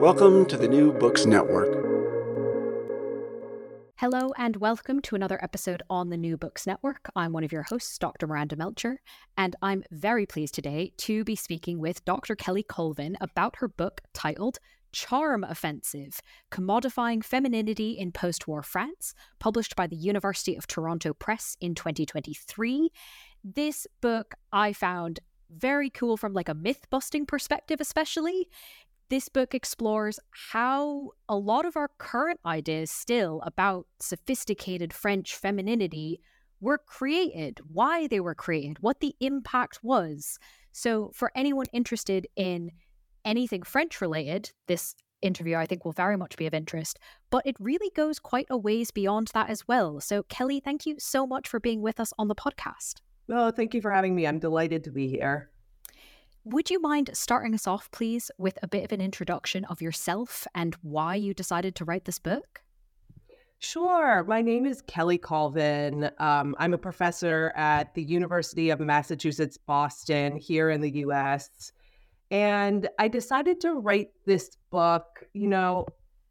Welcome 0.00 0.44
to 0.46 0.58
the 0.58 0.68
New 0.68 0.92
Books 0.92 1.24
Network. 1.24 1.72
Hello 3.96 4.30
and 4.36 4.56
welcome 4.56 5.00
to 5.00 5.14
another 5.14 5.42
episode 5.42 5.82
on 5.88 6.10
the 6.10 6.18
New 6.18 6.36
Books 6.36 6.66
Network. 6.66 7.08
I'm 7.16 7.32
one 7.32 7.44
of 7.44 7.50
your 7.50 7.62
hosts, 7.62 7.96
Dr. 7.96 8.26
Miranda 8.26 8.56
Melcher, 8.56 9.00
and 9.38 9.56
I'm 9.62 9.84
very 9.90 10.26
pleased 10.26 10.54
today 10.54 10.92
to 10.98 11.24
be 11.24 11.34
speaking 11.34 11.78
with 11.78 12.04
Dr. 12.04 12.36
Kelly 12.36 12.62
Colvin 12.62 13.16
about 13.22 13.56
her 13.56 13.68
book 13.68 14.02
titled 14.12 14.58
Charm 14.92 15.42
Offensive 15.44 16.20
Commodifying 16.52 17.24
Femininity 17.24 17.92
in 17.92 18.12
Post 18.12 18.46
War 18.46 18.62
France, 18.62 19.14
published 19.38 19.76
by 19.76 19.86
the 19.86 19.96
University 19.96 20.56
of 20.56 20.66
Toronto 20.66 21.14
Press 21.14 21.56
in 21.58 21.74
2023. 21.74 22.90
This 23.42 23.86
book 24.02 24.34
I 24.52 24.74
found 24.74 25.20
very 25.50 25.90
cool 25.90 26.16
from 26.16 26.32
like 26.32 26.48
a 26.48 26.54
myth 26.54 26.86
busting 26.90 27.26
perspective 27.26 27.80
especially 27.80 28.48
this 29.08 29.28
book 29.28 29.54
explores 29.54 30.18
how 30.50 31.10
a 31.28 31.36
lot 31.36 31.64
of 31.64 31.76
our 31.76 31.90
current 31.98 32.40
ideas 32.44 32.90
still 32.90 33.40
about 33.44 33.86
sophisticated 34.00 34.92
French 34.92 35.36
femininity 35.36 36.20
were 36.60 36.78
created, 36.78 37.60
why 37.72 38.06
they 38.06 38.20
were 38.20 38.34
created, 38.34 38.78
what 38.80 39.00
the 39.00 39.14
impact 39.20 39.80
was. 39.82 40.38
So, 40.72 41.10
for 41.14 41.30
anyone 41.34 41.66
interested 41.72 42.26
in 42.36 42.70
anything 43.24 43.62
French 43.62 44.00
related, 44.00 44.52
this 44.66 44.94
interview 45.22 45.56
I 45.56 45.66
think 45.66 45.84
will 45.84 45.92
very 45.92 46.16
much 46.16 46.36
be 46.36 46.46
of 46.46 46.54
interest, 46.54 46.98
but 47.30 47.46
it 47.46 47.56
really 47.58 47.90
goes 47.94 48.18
quite 48.18 48.46
a 48.50 48.58
ways 48.58 48.90
beyond 48.90 49.30
that 49.34 49.50
as 49.50 49.66
well. 49.68 50.00
So, 50.00 50.22
Kelly, 50.24 50.60
thank 50.60 50.86
you 50.86 50.96
so 50.98 51.26
much 51.26 51.48
for 51.48 51.60
being 51.60 51.80
with 51.80 52.00
us 52.00 52.12
on 52.18 52.28
the 52.28 52.34
podcast. 52.34 52.96
Oh, 53.28 53.50
thank 53.50 53.74
you 53.74 53.80
for 53.80 53.90
having 53.90 54.14
me. 54.14 54.26
I'm 54.26 54.38
delighted 54.38 54.84
to 54.84 54.90
be 54.90 55.08
here. 55.08 55.50
Would 56.48 56.70
you 56.70 56.80
mind 56.80 57.10
starting 57.12 57.54
us 57.54 57.66
off, 57.66 57.90
please, 57.90 58.30
with 58.38 58.56
a 58.62 58.68
bit 58.68 58.84
of 58.84 58.92
an 58.92 59.00
introduction 59.00 59.64
of 59.64 59.82
yourself 59.82 60.46
and 60.54 60.76
why 60.80 61.16
you 61.16 61.34
decided 61.34 61.74
to 61.74 61.84
write 61.84 62.04
this 62.04 62.20
book? 62.20 62.62
Sure. 63.58 64.22
My 64.22 64.42
name 64.42 64.64
is 64.64 64.80
Kelly 64.82 65.18
Colvin. 65.18 66.08
Um, 66.20 66.54
I'm 66.60 66.72
a 66.72 66.78
professor 66.78 67.52
at 67.56 67.92
the 67.94 68.02
University 68.04 68.70
of 68.70 68.78
Massachusetts 68.78 69.56
Boston 69.56 70.36
here 70.36 70.70
in 70.70 70.80
the 70.80 70.98
US. 70.98 71.72
And 72.30 72.88
I 73.00 73.08
decided 73.08 73.60
to 73.62 73.80
write 73.80 74.10
this 74.24 74.56
book. 74.70 75.24
You 75.32 75.48
know, 75.48 75.86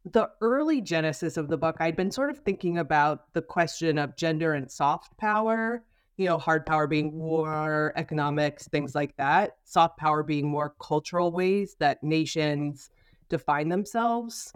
the 0.06 0.30
early 0.40 0.80
genesis 0.80 1.36
of 1.36 1.50
the 1.50 1.58
book, 1.58 1.76
I'd 1.82 1.98
been 1.98 2.10
sort 2.10 2.30
of 2.30 2.40
thinking 2.40 2.78
about 2.78 3.34
the 3.34 3.42
question 3.42 3.98
of 3.98 4.16
gender 4.16 4.54
and 4.54 4.72
soft 4.72 5.18
power 5.18 5.84
you 6.18 6.26
know, 6.28 6.38
hard 6.38 6.66
power 6.66 6.88
being 6.88 7.12
war, 7.14 7.94
economics, 7.96 8.68
things 8.68 8.96
like 8.96 9.16
that. 9.18 9.58
Soft 9.66 9.98
power 9.98 10.24
being 10.24 10.48
more 10.48 10.74
cultural 10.80 11.32
ways 11.32 11.76
that 11.80 12.04
nations 12.04 12.90
define 13.30 13.70
themselves. 13.70 14.54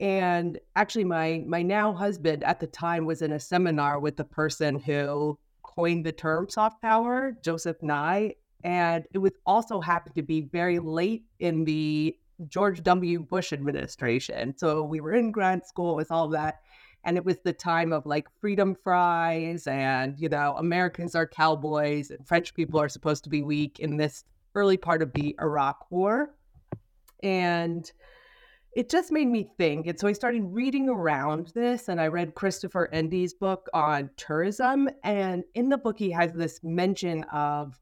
And 0.00 0.58
actually, 0.76 1.04
my 1.04 1.44
my 1.46 1.62
now 1.62 1.92
husband 1.92 2.42
at 2.44 2.58
the 2.58 2.66
time 2.66 3.04
was 3.04 3.22
in 3.22 3.32
a 3.32 3.40
seminar 3.40 4.00
with 4.00 4.16
the 4.16 4.24
person 4.24 4.78
who 4.78 5.38
coined 5.62 6.06
the 6.06 6.12
term 6.12 6.48
soft 6.48 6.80
power, 6.80 7.36
Joseph 7.42 7.82
Nye, 7.82 8.34
and 8.64 9.04
it 9.12 9.18
was 9.18 9.32
also 9.46 9.80
happened 9.80 10.14
to 10.16 10.22
be 10.22 10.40
very 10.40 10.78
late 10.78 11.24
in 11.38 11.64
the 11.64 12.16
George 12.48 12.82
W. 12.82 13.20
Bush 13.20 13.52
administration. 13.52 14.56
So 14.56 14.82
we 14.82 15.00
were 15.00 15.12
in 15.12 15.30
grad 15.30 15.66
school 15.66 15.94
with 15.94 16.10
all 16.10 16.28
that 16.28 16.60
and 17.04 17.16
it 17.16 17.24
was 17.24 17.38
the 17.44 17.52
time 17.52 17.92
of 17.92 18.06
like 18.06 18.28
freedom 18.40 18.76
fries 18.82 19.66
and 19.66 20.18
you 20.18 20.28
know 20.28 20.54
americans 20.58 21.14
are 21.14 21.26
cowboys 21.26 22.10
and 22.10 22.26
french 22.26 22.54
people 22.54 22.80
are 22.80 22.88
supposed 22.88 23.24
to 23.24 23.30
be 23.30 23.42
weak 23.42 23.80
in 23.80 23.96
this 23.96 24.24
early 24.54 24.76
part 24.76 25.02
of 25.02 25.12
the 25.12 25.34
iraq 25.40 25.90
war. 25.90 26.34
And 27.22 27.90
it 28.74 28.88
just 28.88 29.12
made 29.12 29.26
me 29.26 29.50
think 29.58 29.86
and 29.86 29.98
so 29.98 30.06
i 30.06 30.12
started 30.12 30.42
reading 30.44 30.88
around 30.88 31.52
this 31.54 31.88
and 31.88 32.00
i 32.00 32.06
read 32.06 32.34
christopher 32.34 32.88
endy's 32.92 33.34
book 33.34 33.68
on 33.74 34.08
tourism 34.16 34.88
and 35.02 35.42
in 35.54 35.68
the 35.68 35.76
book 35.76 35.98
he 35.98 36.10
has 36.10 36.32
this 36.32 36.60
mention 36.62 37.24
of 37.24 37.80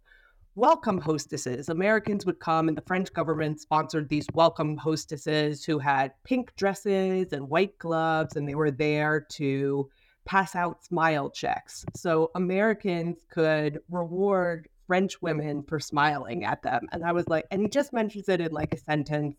welcome 0.58 1.00
hostesses. 1.00 1.68
Americans 1.68 2.26
would 2.26 2.40
come, 2.40 2.66
and 2.66 2.76
the 2.76 2.82
French 2.82 3.12
government 3.12 3.60
sponsored 3.60 4.08
these 4.08 4.26
welcome 4.34 4.76
hostesses 4.76 5.64
who 5.64 5.78
had 5.78 6.12
pink 6.24 6.52
dresses 6.56 7.32
and 7.32 7.48
white 7.48 7.78
gloves, 7.78 8.34
and 8.34 8.48
they 8.48 8.56
were 8.56 8.72
there 8.72 9.20
to 9.20 9.88
pass 10.24 10.56
out 10.56 10.84
smile 10.84 11.30
checks. 11.30 11.84
So 11.94 12.32
Americans 12.34 13.18
could 13.30 13.78
reward 13.88 14.68
French 14.88 15.22
women 15.22 15.62
for 15.62 15.78
smiling 15.78 16.44
at 16.44 16.60
them. 16.64 16.88
And 16.90 17.04
I 17.04 17.12
was 17.12 17.28
like, 17.28 17.46
and 17.52 17.62
he 17.62 17.68
just 17.68 17.92
mentions 17.92 18.28
it 18.28 18.40
in 18.40 18.50
like 18.50 18.74
a 18.74 18.78
sentence. 18.78 19.36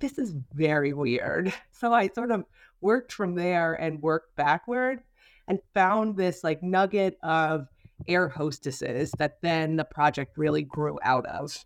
This 0.00 0.18
is 0.18 0.34
very 0.52 0.92
weird. 0.92 1.52
So 1.72 1.92
I 1.92 2.10
sort 2.14 2.30
of 2.30 2.44
worked 2.80 3.12
from 3.12 3.34
there 3.34 3.74
and 3.74 4.00
worked 4.00 4.36
backward 4.36 5.00
and 5.48 5.58
found 5.74 6.16
this 6.16 6.44
like 6.44 6.62
nugget 6.62 7.18
of 7.22 7.66
air 8.08 8.28
hostesses 8.28 9.12
that 9.18 9.40
then 9.42 9.76
the 9.76 9.84
project 9.84 10.36
really 10.36 10.62
grew 10.62 10.98
out 11.02 11.26
of. 11.26 11.64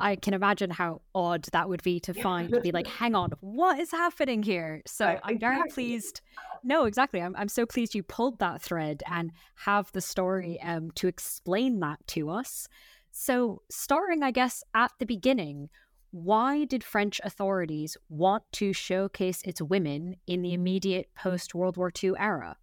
I 0.00 0.16
can 0.16 0.34
imagine 0.34 0.70
how 0.70 1.02
odd 1.14 1.44
that 1.52 1.68
would 1.68 1.82
be 1.82 2.00
to 2.00 2.14
find 2.14 2.50
to 2.50 2.60
be 2.60 2.72
like, 2.72 2.86
hang 3.00 3.14
on, 3.14 3.32
what 3.40 3.78
is 3.78 3.90
happening 3.90 4.42
here? 4.42 4.82
So 4.86 5.06
right, 5.06 5.20
I'm 5.22 5.38
very 5.38 5.68
pleased. 5.68 6.20
No, 6.64 6.84
exactly. 6.84 7.20
I'm 7.20 7.34
I'm 7.36 7.48
so 7.48 7.66
pleased 7.66 7.94
you 7.94 8.02
pulled 8.02 8.38
that 8.38 8.62
thread 8.62 9.02
and 9.06 9.32
have 9.56 9.92
the 9.92 10.00
story 10.00 10.60
um 10.62 10.90
to 10.92 11.08
explain 11.08 11.80
that 11.80 11.98
to 12.08 12.30
us. 12.30 12.68
So 13.12 13.62
starting, 13.70 14.22
I 14.22 14.30
guess, 14.30 14.62
at 14.74 14.92
the 14.98 15.06
beginning, 15.06 15.68
why 16.12 16.64
did 16.64 16.82
French 16.82 17.20
authorities 17.22 17.96
want 18.08 18.44
to 18.52 18.72
showcase 18.72 19.42
its 19.42 19.62
women 19.62 20.16
in 20.26 20.42
the 20.42 20.52
immediate 20.52 21.08
post 21.14 21.54
World 21.54 21.76
War 21.76 21.92
II 22.02 22.12
era? 22.18 22.56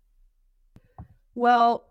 Well, 1.38 1.86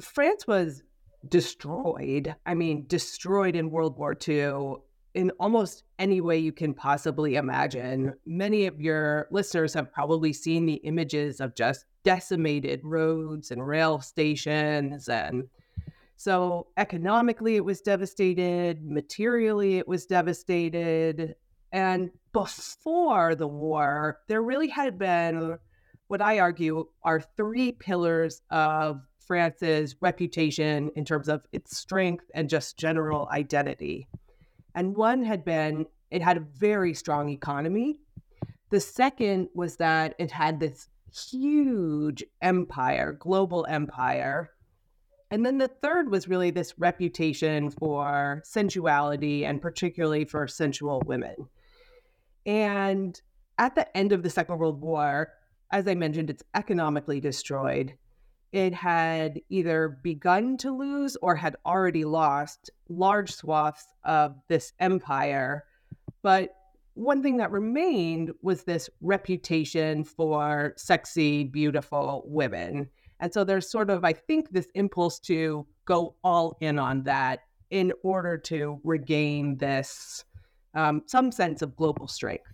France 0.00 0.46
was 0.46 0.84
destroyed. 1.28 2.36
I 2.46 2.54
mean, 2.54 2.86
destroyed 2.86 3.56
in 3.56 3.72
World 3.72 3.98
War 3.98 4.16
II 4.28 4.74
in 5.12 5.32
almost 5.40 5.82
any 5.98 6.20
way 6.20 6.38
you 6.38 6.52
can 6.52 6.72
possibly 6.72 7.34
imagine. 7.34 8.14
Many 8.24 8.66
of 8.66 8.80
your 8.80 9.26
listeners 9.32 9.74
have 9.74 9.92
probably 9.92 10.32
seen 10.32 10.66
the 10.66 10.74
images 10.84 11.40
of 11.40 11.56
just 11.56 11.84
decimated 12.04 12.82
roads 12.84 13.50
and 13.50 13.66
rail 13.66 14.00
stations 14.00 15.08
and 15.08 15.48
So, 16.14 16.68
economically, 16.76 17.56
it 17.56 17.64
was 17.64 17.80
devastated, 17.80 18.84
materially, 18.84 19.78
it 19.78 19.88
was 19.88 20.06
devastated. 20.06 21.34
And 21.72 22.12
before 22.32 23.34
the 23.34 23.48
war, 23.48 24.20
there 24.28 24.42
really 24.42 24.68
had 24.68 24.96
been 24.96 25.58
what 26.10 26.20
I 26.20 26.40
argue 26.40 26.86
are 27.04 27.20
three 27.20 27.70
pillars 27.70 28.42
of 28.50 29.00
France's 29.20 29.94
reputation 30.00 30.90
in 30.96 31.04
terms 31.04 31.28
of 31.28 31.46
its 31.52 31.76
strength 31.76 32.24
and 32.34 32.48
just 32.50 32.76
general 32.76 33.28
identity. 33.30 34.08
And 34.74 34.96
one 34.96 35.22
had 35.22 35.44
been 35.44 35.86
it 36.10 36.20
had 36.20 36.36
a 36.36 36.40
very 36.40 36.94
strong 36.94 37.28
economy. 37.28 38.00
The 38.70 38.80
second 38.80 39.50
was 39.54 39.76
that 39.76 40.16
it 40.18 40.32
had 40.32 40.58
this 40.58 40.88
huge 41.30 42.24
empire, 42.42 43.12
global 43.12 43.64
empire. 43.68 44.50
And 45.30 45.46
then 45.46 45.58
the 45.58 45.68
third 45.68 46.10
was 46.10 46.26
really 46.26 46.50
this 46.50 46.76
reputation 46.76 47.70
for 47.70 48.42
sensuality 48.44 49.44
and 49.44 49.62
particularly 49.62 50.24
for 50.24 50.48
sensual 50.48 51.04
women. 51.06 51.36
And 52.44 53.20
at 53.58 53.76
the 53.76 53.96
end 53.96 54.10
of 54.10 54.24
the 54.24 54.30
Second 54.30 54.58
World 54.58 54.80
War, 54.80 55.34
as 55.72 55.86
I 55.86 55.94
mentioned, 55.94 56.30
it's 56.30 56.42
economically 56.54 57.20
destroyed. 57.20 57.94
It 58.52 58.74
had 58.74 59.40
either 59.48 60.00
begun 60.02 60.56
to 60.58 60.76
lose 60.76 61.16
or 61.22 61.36
had 61.36 61.56
already 61.64 62.04
lost 62.04 62.70
large 62.88 63.32
swaths 63.32 63.86
of 64.04 64.34
this 64.48 64.72
empire. 64.80 65.64
But 66.22 66.50
one 66.94 67.22
thing 67.22 67.36
that 67.36 67.52
remained 67.52 68.32
was 68.42 68.64
this 68.64 68.90
reputation 69.00 70.02
for 70.02 70.74
sexy, 70.76 71.44
beautiful 71.44 72.24
women. 72.26 72.90
And 73.20 73.32
so 73.32 73.44
there's 73.44 73.70
sort 73.70 73.90
of, 73.90 74.04
I 74.04 74.12
think, 74.12 74.50
this 74.50 74.68
impulse 74.74 75.20
to 75.20 75.66
go 75.84 76.16
all 76.24 76.56
in 76.60 76.78
on 76.78 77.04
that 77.04 77.40
in 77.70 77.92
order 78.02 78.36
to 78.36 78.80
regain 78.82 79.56
this 79.58 80.24
um, 80.74 81.02
some 81.06 81.32
sense 81.32 81.62
of 81.62 81.76
global 81.76 82.08
strength. 82.08 82.52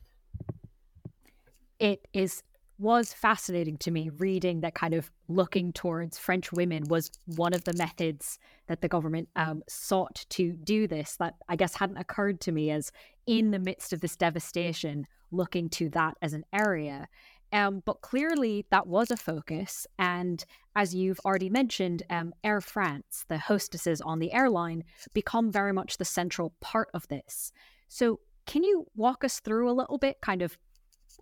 It 1.78 2.06
is 2.12 2.42
was 2.78 3.12
fascinating 3.12 3.78
to 3.78 3.90
me 3.90 4.10
reading 4.18 4.60
that 4.60 4.74
kind 4.74 4.92
of 4.92 5.10
looking 5.28 5.72
towards 5.72 6.18
French 6.18 6.52
women 6.52 6.84
was 6.88 7.10
one 7.36 7.54
of 7.54 7.64
the 7.64 7.72
methods 7.74 8.38
that 8.66 8.82
the 8.82 8.88
government 8.88 9.28
um, 9.36 9.62
sought 9.68 10.26
to 10.28 10.52
do 10.52 10.86
this 10.86 11.16
that 11.16 11.34
I 11.48 11.56
guess 11.56 11.74
hadn't 11.74 11.96
occurred 11.96 12.40
to 12.42 12.52
me 12.52 12.70
as 12.70 12.92
in 13.26 13.50
the 13.50 13.58
midst 13.58 13.92
of 13.92 14.00
this 14.00 14.16
devastation, 14.16 15.06
looking 15.30 15.68
to 15.70 15.88
that 15.90 16.16
as 16.20 16.34
an 16.34 16.44
area. 16.52 17.08
Um, 17.52 17.82
but 17.84 18.00
clearly, 18.00 18.66
that 18.70 18.86
was 18.86 19.10
a 19.10 19.16
focus. 19.16 19.86
And 19.98 20.44
as 20.74 20.94
you've 20.94 21.20
already 21.24 21.48
mentioned, 21.48 22.02
um, 22.10 22.34
Air 22.44 22.60
France, 22.60 23.24
the 23.28 23.38
hostesses 23.38 24.00
on 24.00 24.18
the 24.18 24.32
airline, 24.32 24.84
become 25.14 25.50
very 25.50 25.72
much 25.72 25.96
the 25.96 26.04
central 26.04 26.54
part 26.60 26.88
of 26.92 27.08
this. 27.08 27.52
So, 27.88 28.20
can 28.46 28.62
you 28.62 28.86
walk 28.94 29.24
us 29.24 29.40
through 29.40 29.68
a 29.68 29.74
little 29.74 29.98
bit, 29.98 30.20
kind 30.20 30.40
of 30.40 30.56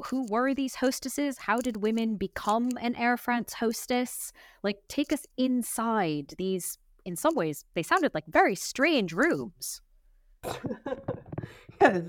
who 0.07 0.27
were 0.29 0.55
these 0.55 0.77
hostesses? 0.77 1.39
How 1.39 1.59
did 1.59 1.83
women 1.83 2.17
become 2.17 2.71
an 2.81 2.95
Air 2.97 3.17
France 3.17 3.55
hostess? 3.55 4.33
Like, 4.63 4.79
take 4.89 5.13
us 5.13 5.27
inside 5.37 6.35
these, 6.39 6.79
in 7.05 7.17
some 7.17 7.35
ways, 7.35 7.65
they 7.75 7.83
sounded 7.83 8.15
like 8.15 8.25
very 8.27 8.55
strange 8.55 9.13
rooms. 9.13 9.81
yes, 11.81 12.03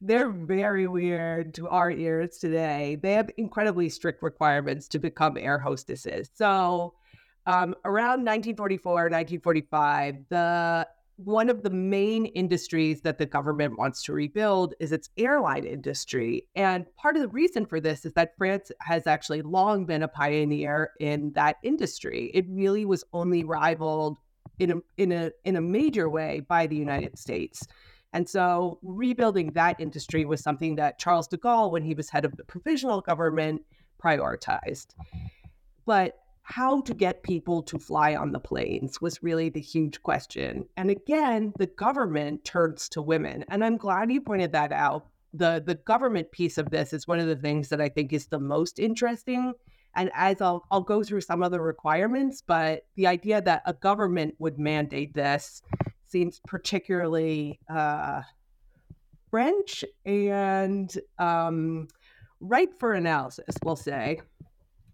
they're 0.00 0.30
very 0.30 0.86
weird 0.86 1.54
to 1.54 1.68
our 1.68 1.90
ears 1.90 2.38
today. 2.38 2.98
They 3.00 3.12
have 3.12 3.30
incredibly 3.36 3.88
strict 3.88 4.22
requirements 4.22 4.88
to 4.88 4.98
become 4.98 5.36
air 5.36 5.58
hostesses. 5.58 6.30
So, 6.34 6.94
um, 7.46 7.74
around 7.84 8.24
1944, 8.24 8.92
1945, 8.92 10.16
the 10.30 10.88
one 11.16 11.48
of 11.48 11.62
the 11.62 11.70
main 11.70 12.26
industries 12.26 13.00
that 13.00 13.16
the 13.18 13.26
government 13.26 13.78
wants 13.78 14.02
to 14.04 14.12
rebuild 14.12 14.74
is 14.80 14.92
its 14.92 15.08
airline 15.16 15.64
industry. 15.64 16.46
And 16.54 16.84
part 16.96 17.16
of 17.16 17.22
the 17.22 17.28
reason 17.28 17.64
for 17.64 17.80
this 17.80 18.04
is 18.04 18.12
that 18.12 18.36
France 18.36 18.70
has 18.80 19.06
actually 19.06 19.42
long 19.42 19.86
been 19.86 20.02
a 20.02 20.08
pioneer 20.08 20.90
in 21.00 21.32
that 21.32 21.56
industry. 21.62 22.30
It 22.34 22.44
really 22.48 22.84
was 22.84 23.02
only 23.14 23.44
rivaled 23.44 24.18
in 24.58 24.70
a 24.70 24.74
in 24.96 25.12
a 25.12 25.30
in 25.44 25.56
a 25.56 25.60
major 25.60 26.08
way 26.08 26.40
by 26.40 26.66
the 26.66 26.76
United 26.76 27.18
States. 27.18 27.66
And 28.12 28.28
so 28.28 28.78
rebuilding 28.82 29.52
that 29.52 29.80
industry 29.80 30.24
was 30.24 30.42
something 30.42 30.76
that 30.76 30.98
Charles 30.98 31.28
de 31.28 31.36
Gaulle, 31.36 31.72
when 31.72 31.82
he 31.82 31.94
was 31.94 32.10
head 32.10 32.24
of 32.24 32.36
the 32.36 32.44
provisional 32.44 33.00
government, 33.00 33.62
prioritized. 34.02 34.94
Mm-hmm. 34.94 35.26
But 35.86 36.18
how 36.48 36.80
to 36.80 36.94
get 36.94 37.24
people 37.24 37.60
to 37.60 37.76
fly 37.76 38.14
on 38.14 38.30
the 38.30 38.38
planes 38.38 39.00
was 39.00 39.20
really 39.20 39.48
the 39.48 39.60
huge 39.60 40.00
question. 40.04 40.64
And 40.76 40.90
again, 40.90 41.52
the 41.58 41.66
government 41.66 42.44
turns 42.44 42.88
to 42.90 43.02
women. 43.02 43.44
And 43.48 43.64
I'm 43.64 43.76
glad 43.76 44.12
you 44.12 44.20
pointed 44.20 44.52
that 44.52 44.70
out. 44.70 45.08
The, 45.34 45.60
the 45.66 45.74
government 45.74 46.30
piece 46.30 46.56
of 46.56 46.70
this 46.70 46.92
is 46.92 47.08
one 47.08 47.18
of 47.18 47.26
the 47.26 47.34
things 47.34 47.68
that 47.70 47.80
I 47.80 47.88
think 47.88 48.12
is 48.12 48.28
the 48.28 48.38
most 48.38 48.78
interesting. 48.78 49.54
And 49.96 50.08
as 50.14 50.40
I'll, 50.40 50.64
I'll 50.70 50.82
go 50.82 51.02
through 51.02 51.22
some 51.22 51.42
of 51.42 51.50
the 51.50 51.60
requirements, 51.60 52.44
but 52.46 52.86
the 52.94 53.08
idea 53.08 53.42
that 53.42 53.62
a 53.66 53.72
government 53.72 54.36
would 54.38 54.56
mandate 54.56 55.14
this 55.14 55.62
seems 56.06 56.40
particularly 56.46 57.58
uh, 57.68 58.22
French 59.32 59.84
and 60.04 60.96
um, 61.18 61.88
ripe 62.38 62.78
for 62.78 62.92
analysis, 62.92 63.56
we'll 63.64 63.74
say. 63.74 64.20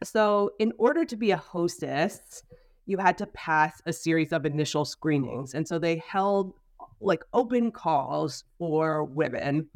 So, 0.02 0.50
in 0.58 0.72
order 0.78 1.04
to 1.04 1.16
be 1.16 1.30
a 1.30 1.36
hostess, 1.36 2.42
you 2.86 2.98
had 2.98 3.18
to 3.18 3.26
pass 3.26 3.80
a 3.86 3.92
series 3.92 4.32
of 4.32 4.44
initial 4.44 4.84
screenings. 4.84 5.54
And 5.54 5.66
so 5.66 5.78
they 5.78 6.02
held 6.06 6.54
like 7.00 7.24
open 7.32 7.70
calls 7.70 8.44
for 8.58 9.04
women. 9.04 9.68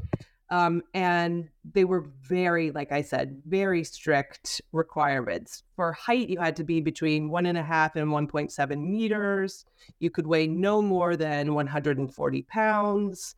Um, 0.49 0.82
and 0.94 1.49
they 1.73 1.84
were 1.84 2.06
very, 2.23 2.70
like 2.70 2.93
I 2.93 3.02
said, 3.02 3.43
very 3.46 3.82
strict 3.82 4.61
requirements. 4.73 5.64
For 5.75 5.93
height, 5.93 6.29
you 6.29 6.38
had 6.38 6.55
to 6.56 6.64
be 6.64 6.81
between 6.81 7.31
one 7.31 7.46
and 7.46 7.58
a 7.58 7.64
half 7.64 7.96
and 7.96 8.11
1.7 8.11 8.88
meters. 8.88 9.64
You 9.99 10.11
could 10.11 10.26
weigh 10.26 10.46
no 10.46 10.81
more 10.81 11.17
than 11.17 11.55
140 11.55 12.43
pounds. 12.43 13.34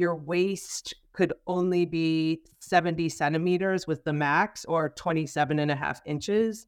Your 0.00 0.16
waist 0.16 0.94
could 1.12 1.34
only 1.46 1.84
be 1.84 2.40
70 2.60 3.10
centimeters 3.10 3.86
with 3.86 4.02
the 4.02 4.14
max 4.14 4.64
or 4.64 4.88
27 4.88 5.58
and 5.58 5.70
a 5.70 5.76
half 5.76 6.00
inches. 6.06 6.66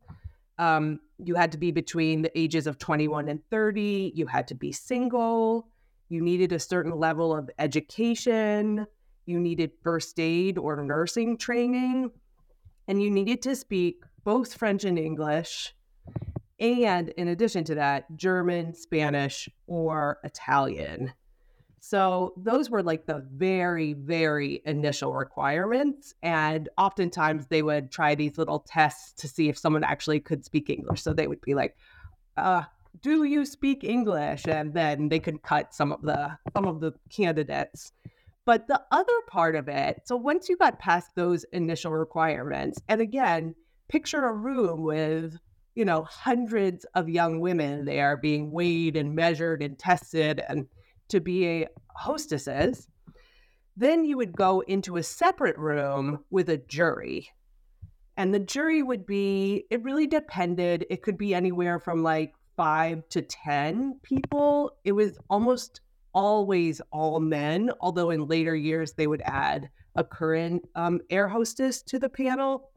Um, 0.58 1.00
you 1.16 1.34
had 1.34 1.50
to 1.52 1.56
be 1.56 1.70
between 1.70 2.20
the 2.20 2.38
ages 2.38 2.66
of 2.66 2.76
21 2.76 3.30
and 3.30 3.40
30. 3.50 4.12
You 4.14 4.26
had 4.26 4.46
to 4.48 4.54
be 4.54 4.70
single. 4.70 5.66
You 6.10 6.20
needed 6.20 6.52
a 6.52 6.58
certain 6.58 6.92
level 6.92 7.34
of 7.34 7.48
education. 7.58 8.86
You 9.24 9.40
needed 9.40 9.70
first 9.82 10.20
aid 10.20 10.58
or 10.58 10.82
nursing 10.82 11.38
training. 11.38 12.10
And 12.86 13.02
you 13.02 13.10
needed 13.10 13.40
to 13.44 13.56
speak 13.56 14.04
both 14.24 14.52
French 14.52 14.84
and 14.84 14.98
English. 14.98 15.74
And 16.60 17.08
in 17.08 17.28
addition 17.28 17.64
to 17.64 17.76
that, 17.76 18.14
German, 18.14 18.74
Spanish, 18.74 19.48
or 19.66 20.18
Italian. 20.22 21.14
So 21.84 22.32
those 22.36 22.70
were 22.70 22.84
like 22.84 23.06
the 23.06 23.26
very, 23.34 23.92
very 23.92 24.62
initial 24.64 25.12
requirements. 25.12 26.14
And 26.22 26.68
oftentimes 26.78 27.48
they 27.48 27.60
would 27.60 27.90
try 27.90 28.14
these 28.14 28.38
little 28.38 28.60
tests 28.60 29.12
to 29.20 29.26
see 29.26 29.48
if 29.48 29.58
someone 29.58 29.82
actually 29.82 30.20
could 30.20 30.44
speak 30.44 30.70
English. 30.70 31.02
So 31.02 31.12
they 31.12 31.26
would 31.26 31.40
be 31.40 31.54
like, 31.54 31.76
uh, 32.36 32.62
do 33.02 33.24
you 33.24 33.44
speak 33.44 33.82
English? 33.82 34.46
And 34.46 34.72
then 34.72 35.08
they 35.08 35.18
could 35.18 35.42
cut 35.42 35.74
some 35.74 35.90
of 35.90 36.02
the 36.02 36.38
some 36.54 36.66
of 36.66 36.78
the 36.78 36.92
candidates. 37.10 37.90
But 38.44 38.68
the 38.68 38.80
other 38.92 39.20
part 39.26 39.56
of 39.56 39.66
it, 39.66 40.02
so 40.04 40.14
once 40.14 40.48
you 40.48 40.56
got 40.56 40.78
past 40.78 41.10
those 41.16 41.42
initial 41.52 41.90
requirements, 41.90 42.80
and 42.88 43.00
again, 43.00 43.56
picture 43.88 44.24
a 44.24 44.32
room 44.32 44.84
with 44.84 45.36
you 45.74 45.84
know 45.84 46.04
hundreds 46.04 46.84
of 46.94 47.08
young 47.08 47.40
women 47.40 47.86
there 47.86 48.16
being 48.16 48.52
weighed 48.52 48.96
and 48.96 49.16
measured 49.16 49.62
and 49.62 49.80
tested 49.80 50.40
and 50.48 50.68
to 51.12 51.20
be 51.20 51.46
a 51.46 51.68
hostesses. 51.94 52.88
Then 53.76 54.04
you 54.04 54.16
would 54.16 54.32
go 54.32 54.60
into 54.60 54.96
a 54.96 55.02
separate 55.02 55.56
room 55.56 56.24
with 56.30 56.48
a 56.50 56.56
jury. 56.56 57.30
And 58.16 58.34
the 58.34 58.40
jury 58.40 58.82
would 58.82 59.06
be, 59.06 59.64
it 59.70 59.82
really 59.82 60.06
depended. 60.06 60.86
It 60.90 61.02
could 61.02 61.16
be 61.16 61.34
anywhere 61.34 61.78
from 61.78 62.02
like 62.02 62.34
five 62.56 63.08
to 63.10 63.22
10 63.22 64.00
people. 64.02 64.72
It 64.84 64.92
was 64.92 65.18
almost 65.30 65.80
always 66.14 66.82
all 66.90 67.20
men, 67.20 67.70
although 67.80 68.10
in 68.10 68.26
later 68.26 68.54
years 68.54 68.92
they 68.92 69.06
would 69.06 69.22
add 69.24 69.70
a 69.94 70.04
current 70.04 70.66
um, 70.74 71.00
air 71.08 71.28
hostess 71.28 71.82
to 71.82 71.98
the 71.98 72.08
panel. 72.08 72.70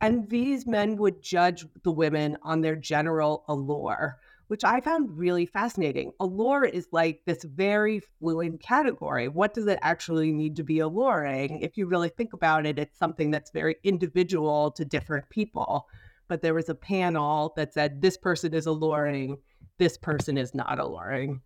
And 0.00 0.28
these 0.28 0.66
men 0.66 0.96
would 0.96 1.22
judge 1.22 1.64
the 1.82 1.92
women 1.92 2.36
on 2.42 2.60
their 2.60 2.76
general 2.76 3.44
allure 3.48 4.18
which 4.48 4.64
I 4.64 4.80
found 4.80 5.18
really 5.18 5.46
fascinating. 5.46 6.12
Allure 6.20 6.64
is 6.64 6.88
like 6.92 7.22
this 7.26 7.42
very 7.44 8.00
fluid 8.18 8.60
category. 8.60 9.28
What 9.28 9.54
does 9.54 9.66
it 9.66 9.78
actually 9.82 10.32
need 10.32 10.56
to 10.56 10.62
be 10.62 10.78
alluring? 10.78 11.60
If 11.60 11.76
you 11.76 11.86
really 11.86 12.10
think 12.10 12.32
about 12.32 12.66
it, 12.66 12.78
it's 12.78 12.98
something 12.98 13.30
that's 13.30 13.50
very 13.50 13.76
individual 13.82 14.70
to 14.72 14.84
different 14.84 15.28
people. 15.30 15.88
But 16.28 16.42
there 16.42 16.54
was 16.54 16.68
a 16.68 16.74
panel 16.74 17.52
that 17.56 17.74
said 17.74 18.00
this 18.00 18.16
person 18.16 18.54
is 18.54 18.66
alluring, 18.66 19.38
this 19.78 19.98
person 19.98 20.38
is 20.38 20.54
not 20.54 20.78
alluring. 20.78 21.40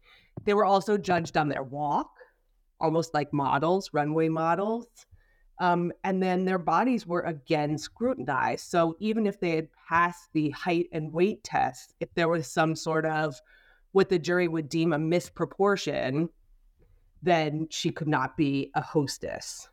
They 0.44 0.54
were 0.54 0.64
also 0.64 0.96
judged 0.96 1.36
on 1.36 1.48
their 1.48 1.62
walk, 1.62 2.10
almost 2.80 3.14
like 3.14 3.32
models, 3.32 3.90
runway 3.92 4.28
models. 4.28 4.86
Um, 5.60 5.92
and 6.04 6.22
then 6.22 6.46
their 6.46 6.58
bodies 6.58 7.06
were 7.06 7.20
again 7.20 7.76
scrutinized. 7.76 8.68
So 8.68 8.96
even 8.98 9.26
if 9.26 9.38
they 9.38 9.50
had 9.50 9.68
passed 9.88 10.30
the 10.32 10.50
height 10.50 10.88
and 10.90 11.12
weight 11.12 11.44
test, 11.44 11.94
if 12.00 12.12
there 12.14 12.28
was 12.28 12.46
some 12.46 12.74
sort 12.74 13.04
of 13.04 13.40
what 13.92 14.08
the 14.08 14.18
jury 14.18 14.48
would 14.48 14.70
deem 14.70 14.92
a 14.92 14.98
misproportion, 14.98 16.30
then 17.22 17.68
she 17.70 17.90
could 17.90 18.08
not 18.08 18.36
be 18.38 18.70
a 18.74 18.80
hostess. 18.80 19.68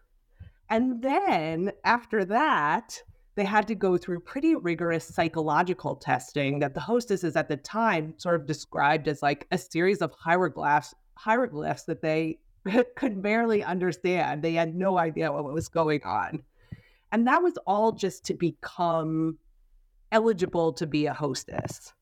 And 0.70 1.02
then 1.02 1.72
after 1.86 2.26
that, 2.26 3.02
they 3.36 3.46
had 3.46 3.68
to 3.68 3.76
go 3.76 3.98
through 3.98 4.20
pretty 4.22 4.56
rigorous 4.56 5.06
psychological 5.06 5.96
testing 5.96 6.60
that 6.60 6.74
the 6.74 6.82
hostesses 6.82 7.38
at 7.38 7.48
the 7.48 7.56
time 7.56 8.16
sort 8.18 8.36
of 8.36 8.46
described 8.46 9.08
as 9.08 9.22
like 9.22 9.48
a 9.52 9.58
series 9.58 10.02
of 10.02 10.12
hieroglyphs 10.12 10.94
hieroglyphs 11.16 11.84
that 11.84 12.02
they 12.02 12.40
could 12.96 13.22
barely 13.22 13.64
understand. 13.64 14.42
They 14.42 14.54
had 14.54 14.76
no 14.76 14.98
idea 14.98 15.32
what 15.32 15.44
was 15.46 15.68
going 15.68 16.04
on. 16.04 16.44
And 17.12 17.28
that 17.28 17.42
was 17.42 17.58
all 17.66 17.92
just 17.92 18.26
to 18.26 18.34
become 18.34 19.38
eligible 20.12 20.74
to 20.74 20.88
be 20.88 21.06
a 21.06 21.14
hostess. 21.14 21.94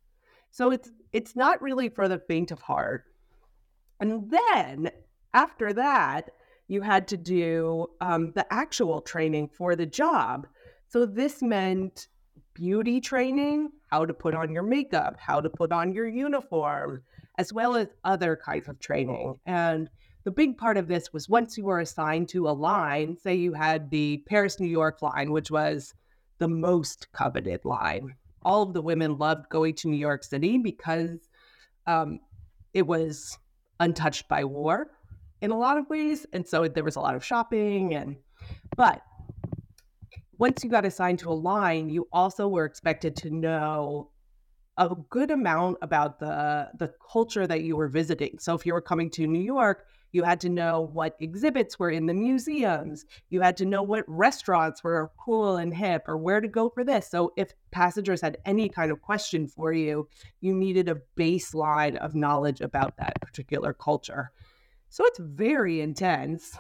So 0.51 0.71
it's 0.71 0.89
it's 1.11 1.35
not 1.35 1.61
really 1.61 1.89
for 1.89 2.07
the 2.07 2.19
faint 2.19 2.51
of 2.51 2.61
heart. 2.61 3.05
And 3.99 4.29
then 4.29 4.89
after 5.33 5.73
that, 5.73 6.31
you 6.67 6.81
had 6.81 7.07
to 7.09 7.17
do 7.17 7.87
um, 8.01 8.31
the 8.35 8.51
actual 8.51 9.01
training 9.01 9.49
for 9.49 9.75
the 9.75 9.85
job. 9.85 10.47
So 10.87 11.05
this 11.05 11.41
meant 11.41 12.07
beauty 12.53 12.99
training, 12.99 13.69
how 13.91 14.05
to 14.05 14.13
put 14.13 14.33
on 14.33 14.51
your 14.51 14.63
makeup, 14.63 15.15
how 15.19 15.41
to 15.41 15.49
put 15.49 15.71
on 15.71 15.93
your 15.93 16.07
uniform, 16.07 17.03
as 17.37 17.53
well 17.53 17.75
as 17.75 17.87
other 18.03 18.35
kinds 18.35 18.67
of 18.67 18.79
training. 18.79 19.35
And 19.45 19.89
the 20.25 20.31
big 20.31 20.57
part 20.57 20.75
of 20.75 20.87
this 20.87 21.13
was 21.13 21.29
once 21.29 21.55
you 21.55 21.63
were 21.63 21.79
assigned 21.79 22.27
to 22.29 22.49
a 22.49 22.51
line, 22.51 23.15
say 23.15 23.35
you 23.35 23.53
had 23.53 23.91
the 23.91 24.23
Paris, 24.27 24.59
New 24.59 24.67
York 24.67 25.03
line, 25.03 25.31
which 25.31 25.51
was 25.51 25.93
the 26.39 26.47
most 26.47 27.11
coveted 27.13 27.63
line. 27.63 28.15
All 28.43 28.63
of 28.63 28.73
the 28.73 28.81
women 28.81 29.19
loved 29.19 29.49
going 29.49 29.75
to 29.75 29.87
New 29.87 29.97
York 29.97 30.23
City 30.23 30.57
because 30.57 31.29
um, 31.85 32.19
it 32.73 32.87
was 32.87 33.37
untouched 33.79 34.27
by 34.27 34.43
war 34.43 34.89
in 35.41 35.51
a 35.51 35.57
lot 35.57 35.77
of 35.77 35.87
ways. 35.89 36.25
And 36.33 36.47
so 36.47 36.67
there 36.67 36.83
was 36.83 36.95
a 36.95 37.01
lot 37.01 37.15
of 37.15 37.23
shopping 37.23 37.93
and 37.93 38.17
but 38.75 39.01
once 40.37 40.63
you 40.63 40.69
got 40.69 40.85
assigned 40.85 41.19
to 41.19 41.29
a 41.29 41.33
line, 41.33 41.89
you 41.89 42.07
also 42.11 42.47
were 42.47 42.65
expected 42.65 43.15
to 43.17 43.29
know 43.29 44.09
a 44.77 44.89
good 45.09 45.31
amount 45.31 45.77
about 45.81 46.19
the 46.19 46.69
the 46.77 46.91
culture 47.11 47.47
that 47.47 47.61
you 47.61 47.77
were 47.77 47.87
visiting. 47.87 48.39
So 48.39 48.55
if 48.55 48.65
you 48.65 48.73
were 48.73 48.81
coming 48.81 49.09
to 49.11 49.27
New 49.27 49.41
York, 49.41 49.85
you 50.15 50.23
had 50.23 50.39
to 50.39 50.49
know 50.49 50.89
what 50.93 51.17
exhibits 51.19 51.77
were 51.77 51.89
in 51.89 52.05
the 52.05 52.13
museums. 52.13 53.05
You 53.29 53.41
had 53.41 53.57
to 53.57 53.65
know 53.65 53.83
what 53.83 54.05
restaurants 54.07 54.81
were 54.81 55.11
cool 55.19 55.57
and 55.57 55.73
hip 55.73 56.03
or 56.07 56.17
where 56.17 56.39
to 56.39 56.47
go 56.47 56.69
for 56.69 56.85
this. 56.85 57.09
So 57.09 57.33
if 57.35 57.51
passengers 57.71 58.21
had 58.21 58.37
any 58.45 58.69
kind 58.69 58.91
of 58.91 59.01
question 59.01 59.45
for 59.45 59.73
you, 59.73 60.07
you 60.39 60.53
needed 60.53 60.87
a 60.87 61.01
baseline 61.17 61.97
of 61.97 62.15
knowledge 62.15 62.61
about 62.61 62.95
that 62.95 63.19
particular 63.19 63.73
culture. 63.73 64.31
So 64.87 65.03
it's 65.05 65.19
very 65.19 65.81
intense. 65.81 66.57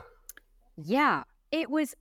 Yeah, 0.75 1.23
it 1.49 1.69
was. 1.69 1.95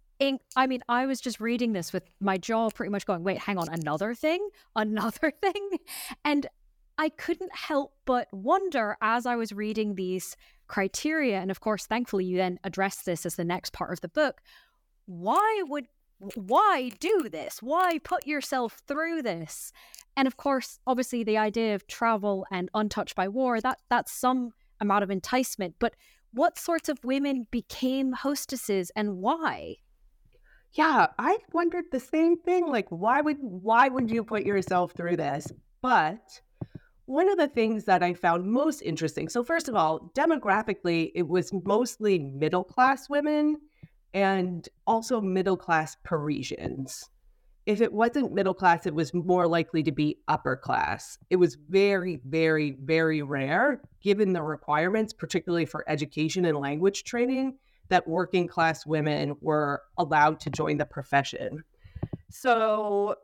I 0.56 0.66
mean, 0.66 0.82
I 0.88 1.06
was 1.06 1.20
just 1.20 1.38
reading 1.38 1.72
this 1.72 1.92
with 1.92 2.02
my 2.18 2.38
jaw 2.38 2.70
pretty 2.70 2.90
much 2.90 3.04
going, 3.06 3.22
wait, 3.22 3.38
hang 3.38 3.58
on, 3.58 3.68
another 3.68 4.14
thing, 4.14 4.48
another 4.74 5.32
thing. 5.40 5.78
And 6.24 6.48
I 6.96 7.08
couldn't 7.08 7.54
help 7.54 7.92
but 8.04 8.28
wonder 8.32 8.96
as 9.00 9.26
I 9.26 9.36
was 9.36 9.52
reading 9.52 9.94
these 9.94 10.36
criteria. 10.66 11.38
And 11.38 11.50
of 11.50 11.60
course, 11.60 11.86
thankfully, 11.86 12.24
you 12.24 12.36
then 12.36 12.58
address 12.64 13.02
this 13.02 13.26
as 13.26 13.36
the 13.36 13.44
next 13.44 13.72
part 13.72 13.92
of 13.92 14.00
the 14.00 14.08
book. 14.08 14.40
Why 15.06 15.62
would 15.68 15.86
why 16.34 16.90
do 17.00 17.28
this? 17.30 17.62
Why 17.62 17.98
put 17.98 18.26
yourself 18.26 18.80
through 18.86 19.22
this? 19.22 19.72
And 20.16 20.26
of 20.26 20.36
course, 20.36 20.78
obviously 20.86 21.24
the 21.24 21.38
idea 21.38 21.74
of 21.74 21.86
travel 21.86 22.46
and 22.50 22.70
untouched 22.72 23.16
by 23.16 23.28
war, 23.28 23.60
that 23.60 23.80
that's 23.90 24.12
some 24.12 24.52
amount 24.80 25.02
of 25.02 25.10
enticement. 25.10 25.74
But 25.78 25.94
what 26.32 26.58
sorts 26.58 26.88
of 26.88 27.04
women 27.04 27.46
became 27.50 28.12
hostesses 28.12 28.90
and 28.96 29.18
why? 29.18 29.76
Yeah, 30.72 31.06
I 31.18 31.38
wondered 31.52 31.84
the 31.92 32.00
same 32.00 32.36
thing. 32.36 32.66
Like, 32.66 32.88
why 32.88 33.20
would 33.20 33.38
why 33.40 33.88
would 33.88 34.10
you 34.10 34.24
put 34.24 34.44
yourself 34.44 34.92
through 34.92 35.16
this? 35.16 35.52
But 35.82 36.40
one 37.06 37.28
of 37.30 37.36
the 37.36 37.48
things 37.48 37.84
that 37.84 38.02
I 38.02 38.14
found 38.14 38.50
most 38.50 38.80
interesting 38.82 39.28
so, 39.28 39.44
first 39.44 39.68
of 39.68 39.74
all, 39.74 40.12
demographically, 40.16 41.12
it 41.14 41.28
was 41.28 41.52
mostly 41.64 42.18
middle 42.18 42.64
class 42.64 43.08
women 43.08 43.58
and 44.12 44.68
also 44.86 45.20
middle 45.20 45.56
class 45.56 45.96
Parisians. 46.04 47.10
If 47.66 47.80
it 47.80 47.92
wasn't 47.92 48.32
middle 48.32 48.54
class, 48.54 48.86
it 48.86 48.94
was 48.94 49.14
more 49.14 49.46
likely 49.48 49.82
to 49.84 49.92
be 49.92 50.18
upper 50.28 50.54
class. 50.54 51.18
It 51.30 51.36
was 51.36 51.56
very, 51.68 52.20
very, 52.24 52.76
very 52.82 53.22
rare, 53.22 53.80
given 54.02 54.34
the 54.34 54.42
requirements, 54.42 55.14
particularly 55.14 55.64
for 55.64 55.84
education 55.88 56.44
and 56.44 56.58
language 56.58 57.04
training, 57.04 57.56
that 57.88 58.06
working 58.06 58.46
class 58.48 58.84
women 58.84 59.36
were 59.40 59.82
allowed 59.96 60.40
to 60.40 60.50
join 60.50 60.76
the 60.76 60.84
profession. 60.84 61.64
So 62.30 63.16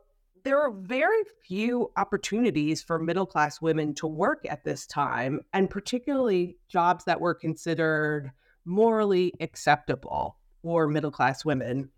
there 0.43 0.59
are 0.59 0.71
very 0.71 1.23
few 1.47 1.91
opportunities 1.97 2.81
for 2.81 2.99
middle 2.99 3.25
class 3.25 3.61
women 3.61 3.93
to 3.95 4.07
work 4.07 4.45
at 4.49 4.63
this 4.63 4.85
time, 4.85 5.41
and 5.53 5.69
particularly 5.69 6.57
jobs 6.67 7.05
that 7.05 7.21
were 7.21 7.33
considered 7.33 8.31
morally 8.65 9.33
acceptable 9.39 10.37
for 10.61 10.87
middle 10.87 11.11
class 11.11 11.43
women. 11.43 11.89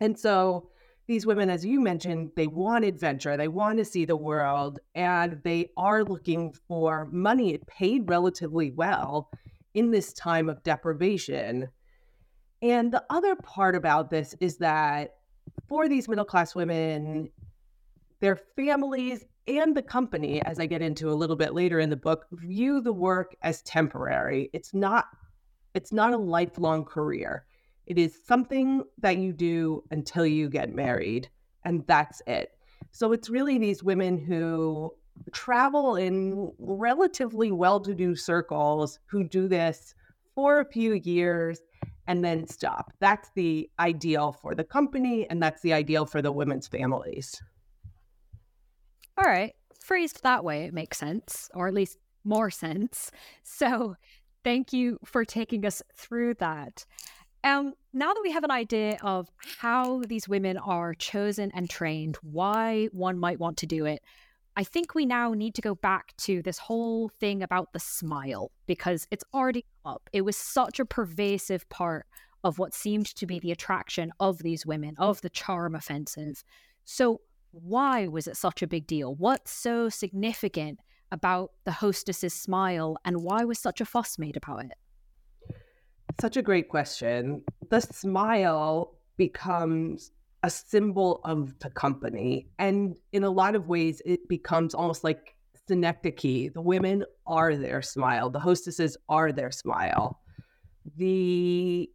And 0.00 0.18
so 0.18 0.70
these 1.06 1.26
women, 1.26 1.50
as 1.50 1.64
you 1.64 1.80
mentioned, 1.80 2.32
they 2.36 2.46
want 2.46 2.84
adventure, 2.84 3.36
they 3.36 3.48
want 3.48 3.78
to 3.78 3.84
see 3.84 4.04
the 4.04 4.16
world, 4.16 4.78
and 4.94 5.40
they 5.42 5.70
are 5.76 6.04
looking 6.04 6.52
for 6.68 7.08
money. 7.10 7.54
It 7.54 7.66
paid 7.66 8.08
relatively 8.08 8.70
well 8.70 9.30
in 9.74 9.90
this 9.90 10.12
time 10.12 10.48
of 10.48 10.62
deprivation. 10.62 11.68
And 12.60 12.92
the 12.92 13.04
other 13.08 13.36
part 13.36 13.74
about 13.74 14.10
this 14.10 14.34
is 14.40 14.58
that 14.58 15.14
for 15.68 15.88
these 15.88 16.08
middle 16.08 16.24
class 16.24 16.54
women, 16.54 17.30
their 18.20 18.36
families 18.36 19.24
and 19.46 19.76
the 19.76 19.82
company, 19.82 20.42
as 20.42 20.58
I 20.58 20.66
get 20.66 20.82
into 20.82 21.10
a 21.10 21.14
little 21.14 21.36
bit 21.36 21.54
later 21.54 21.80
in 21.80 21.90
the 21.90 21.96
book, 21.96 22.26
view 22.32 22.80
the 22.80 22.92
work 22.92 23.34
as 23.42 23.62
temporary. 23.62 24.50
It's 24.52 24.74
not 24.74 25.06
it's 25.74 25.92
not 25.92 26.12
a 26.12 26.18
lifelong 26.18 26.84
career. 26.84 27.44
It 27.86 27.98
is 27.98 28.18
something 28.26 28.82
that 28.98 29.18
you 29.18 29.32
do 29.32 29.84
until 29.90 30.26
you 30.26 30.48
get 30.48 30.74
married, 30.74 31.28
and 31.64 31.86
that's 31.86 32.20
it. 32.26 32.50
So 32.90 33.12
it's 33.12 33.30
really 33.30 33.58
these 33.58 33.82
women 33.82 34.18
who 34.18 34.92
travel 35.32 35.96
in 35.96 36.52
relatively 36.58 37.52
well 37.52 37.80
to 37.80 37.94
do 37.94 38.14
circles 38.14 38.98
who 39.06 39.24
do 39.24 39.48
this 39.48 39.94
for 40.34 40.60
a 40.60 40.64
few 40.64 40.94
years 40.94 41.60
and 42.06 42.24
then 42.24 42.46
stop. 42.46 42.92
That's 43.00 43.30
the 43.34 43.70
ideal 43.78 44.32
for 44.32 44.54
the 44.54 44.64
company, 44.64 45.28
and 45.28 45.42
that's 45.42 45.62
the 45.62 45.72
ideal 45.72 46.06
for 46.06 46.22
the 46.22 46.32
women's 46.32 46.66
families. 46.66 47.40
All 49.18 49.24
right. 49.24 49.52
Phrased 49.80 50.22
that 50.22 50.44
way, 50.44 50.64
it 50.64 50.72
makes 50.72 50.98
sense, 50.98 51.50
or 51.52 51.66
at 51.66 51.74
least 51.74 51.98
more 52.24 52.50
sense. 52.50 53.10
So 53.42 53.96
thank 54.44 54.72
you 54.72 54.98
for 55.04 55.24
taking 55.24 55.66
us 55.66 55.82
through 55.96 56.34
that. 56.34 56.86
Um, 57.42 57.72
now 57.92 58.12
that 58.12 58.20
we 58.22 58.30
have 58.30 58.44
an 58.44 58.52
idea 58.52 58.98
of 59.02 59.28
how 59.58 60.02
these 60.06 60.28
women 60.28 60.56
are 60.58 60.94
chosen 60.94 61.50
and 61.54 61.68
trained, 61.68 62.16
why 62.22 62.88
one 62.92 63.18
might 63.18 63.40
want 63.40 63.56
to 63.58 63.66
do 63.66 63.84
it, 63.84 64.00
I 64.56 64.64
think 64.64 64.94
we 64.94 65.06
now 65.06 65.34
need 65.34 65.54
to 65.56 65.62
go 65.62 65.74
back 65.74 66.16
to 66.18 66.40
this 66.42 66.58
whole 66.58 67.08
thing 67.08 67.42
about 67.42 67.72
the 67.72 67.80
smile 67.80 68.52
because 68.66 69.08
it's 69.10 69.24
already 69.34 69.64
up. 69.84 70.08
It 70.12 70.22
was 70.22 70.36
such 70.36 70.78
a 70.78 70.84
pervasive 70.84 71.68
part 71.68 72.06
of 72.44 72.58
what 72.58 72.74
seemed 72.74 73.06
to 73.16 73.26
be 73.26 73.40
the 73.40 73.52
attraction 73.52 74.12
of 74.20 74.38
these 74.38 74.64
women, 74.64 74.94
of 74.98 75.20
the 75.20 75.30
charm 75.30 75.74
offensive. 75.74 76.44
So, 76.84 77.20
why 77.50 78.06
was 78.06 78.26
it 78.26 78.36
such 78.36 78.62
a 78.62 78.66
big 78.66 78.86
deal? 78.86 79.14
What's 79.14 79.50
so 79.50 79.88
significant 79.88 80.80
about 81.10 81.52
the 81.64 81.72
hostess's 81.72 82.34
smile, 82.34 82.96
and 83.04 83.22
why 83.22 83.44
was 83.44 83.58
such 83.58 83.80
a 83.80 83.86
fuss 83.86 84.18
made 84.18 84.36
about 84.36 84.64
it? 84.66 85.54
Such 86.20 86.36
a 86.36 86.42
great 86.42 86.68
question. 86.68 87.42
The 87.70 87.80
smile 87.80 88.98
becomes 89.16 90.10
a 90.42 90.50
symbol 90.50 91.20
of 91.24 91.58
the 91.60 91.70
company. 91.70 92.48
And 92.58 92.96
in 93.12 93.24
a 93.24 93.30
lot 93.30 93.54
of 93.54 93.68
ways, 93.68 94.02
it 94.04 94.28
becomes 94.28 94.74
almost 94.74 95.02
like 95.02 95.34
synecdoche. 95.66 96.52
The 96.52 96.60
women 96.62 97.04
are 97.26 97.56
their 97.56 97.82
smile, 97.82 98.30
the 98.30 98.40
hostesses 98.40 98.96
are 99.08 99.32
their 99.32 99.50
smile. 99.50 100.20
The 100.96 101.90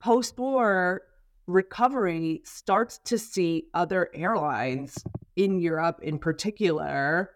post 0.00 0.38
war 0.38 1.02
recovery 1.46 2.42
starts 2.44 2.98
to 3.04 3.18
see 3.18 3.66
other 3.74 4.10
airlines 4.14 5.02
in 5.36 5.58
Europe 5.58 6.00
in 6.02 6.18
particular 6.18 7.30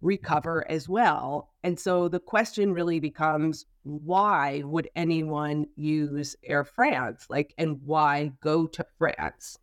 recover 0.00 0.68
as 0.68 0.88
well. 0.88 1.50
And 1.62 1.78
so 1.78 2.08
the 2.08 2.18
question 2.18 2.72
really 2.72 2.98
becomes 2.98 3.66
why 3.84 4.62
would 4.64 4.88
anyone 4.94 5.66
use 5.76 6.36
Air 6.44 6.64
France? 6.64 7.26
Like, 7.30 7.54
and 7.56 7.80
why 7.84 8.32
go 8.40 8.66
to 8.66 8.84
France? 8.98 9.58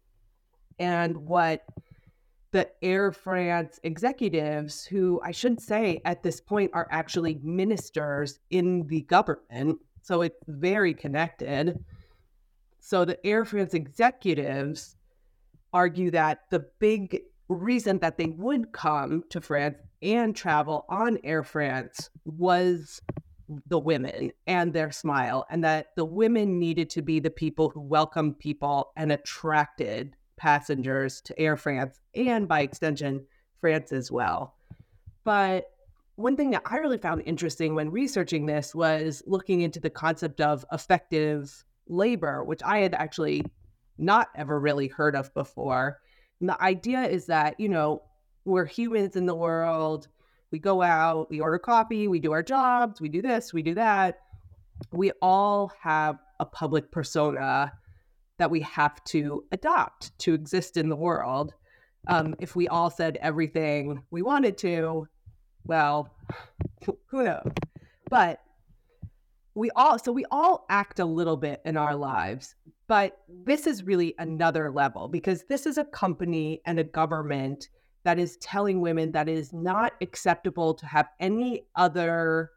And 0.77 1.17
what 1.17 1.63
the 2.51 2.69
Air 2.81 3.11
France 3.11 3.79
executives, 3.83 4.85
who 4.85 5.21
I 5.23 5.31
should 5.31 5.61
say 5.61 6.01
at 6.05 6.23
this 6.23 6.41
point 6.41 6.71
are 6.73 6.87
actually 6.89 7.39
ministers 7.43 8.39
in 8.49 8.87
the 8.87 9.01
government, 9.01 9.79
so 10.01 10.21
it's 10.21 10.43
very 10.47 10.93
connected. 10.93 11.77
So 12.79 13.05
the 13.05 13.25
Air 13.25 13.45
France 13.45 13.73
executives 13.73 14.95
argue 15.73 16.11
that 16.11 16.41
the 16.49 16.65
big 16.79 17.21
reason 17.47 17.99
that 17.99 18.17
they 18.17 18.27
would 18.27 18.71
come 18.71 19.23
to 19.29 19.41
France 19.41 19.77
and 20.01 20.35
travel 20.35 20.85
on 20.89 21.17
Air 21.23 21.43
France 21.43 22.09
was 22.25 23.01
the 23.67 23.79
women 23.79 24.31
and 24.45 24.73
their 24.73 24.91
smile, 24.91 25.45
and 25.49 25.63
that 25.63 25.87
the 25.95 26.05
women 26.05 26.59
needed 26.59 26.89
to 26.91 27.01
be 27.01 27.19
the 27.19 27.31
people 27.31 27.69
who 27.69 27.81
welcomed 27.81 28.37
people 28.39 28.91
and 28.95 29.11
attracted 29.11 30.15
passengers 30.37 31.21
to 31.21 31.37
Air 31.39 31.57
France 31.57 31.99
and 32.15 32.47
by 32.47 32.61
extension, 32.61 33.25
France 33.59 33.91
as 33.91 34.11
well. 34.11 34.55
But 35.23 35.65
one 36.15 36.37
thing 36.37 36.51
that 36.51 36.63
I 36.65 36.77
really 36.77 36.97
found 36.97 37.23
interesting 37.25 37.75
when 37.75 37.91
researching 37.91 38.45
this 38.45 38.75
was 38.75 39.23
looking 39.25 39.61
into 39.61 39.79
the 39.79 39.89
concept 39.89 40.41
of 40.41 40.65
affective 40.69 41.63
labor, 41.89 42.43
which 42.43 42.61
I 42.63 42.79
had 42.79 42.93
actually 42.93 43.43
not 43.97 44.29
ever 44.35 44.59
really 44.59 44.87
heard 44.87 45.15
of 45.15 45.33
before. 45.33 45.99
And 46.39 46.47
the 46.47 46.61
idea 46.61 47.01
is 47.03 47.25
that, 47.25 47.59
you 47.59 47.67
know, 47.67 48.03
we're 48.45 48.65
humans 48.65 49.15
in 49.15 49.25
the 49.25 49.35
world. 49.35 50.07
We 50.51 50.59
go 50.59 50.81
out, 50.81 51.29
we 51.29 51.41
order 51.41 51.59
coffee, 51.59 52.07
we 52.07 52.19
do 52.19 52.31
our 52.31 52.41
jobs, 52.41 53.01
we 53.01 53.09
do 53.09 53.21
this, 53.21 53.53
we 53.53 53.61
do 53.61 53.75
that. 53.75 54.19
We 54.91 55.11
all 55.21 55.71
have 55.81 56.17
a 56.39 56.45
public 56.45 56.91
persona 56.91 57.73
that 58.37 58.49
we 58.49 58.61
have 58.61 59.03
to 59.03 59.43
adopt 59.51 60.17
to 60.19 60.33
exist 60.33 60.77
in 60.77 60.89
the 60.89 60.95
world. 60.95 61.53
Um, 62.07 62.35
if 62.39 62.55
we 62.55 62.67
all 62.67 62.89
said 62.89 63.17
everything 63.21 64.01
we 64.09 64.21
wanted 64.21 64.57
to, 64.59 65.07
well, 65.65 66.15
who 67.07 67.23
knows? 67.23 67.51
But 68.09 68.39
we 69.59 69.69
all, 69.75 69.99
so 69.99 70.13
we 70.13 70.23
all 70.31 70.65
act 70.69 70.99
a 70.99 71.05
little 71.05 71.35
bit 71.35 71.61
in 71.65 71.75
our 71.75 71.93
lives. 71.93 72.55
But 72.87 73.17
this 73.27 73.67
is 73.67 73.83
really 73.83 74.15
another 74.17 74.71
level 74.71 75.09
because 75.09 75.43
this 75.49 75.65
is 75.65 75.77
a 75.77 75.83
company 75.83 76.61
and 76.65 76.79
a 76.79 76.83
government 76.85 77.67
that 78.05 78.17
is 78.17 78.37
telling 78.37 78.79
women 78.79 79.11
that 79.11 79.27
it 79.27 79.37
is 79.37 79.51
not 79.51 79.93
acceptable 80.01 80.73
to 80.75 80.85
have 80.85 81.09
any 81.19 81.65
other, 81.75 82.51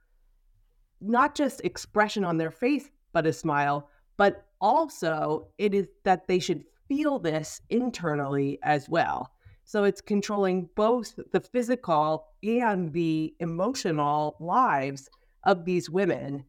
not 1.01 1.35
just 1.35 1.61
expression 1.65 2.25
on 2.25 2.39
their 2.39 2.53
face, 2.53 2.89
but 3.13 3.27
a 3.27 3.33
smile, 3.33 3.91
but 4.17 4.47
also 4.61 5.49
it 5.59 5.75
is 5.75 5.89
that 6.05 6.29
they 6.29 6.39
should 6.39 6.63
feel 6.87 7.19
this 7.19 7.61
internally 7.69 8.61
as 8.63 8.89
well. 8.89 9.33
So 9.65 9.83
it's 9.83 10.01
controlling 10.01 10.69
both 10.77 11.19
the 11.33 11.41
physical 11.41 12.27
and 12.45 12.93
the 12.93 13.35
emotional 13.41 14.37
lives 14.39 15.11
of 15.43 15.65
these 15.65 15.91
women. 15.91 16.45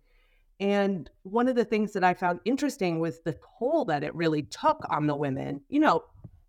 And 0.59 1.09
one 1.23 1.47
of 1.47 1.55
the 1.55 1.65
things 1.65 1.93
that 1.93 2.03
I 2.03 2.13
found 2.13 2.39
interesting 2.45 2.99
was 2.99 3.19
the 3.21 3.37
toll 3.59 3.85
that 3.85 4.03
it 4.03 4.15
really 4.15 4.43
took 4.43 4.81
on 4.89 5.07
the 5.07 5.15
women. 5.15 5.61
You 5.69 5.79
know, 5.79 6.03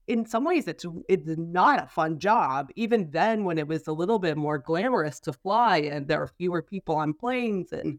in 0.07 0.27
some 0.27 0.45
ways 0.45 0.69
it's 0.69 0.85
it's 1.09 1.27
not 1.27 1.83
a 1.83 1.89
fun 1.89 2.19
job. 2.19 2.71
Even 2.77 3.11
then 3.11 3.45
when 3.45 3.59
it 3.59 3.67
was 3.67 3.87
a 3.87 3.93
little 3.93 4.19
bit 4.19 4.37
more 4.37 4.59
glamorous 4.59 5.21
to 5.21 5.33
fly 5.33 5.79
and 5.79 6.07
there 6.07 6.21
were 6.21 6.29
fewer 6.39 6.63
people 6.63 6.97
on 6.97 7.15
planes 7.15 7.73
and 7.73 7.99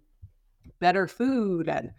better 0.79 1.07
food 1.07 1.67
and 1.67 1.91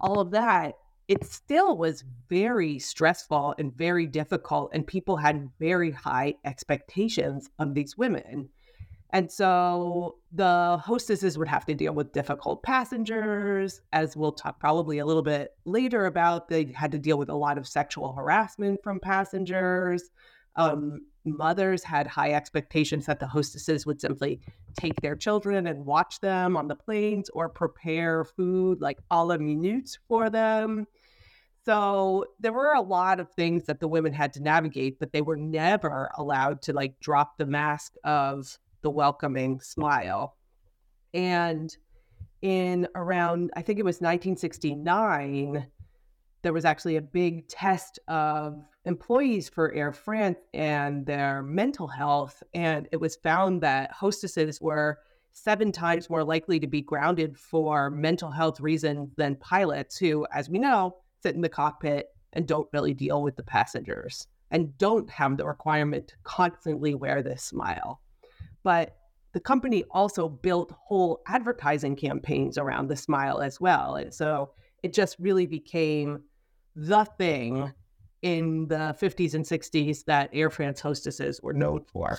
all 0.00 0.20
of 0.20 0.30
that, 0.30 0.74
it 1.08 1.24
still 1.24 1.76
was 1.76 2.04
very 2.28 2.78
stressful 2.78 3.54
and 3.58 3.76
very 3.76 4.06
difficult. 4.06 4.70
And 4.72 4.86
people 4.86 5.16
had 5.16 5.50
very 5.58 5.90
high 5.90 6.34
expectations 6.44 7.50
of 7.58 7.74
these 7.74 7.98
women. 7.98 8.48
And 9.12 9.30
so 9.30 10.18
the 10.32 10.80
hostesses 10.84 11.36
would 11.36 11.48
have 11.48 11.66
to 11.66 11.74
deal 11.74 11.92
with 11.92 12.12
difficult 12.12 12.62
passengers, 12.62 13.80
as 13.92 14.16
we'll 14.16 14.32
talk 14.32 14.60
probably 14.60 14.98
a 14.98 15.06
little 15.06 15.22
bit 15.22 15.50
later 15.64 16.06
about. 16.06 16.48
They 16.48 16.72
had 16.74 16.92
to 16.92 16.98
deal 16.98 17.18
with 17.18 17.28
a 17.28 17.34
lot 17.34 17.58
of 17.58 17.66
sexual 17.66 18.12
harassment 18.12 18.80
from 18.84 19.00
passengers. 19.00 20.10
Um, 20.54 21.00
mothers 21.24 21.82
had 21.82 22.06
high 22.06 22.32
expectations 22.32 23.06
that 23.06 23.18
the 23.18 23.26
hostesses 23.26 23.84
would 23.84 24.00
simply 24.00 24.40
take 24.78 25.00
their 25.00 25.16
children 25.16 25.66
and 25.66 25.84
watch 25.84 26.20
them 26.20 26.56
on 26.56 26.68
the 26.68 26.76
planes 26.76 27.28
or 27.30 27.48
prepare 27.48 28.24
food 28.24 28.80
like 28.80 28.98
a 29.10 29.24
la 29.24 29.36
minute 29.38 29.98
for 30.08 30.30
them. 30.30 30.86
So 31.64 32.24
there 32.38 32.52
were 32.52 32.72
a 32.72 32.80
lot 32.80 33.20
of 33.20 33.30
things 33.32 33.64
that 33.66 33.80
the 33.80 33.88
women 33.88 34.12
had 34.12 34.32
to 34.34 34.42
navigate, 34.42 34.98
but 34.98 35.12
they 35.12 35.20
were 35.20 35.36
never 35.36 36.10
allowed 36.16 36.62
to 36.62 36.72
like 36.72 36.98
drop 37.00 37.36
the 37.36 37.46
mask 37.46 37.94
of 38.02 38.58
the 38.82 38.90
welcoming 38.90 39.60
smile. 39.60 40.36
And 41.12 41.76
in 42.42 42.88
around, 42.94 43.50
I 43.54 43.62
think 43.62 43.78
it 43.78 43.84
was 43.84 43.96
1969, 43.96 45.66
there 46.42 46.52
was 46.52 46.64
actually 46.64 46.96
a 46.96 47.02
big 47.02 47.48
test 47.48 47.98
of 48.08 48.62
employees 48.86 49.48
for 49.48 49.72
Air 49.74 49.92
France 49.92 50.38
and 50.54 51.04
their 51.04 51.42
mental 51.42 51.86
health. 51.86 52.42
And 52.54 52.88
it 52.92 52.96
was 52.96 53.16
found 53.16 53.60
that 53.62 53.92
hostesses 53.92 54.60
were 54.60 54.98
seven 55.32 55.70
times 55.70 56.10
more 56.10 56.24
likely 56.24 56.58
to 56.60 56.66
be 56.66 56.80
grounded 56.80 57.38
for 57.38 57.90
mental 57.90 58.30
health 58.30 58.60
reasons 58.60 59.10
than 59.16 59.36
pilots, 59.36 59.98
who, 59.98 60.26
as 60.32 60.48
we 60.48 60.58
know, 60.58 60.96
sit 61.22 61.34
in 61.34 61.40
the 61.40 61.48
cockpit 61.48 62.08
and 62.32 62.46
don't 62.46 62.68
really 62.72 62.94
deal 62.94 63.22
with 63.22 63.36
the 63.36 63.42
passengers 63.42 64.26
and 64.50 64.76
don't 64.78 65.08
have 65.10 65.36
the 65.36 65.46
requirement 65.46 66.08
to 66.08 66.14
constantly 66.24 66.94
wear 66.94 67.22
this 67.22 67.44
smile. 67.44 68.00
But 68.62 68.96
the 69.32 69.40
company 69.40 69.84
also 69.90 70.28
built 70.28 70.72
whole 70.72 71.20
advertising 71.26 71.96
campaigns 71.96 72.58
around 72.58 72.88
the 72.88 72.96
smile 72.96 73.40
as 73.40 73.60
well. 73.60 73.94
And 73.96 74.12
so 74.12 74.50
it 74.82 74.92
just 74.92 75.16
really 75.18 75.46
became 75.46 76.24
the 76.74 77.04
thing 77.04 77.72
in 78.22 78.68
the 78.68 78.96
50s 79.00 79.34
and 79.34 79.44
60s 79.44 80.04
that 80.04 80.30
Air 80.32 80.50
France 80.50 80.80
hostesses 80.80 81.40
were 81.42 81.54
known 81.54 81.84
for. 81.84 82.18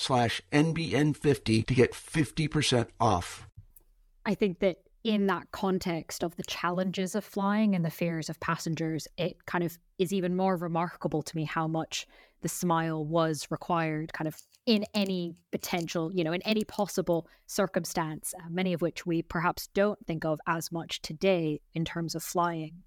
slash 0.00 0.40
NBN50 0.50 1.66
to 1.66 1.74
get 1.74 1.92
50% 1.92 2.88
off. 2.98 3.46
I 4.24 4.34
think 4.34 4.60
that 4.60 4.78
in 5.04 5.26
that 5.26 5.50
context 5.50 6.22
of 6.22 6.36
the 6.36 6.42
challenges 6.44 7.14
of 7.14 7.24
flying 7.24 7.74
and 7.74 7.84
the 7.84 7.90
fears 7.90 8.28
of 8.30 8.40
passengers, 8.40 9.06
it 9.18 9.44
kind 9.46 9.62
of 9.62 9.78
is 9.98 10.12
even 10.12 10.36
more 10.36 10.56
remarkable 10.56 11.22
to 11.22 11.36
me 11.36 11.44
how 11.44 11.68
much 11.68 12.06
the 12.42 12.48
smile 12.48 13.04
was 13.04 13.46
required, 13.50 14.12
kind 14.14 14.26
of 14.28 14.36
in 14.64 14.84
any 14.94 15.34
potential, 15.52 16.10
you 16.14 16.24
know, 16.24 16.32
in 16.32 16.42
any 16.42 16.64
possible 16.64 17.28
circumstance, 17.46 18.32
uh, 18.38 18.48
many 18.48 18.72
of 18.72 18.80
which 18.80 19.04
we 19.04 19.20
perhaps 19.20 19.68
don't 19.74 20.06
think 20.06 20.24
of 20.24 20.40
as 20.46 20.72
much 20.72 21.02
today 21.02 21.60
in 21.74 21.84
terms 21.84 22.14
of 22.14 22.22
flying. 22.22 22.82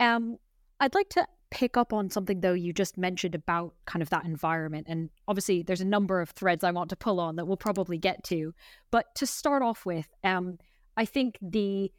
Um, 0.00 0.36
I'd 0.80 0.94
like 0.94 1.08
to 1.10 1.26
pick 1.50 1.76
up 1.76 1.92
on 1.92 2.10
something 2.10 2.40
though 2.40 2.52
you 2.52 2.72
just 2.72 2.98
mentioned 2.98 3.34
about 3.34 3.74
kind 3.84 4.02
of 4.02 4.10
that 4.10 4.24
environment 4.24 4.86
and 4.88 5.10
obviously 5.28 5.62
there's 5.62 5.80
a 5.80 5.86
number 5.86 6.20
of 6.20 6.30
threads 6.30 6.64
i 6.64 6.70
want 6.70 6.90
to 6.90 6.96
pull 6.96 7.20
on 7.20 7.36
that 7.36 7.46
we'll 7.46 7.56
probably 7.56 7.98
get 7.98 8.22
to 8.24 8.52
but 8.90 9.06
to 9.14 9.26
start 9.26 9.62
off 9.62 9.86
with 9.86 10.08
um 10.24 10.58
i 10.96 11.04
think 11.04 11.38
the 11.40 11.92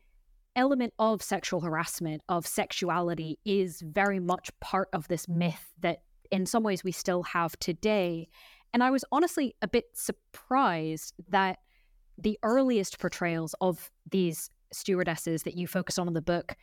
element 0.55 0.93
of 0.99 1.21
sexual 1.21 1.62
harassment 1.62 2.21
of 2.27 2.45
sexuality 2.45 3.39
is 3.45 3.81
very 3.81 4.19
much 4.19 4.49
part 4.60 4.89
of 4.91 5.07
this 5.07 5.27
myth 5.27 5.73
that 5.79 5.99
in 6.31 6.45
some 6.45 6.63
ways 6.63 6.83
we 6.83 6.91
still 6.91 7.23
have 7.23 7.57
today 7.60 8.27
and 8.73 8.83
i 8.83 8.91
was 8.91 9.05
honestly 9.12 9.55
a 9.62 9.67
bit 9.67 9.86
surprised 9.93 11.13
that 11.29 11.60
the 12.17 12.38
earliest 12.43 12.99
portrayals 12.99 13.55
of 13.62 13.91
these 14.10 14.49
stewardesses 14.73 15.43
that 15.43 15.55
you 15.55 15.67
focus 15.67 15.97
on 15.97 16.07
in 16.07 16.13
the 16.13 16.21
book 16.21 16.55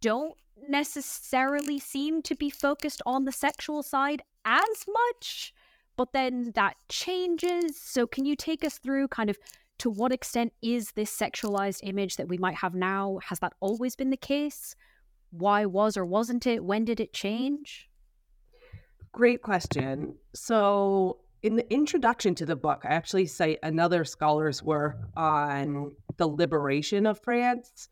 don't 0.00 0.34
necessarily 0.68 1.78
seem 1.78 2.22
to 2.22 2.34
be 2.34 2.50
focused 2.50 3.02
on 3.06 3.24
the 3.24 3.32
sexual 3.32 3.82
side 3.82 4.22
as 4.44 4.86
much, 4.88 5.54
but 5.96 6.12
then 6.12 6.52
that 6.54 6.76
changes. 6.88 7.80
So, 7.80 8.06
can 8.06 8.24
you 8.24 8.36
take 8.36 8.64
us 8.64 8.78
through 8.78 9.08
kind 9.08 9.30
of 9.30 9.38
to 9.78 9.90
what 9.90 10.12
extent 10.12 10.52
is 10.62 10.92
this 10.92 11.16
sexualized 11.16 11.80
image 11.82 12.16
that 12.16 12.28
we 12.28 12.38
might 12.38 12.56
have 12.56 12.74
now? 12.74 13.18
Has 13.24 13.38
that 13.40 13.54
always 13.60 13.96
been 13.96 14.10
the 14.10 14.16
case? 14.16 14.74
Why 15.30 15.64
was 15.64 15.96
or 15.96 16.04
wasn't 16.04 16.46
it? 16.46 16.64
When 16.64 16.84
did 16.84 17.00
it 17.00 17.12
change? 17.12 17.88
Great 19.12 19.42
question. 19.42 20.16
So, 20.34 21.18
in 21.42 21.56
the 21.56 21.72
introduction 21.72 22.34
to 22.36 22.46
the 22.46 22.56
book, 22.56 22.82
I 22.84 22.88
actually 22.88 23.26
cite 23.26 23.58
another 23.62 24.04
scholar's 24.04 24.62
work 24.62 24.98
on 25.16 25.92
the 26.16 26.28
liberation 26.28 27.06
of 27.06 27.18
France 27.20 27.88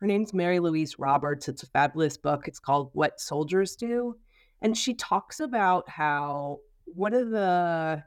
her 0.00 0.06
name's 0.06 0.34
Mary 0.34 0.60
Louise 0.60 0.98
Roberts. 0.98 1.48
It's 1.48 1.62
a 1.62 1.66
fabulous 1.68 2.16
book. 2.16 2.48
It's 2.48 2.58
called 2.58 2.90
What 2.92 3.20
Soldiers 3.20 3.76
Do. 3.76 4.16
And 4.62 4.76
she 4.76 4.94
talks 4.94 5.40
about 5.40 5.88
how 5.88 6.58
one 6.84 7.14
of 7.14 7.30
the 7.30 8.02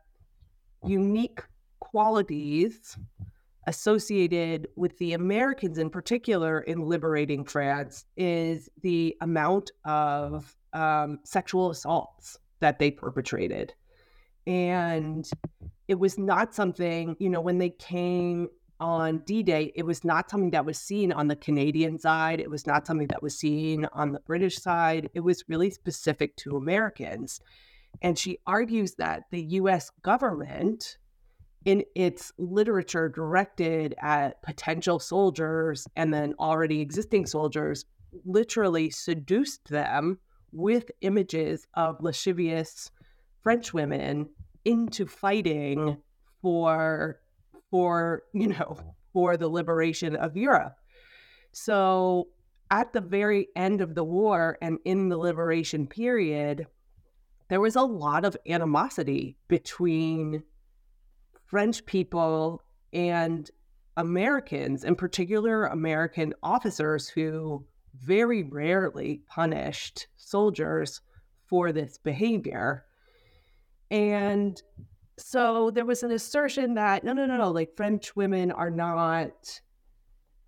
unique 0.86 1.42
qualities 1.80 2.98
associated 3.68 4.68
with 4.76 4.98
the 4.98 5.14
Americans 5.14 5.78
in 5.78 5.90
particular 5.90 6.62
in 6.62 6.82
liberating 6.82 7.44
France 7.44 8.06
is 8.18 8.70
the 8.82 9.16
amount 9.22 9.72
of 9.86 10.56
um, 10.74 11.20
sexual 11.24 11.70
assaults 11.70 12.38
that 12.60 12.80
they 12.80 12.92
perpetrated. 12.92 13.74
And 14.48 15.30
it 15.88 16.00
was 16.00 16.18
not 16.18 16.56
something, 16.56 17.16
you 17.20 17.30
know, 17.30 17.42
when 17.42 17.58
they 17.58 17.70
came 17.70 18.48
on 18.80 19.20
D 19.20 19.44
Day, 19.44 19.72
it 19.76 19.86
was 19.86 20.04
not 20.04 20.30
something 20.30 20.52
that 20.52 20.66
was 20.66 20.80
seen 20.80 21.12
on 21.12 21.28
the 21.28 21.36
Canadian 21.36 22.00
side. 22.00 22.40
It 22.40 22.50
was 22.50 22.66
not 22.66 22.88
something 22.88 23.08
that 23.08 23.22
was 23.22 23.38
seen 23.38 23.86
on 23.94 24.12
the 24.12 24.20
British 24.20 24.58
side. 24.58 25.10
It 25.14 25.20
was 25.22 25.44
really 25.48 25.70
specific 25.70 26.36
to 26.38 26.58
Americans. 26.58 27.42
And 28.02 28.18
she 28.18 28.40
argues 28.48 28.96
that 28.96 29.24
the 29.32 29.42
US 29.42 29.92
government, 30.02 30.98
in 31.66 31.84
its 31.96 32.32
literature 32.38 33.10
directed 33.10 33.96
at 34.02 34.42
potential 34.42 35.00
soldiers 35.00 35.88
and 35.96 36.14
then 36.14 36.34
already 36.40 36.80
existing 36.80 37.26
soldiers, 37.26 37.86
literally 38.26 38.90
seduced 38.90 39.68
them 39.68 40.20
with 40.52 40.90
images 41.02 41.68
of 41.76 42.02
lascivious 42.02 42.92
French 43.42 43.74
women 43.74 44.30
into 44.66 45.06
fighting 45.06 45.98
for 46.42 47.20
for, 47.70 48.24
you 48.34 48.48
know, 48.48 48.78
for 49.14 49.38
the 49.38 49.48
liberation 49.48 50.16
of 50.16 50.38
Europe. 50.38 50.76
So 51.52 52.28
at 52.72 52.94
the 52.94 53.02
very 53.02 53.48
end 53.56 53.82
of 53.82 53.96
the 53.96 54.04
war 54.04 54.58
and 54.62 54.78
in 54.86 55.10
the 55.10 55.18
liberation 55.18 55.88
period, 55.88 56.68
there 57.50 57.60
was 57.60 57.76
a 57.76 57.82
lot 57.82 58.26
of 58.26 58.38
animosity 58.48 59.36
between 59.48 60.44
French 61.48 61.84
people 61.86 62.62
and 62.94 63.50
Americans, 63.98 64.84
in 64.84 64.96
particular 64.96 65.66
American 65.66 66.34
officers 66.44 67.10
who 67.10 67.66
very 68.00 68.44
rarely 68.44 69.22
punished 69.28 70.08
soldiers 70.16 71.02
for 71.48 71.72
this 71.72 71.98
behavior. 71.98 72.86
And 73.90 74.62
so 75.20 75.72
there 75.72 75.86
was 75.86 76.04
an 76.04 76.12
assertion 76.12 76.74
that 76.76 77.04
no, 77.04 77.14
no, 77.14 77.26
no, 77.26 77.38
no, 77.38 77.52
like 77.52 77.76
French 77.76 78.16
women 78.16 78.52
are 78.52 78.72
not 78.72 79.62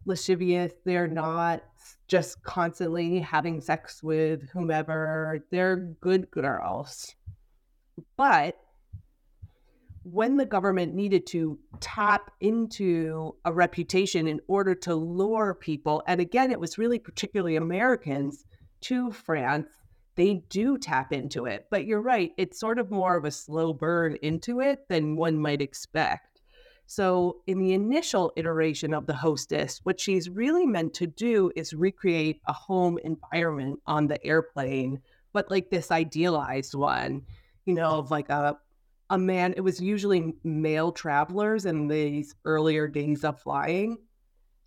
lascivious. 0.05 0.73
They're 0.85 1.07
not 1.07 1.63
just 2.07 2.43
constantly 2.43 3.19
having 3.19 3.61
sex 3.61 4.01
with 4.01 4.49
whomever. 4.49 5.43
They're 5.51 5.77
good 6.01 6.31
girls. 6.31 7.15
But 8.17 8.57
when 10.03 10.37
the 10.37 10.45
government 10.45 10.95
needed 10.95 11.27
to 11.27 11.59
tap 11.79 12.31
into 12.39 13.35
a 13.45 13.53
reputation 13.53 14.27
in 14.27 14.39
order 14.47 14.73
to 14.73 14.95
lure 14.95 15.53
people, 15.53 16.01
and 16.07 16.19
again, 16.19 16.51
it 16.51 16.59
was 16.59 16.77
really 16.77 16.97
particularly 16.97 17.55
Americans 17.55 18.45
to 18.81 19.11
France, 19.11 19.69
they 20.15 20.43
do 20.49 20.77
tap 20.77 21.13
into 21.13 21.45
it. 21.45 21.67
But 21.69 21.85
you're 21.85 22.01
right, 22.01 22.31
it's 22.37 22.59
sort 22.59 22.79
of 22.79 22.91
more 22.91 23.15
of 23.17 23.25
a 23.25 23.31
slow 23.31 23.73
burn 23.73 24.17
into 24.21 24.59
it 24.59 24.87
than 24.89 25.15
one 25.15 25.37
might 25.37 25.61
expect. 25.61 26.41
So, 26.85 27.37
in 27.47 27.59
the 27.59 27.73
initial 27.73 28.33
iteration 28.35 28.93
of 28.93 29.07
the 29.07 29.13
hostess, 29.13 29.79
what 29.83 29.99
she's 29.99 30.29
really 30.29 30.65
meant 30.65 30.93
to 30.95 31.07
do 31.07 31.49
is 31.55 31.73
recreate 31.73 32.41
a 32.47 32.53
home 32.53 32.99
environment 33.05 33.79
on 33.87 34.07
the 34.07 34.21
airplane, 34.25 34.99
but 35.31 35.49
like 35.49 35.69
this 35.69 35.89
idealized 35.89 36.75
one, 36.75 37.21
you 37.65 37.73
know, 37.73 37.91
of 37.91 38.11
like 38.11 38.29
a 38.29 38.57
a 39.11 39.17
man, 39.17 39.53
it 39.57 39.61
was 39.61 39.81
usually 39.81 40.33
male 40.45 40.91
travelers 40.93 41.65
in 41.65 41.89
these 41.89 42.33
earlier 42.45 42.87
days 42.87 43.25
of 43.25 43.41
flying. 43.41 43.97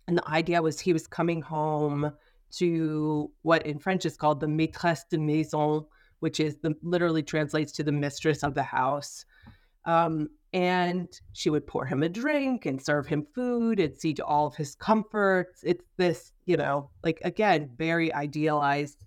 And 0.07 0.19
the 0.19 0.29
idea 0.29 0.61
was 0.61 0.79
he 0.79 0.93
was 0.93 1.07
coming 1.07 1.41
home 1.41 2.11
to 2.51 3.31
what 3.41 3.65
in 3.65 3.79
French 3.79 4.05
is 4.05 4.17
called 4.17 4.39
the 4.39 4.47
maîtresse 4.47 5.07
de 5.09 5.17
maison, 5.17 5.85
which 6.19 6.39
is 6.39 6.57
the 6.57 6.75
literally 6.81 7.23
translates 7.23 7.71
to 7.73 7.83
the 7.83 7.91
mistress 7.91 8.43
of 8.43 8.53
the 8.53 8.63
house. 8.63 9.25
Um, 9.85 10.29
and 10.53 11.09
she 11.33 11.49
would 11.49 11.67
pour 11.67 11.85
him 11.85 12.01
a 12.01 12.09
drink 12.09 12.65
and 12.65 12.81
serve 12.81 13.07
him 13.07 13.27
food 13.35 13.79
and 13.79 13.95
see 13.95 14.13
to 14.13 14.25
all 14.25 14.47
of 14.47 14.55
his 14.55 14.73
comforts. 14.75 15.61
It's 15.63 15.83
this, 15.97 16.31
you 16.45 16.55
know, 16.55 16.89
like 17.03 17.19
again, 17.23 17.71
very 17.77 18.13
idealized 18.13 19.03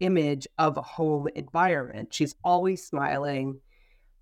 image 0.00 0.46
of 0.58 0.76
a 0.76 0.82
home 0.82 1.28
environment. 1.34 2.14
She's 2.14 2.34
always 2.42 2.86
smiling. 2.86 3.60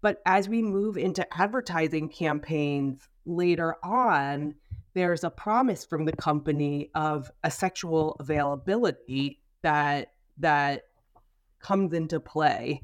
But 0.03 0.21
as 0.27 0.49
we 0.49 0.63
move 0.63 0.99
into 0.99 1.27
advertising 1.33 2.09
campaigns 2.09 3.09
later 3.25 3.77
on, 3.83 4.55
there's 4.95 5.25
a 5.25 5.31
promise 5.31 5.85
from 5.85 6.05
the 6.05 6.17
company 6.17 6.91
of 6.95 7.31
a 7.43 7.51
sexual 7.51 8.17
availability 8.21 9.41
that 9.63 10.13
that 10.39 10.83
comes 11.61 11.93
into 11.93 12.21
play 12.21 12.83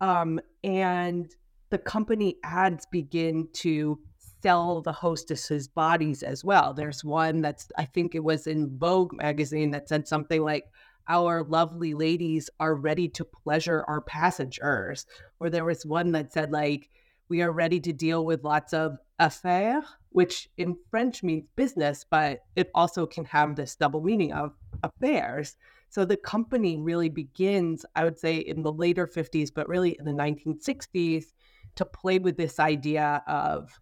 um, 0.00 0.40
and 0.64 1.34
the 1.70 1.78
company 1.78 2.36
ads 2.44 2.86
begin 2.86 3.48
to 3.52 3.98
sell 4.42 4.80
the 4.82 4.92
hostesses 4.92 5.66
bodies 5.66 6.22
as 6.22 6.44
well. 6.44 6.74
There's 6.74 7.04
one 7.04 7.40
that's 7.40 7.68
i 7.76 7.84
think 7.84 8.14
it 8.14 8.22
was 8.22 8.46
in 8.46 8.78
vogue 8.78 9.12
magazine 9.12 9.70
that 9.72 9.88
said 9.88 10.06
something 10.06 10.42
like 10.42 10.64
our 11.08 11.44
lovely 11.44 11.94
ladies 11.94 12.50
are 12.58 12.74
ready 12.74 13.08
to 13.08 13.24
pleasure 13.24 13.84
our 13.86 14.00
passengers 14.00 15.06
or 15.38 15.50
there 15.50 15.64
was 15.64 15.86
one 15.86 16.12
that 16.12 16.32
said 16.32 16.50
like 16.50 16.90
we 17.28 17.42
are 17.42 17.52
ready 17.52 17.80
to 17.80 17.92
deal 17.92 18.24
with 18.24 18.44
lots 18.44 18.72
of 18.72 18.98
affaires 19.18 19.84
which 20.16 20.48
in 20.56 20.74
French 20.90 21.22
means 21.22 21.44
business, 21.56 22.06
but 22.10 22.40
it 22.56 22.70
also 22.74 23.04
can 23.04 23.26
have 23.26 23.54
this 23.54 23.76
double 23.76 24.00
meaning 24.00 24.32
of 24.32 24.54
affairs. 24.82 25.58
So 25.90 26.06
the 26.06 26.16
company 26.16 26.78
really 26.78 27.10
begins, 27.10 27.84
I 27.94 28.04
would 28.04 28.18
say, 28.18 28.38
in 28.38 28.62
the 28.62 28.72
later 28.72 29.06
50s, 29.06 29.50
but 29.54 29.68
really 29.68 29.94
in 29.98 30.06
the 30.06 30.12
1960s, 30.12 31.26
to 31.74 31.84
play 31.84 32.18
with 32.18 32.38
this 32.38 32.58
idea 32.58 33.22
of 33.26 33.78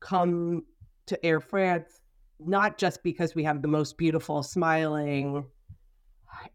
come 0.00 0.62
to 1.04 1.22
Air 1.22 1.40
France, 1.40 2.00
not 2.40 2.78
just 2.78 3.02
because 3.02 3.34
we 3.34 3.44
have 3.44 3.60
the 3.60 3.68
most 3.68 3.98
beautiful, 3.98 4.42
smiling 4.42 5.44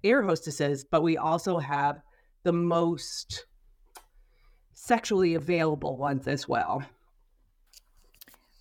air 0.03 0.23
hostesses, 0.23 0.83
but 0.89 1.03
we 1.03 1.17
also 1.17 1.59
have 1.59 2.01
the 2.45 2.53
most 2.53 3.45
sexually 4.73 5.35
available 5.35 5.97
ones 5.97 6.27
as 6.27 6.47
well 6.47 6.83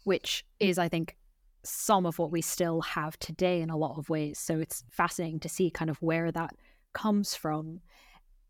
which 0.04 0.44
is, 0.58 0.78
I 0.78 0.88
think, 0.88 1.16
some 1.62 2.06
of 2.06 2.18
what 2.18 2.32
we 2.32 2.42
still 2.42 2.80
have 2.80 3.18
today 3.18 3.60
in 3.60 3.70
a 3.70 3.76
lot 3.76 3.98
of 3.98 4.10
ways. 4.10 4.38
So 4.38 4.58
it's 4.58 4.84
fascinating 4.90 5.40
to 5.40 5.48
see 5.48 5.70
kind 5.70 5.90
of 5.90 6.02
where 6.02 6.32
that 6.32 6.56
comes 6.92 7.34
from. 7.34 7.80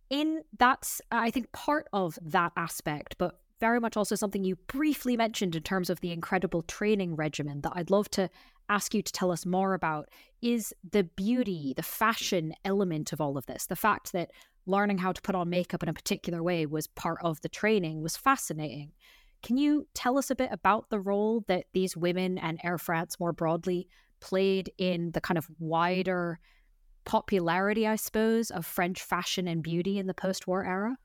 In 0.08 0.42
that's, 0.58 1.00
I 1.10 1.30
think, 1.30 1.52
part 1.52 1.88
of 1.92 2.18
that 2.22 2.52
aspect, 2.56 3.16
but 3.18 3.38
very 3.60 3.80
much 3.80 3.96
also 3.96 4.14
something 4.14 4.44
you 4.44 4.56
briefly 4.66 5.16
mentioned 5.16 5.54
in 5.54 5.62
terms 5.62 5.88
of 5.88 6.00
the 6.00 6.10
incredible 6.10 6.62
training 6.62 7.16
regimen 7.16 7.60
that 7.60 7.72
I'd 7.74 7.90
love 7.90 8.10
to 8.12 8.28
ask 8.68 8.94
you 8.94 9.02
to 9.02 9.12
tell 9.12 9.30
us 9.30 9.46
more 9.46 9.74
about 9.74 10.08
is 10.40 10.74
the 10.90 11.04
beauty, 11.04 11.72
the 11.76 11.82
fashion 11.82 12.54
element 12.64 13.12
of 13.12 13.20
all 13.20 13.36
of 13.36 13.46
this. 13.46 13.66
The 13.66 13.76
fact 13.76 14.12
that 14.12 14.32
learning 14.66 14.98
how 14.98 15.12
to 15.12 15.22
put 15.22 15.34
on 15.34 15.50
makeup 15.50 15.82
in 15.82 15.88
a 15.88 15.94
particular 15.94 16.42
way 16.42 16.66
was 16.66 16.86
part 16.86 17.18
of 17.22 17.40
the 17.40 17.48
training 17.48 18.02
was 18.02 18.16
fascinating. 18.16 18.92
Can 19.42 19.56
you 19.56 19.88
tell 19.94 20.18
us 20.18 20.30
a 20.30 20.36
bit 20.36 20.50
about 20.52 20.88
the 20.88 21.00
role 21.00 21.44
that 21.48 21.64
these 21.72 21.96
women 21.96 22.38
and 22.38 22.60
Air 22.62 22.78
France 22.78 23.18
more 23.18 23.32
broadly 23.32 23.88
played 24.20 24.70
in 24.78 25.10
the 25.12 25.20
kind 25.20 25.36
of 25.36 25.48
wider 25.58 26.38
popularity, 27.04 27.86
I 27.86 27.96
suppose, 27.96 28.50
of 28.50 28.64
French 28.64 29.02
fashion 29.02 29.48
and 29.48 29.62
beauty 29.62 29.98
in 29.98 30.06
the 30.06 30.14
post 30.14 30.46
war 30.46 30.64
era? 30.64 30.96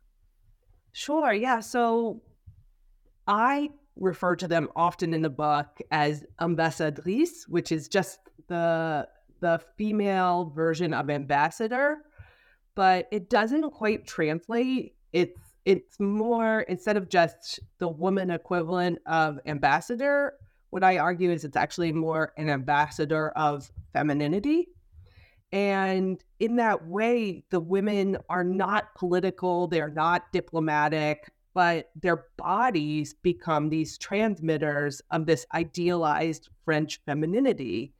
Sure. 0.91 1.33
Yeah. 1.33 1.59
So 1.59 2.21
I 3.27 3.69
refer 3.95 4.35
to 4.35 4.47
them 4.47 4.69
often 4.75 5.13
in 5.13 5.23
the 5.23 5.29
book 5.29 5.79
as 5.89 6.23
ambassadrice, 6.39 7.45
which 7.47 7.71
is 7.71 7.87
just 7.87 8.19
the 8.47 9.07
the 9.39 9.61
female 9.77 10.51
version 10.55 10.93
of 10.93 11.09
ambassador, 11.11 11.99
but 12.77 13.07
it 13.11 13.27
doesn't 13.27 13.71
quite 13.71 14.05
translate. 14.05 14.93
It's 15.11 15.41
it's 15.65 15.99
more 15.99 16.61
instead 16.61 16.95
of 16.95 17.09
just 17.09 17.59
the 17.79 17.89
woman 17.89 18.29
equivalent 18.29 18.99
of 19.07 19.39
ambassador, 19.45 20.33
what 20.69 20.83
I 20.83 20.99
argue 20.99 21.31
is 21.31 21.43
it's 21.43 21.57
actually 21.57 21.91
more 21.91 22.33
an 22.37 22.49
ambassador 22.49 23.29
of 23.29 23.69
femininity. 23.91 24.69
And 25.51 26.23
in 26.39 26.57
that 26.57 26.87
way, 26.87 27.43
the 27.49 27.59
women 27.59 28.17
are 28.29 28.43
not 28.43 28.93
political, 28.95 29.67
they're 29.67 29.89
not 29.89 30.31
diplomatic, 30.31 31.31
but 31.53 31.89
their 32.01 32.25
bodies 32.37 33.15
become 33.23 33.69
these 33.69 33.97
transmitters 33.97 35.01
of 35.09 35.25
this 35.25 35.47
idealized 35.53 36.49
French 36.63 37.01
femininity. 37.05 37.93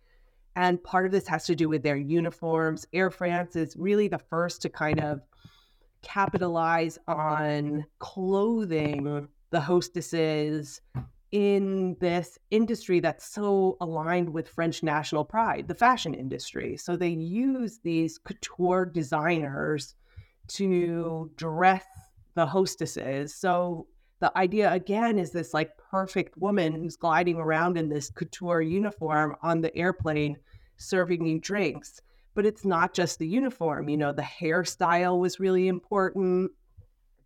And 0.57 0.83
part 0.83 1.05
of 1.05 1.11
this 1.11 1.27
has 1.27 1.45
to 1.45 1.55
do 1.55 1.69
with 1.69 1.83
their 1.83 1.97
uniforms. 1.97 2.87
Air 2.91 3.11
France 3.11 3.55
is 3.55 3.75
really 3.77 4.07
the 4.07 4.17
first 4.17 4.59
to 4.63 4.69
kind 4.69 4.99
of 4.99 5.21
capitalize 6.01 6.97
on 7.07 7.85
clothing 7.99 9.27
the 9.51 9.61
hostesses 9.61 10.81
in 11.31 11.95
this 11.99 12.39
industry 12.49 12.99
that's 12.99 13.27
so 13.27 13.77
aligned 13.81 14.33
with 14.33 14.49
French 14.49 14.81
national 14.81 15.23
pride, 15.23 15.67
the 15.67 15.75
fashion 15.75 16.15
industry. 16.15 16.75
So 16.75 16.95
they 16.95 17.09
use 17.09 17.77
these 17.83 18.17
couture 18.17 18.83
designers 18.83 19.93
to 20.47 21.29
dress 21.35 21.85
the 22.33 22.47
hostesses. 22.47 23.35
So 23.35 23.85
the 24.19 24.35
idea 24.37 24.71
again 24.71 25.19
is 25.19 25.31
this 25.31 25.53
like 25.53 25.77
perfect 25.91 26.37
woman 26.37 26.73
who's 26.73 26.95
gliding 26.95 27.37
around 27.37 27.77
in 27.77 27.89
this 27.89 28.09
couture 28.09 28.61
uniform 28.61 29.35
on 29.41 29.61
the 29.61 29.75
airplane 29.75 30.37
serving 30.77 31.25
you 31.25 31.39
drinks 31.39 32.01
but 32.37 32.45
it's 32.45 32.63
not 32.63 32.93
just 32.93 33.17
the 33.17 33.27
uniform. 33.27 33.89
You 33.89 33.97
know, 33.97 34.13
the 34.13 34.21
hairstyle 34.21 35.19
was 35.19 35.39
really 35.39 35.67
important. 35.67 36.51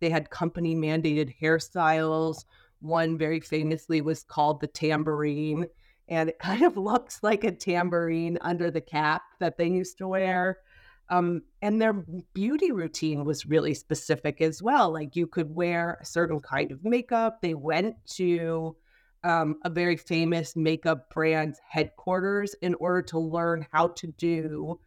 They 0.00 0.08
had 0.08 0.30
company 0.30 0.74
mandated 0.74 1.34
hairstyles. 1.38 2.46
One 2.80 3.18
very 3.18 3.38
famously 3.38 4.00
was 4.00 4.24
called 4.24 4.62
the 4.62 4.68
tambourine, 4.68 5.66
and 6.08 6.30
it 6.30 6.38
kind 6.38 6.62
of 6.62 6.76
looks 6.78 7.22
like 7.22 7.44
a 7.44 7.52
tambourine 7.52 8.38
under 8.40 8.70
the 8.70 8.80
cap 8.80 9.20
that 9.38 9.58
they 9.58 9.66
used 9.66 9.98
to 9.98 10.08
wear. 10.08 10.60
Um, 11.08 11.42
and 11.60 11.80
their 11.80 11.92
beauty 12.32 12.72
routine 12.72 13.24
was 13.24 13.44
really 13.44 13.74
specific 13.74 14.40
as 14.40 14.62
well. 14.62 14.92
Like 14.92 15.14
you 15.14 15.26
could 15.26 15.54
wear 15.54 15.98
a 16.00 16.06
certain 16.06 16.40
kind 16.40 16.72
of 16.72 16.84
makeup. 16.84 17.42
They 17.42 17.54
went 17.54 17.96
to 18.14 18.76
um, 19.24 19.56
a 19.64 19.70
very 19.70 19.96
famous 19.96 20.56
makeup 20.56 21.10
brand's 21.10 21.60
headquarters 21.68 22.54
in 22.62 22.74
order 22.74 23.02
to 23.02 23.18
learn 23.18 23.66
how 23.72 23.88
to 23.88 24.06
do 24.06 24.80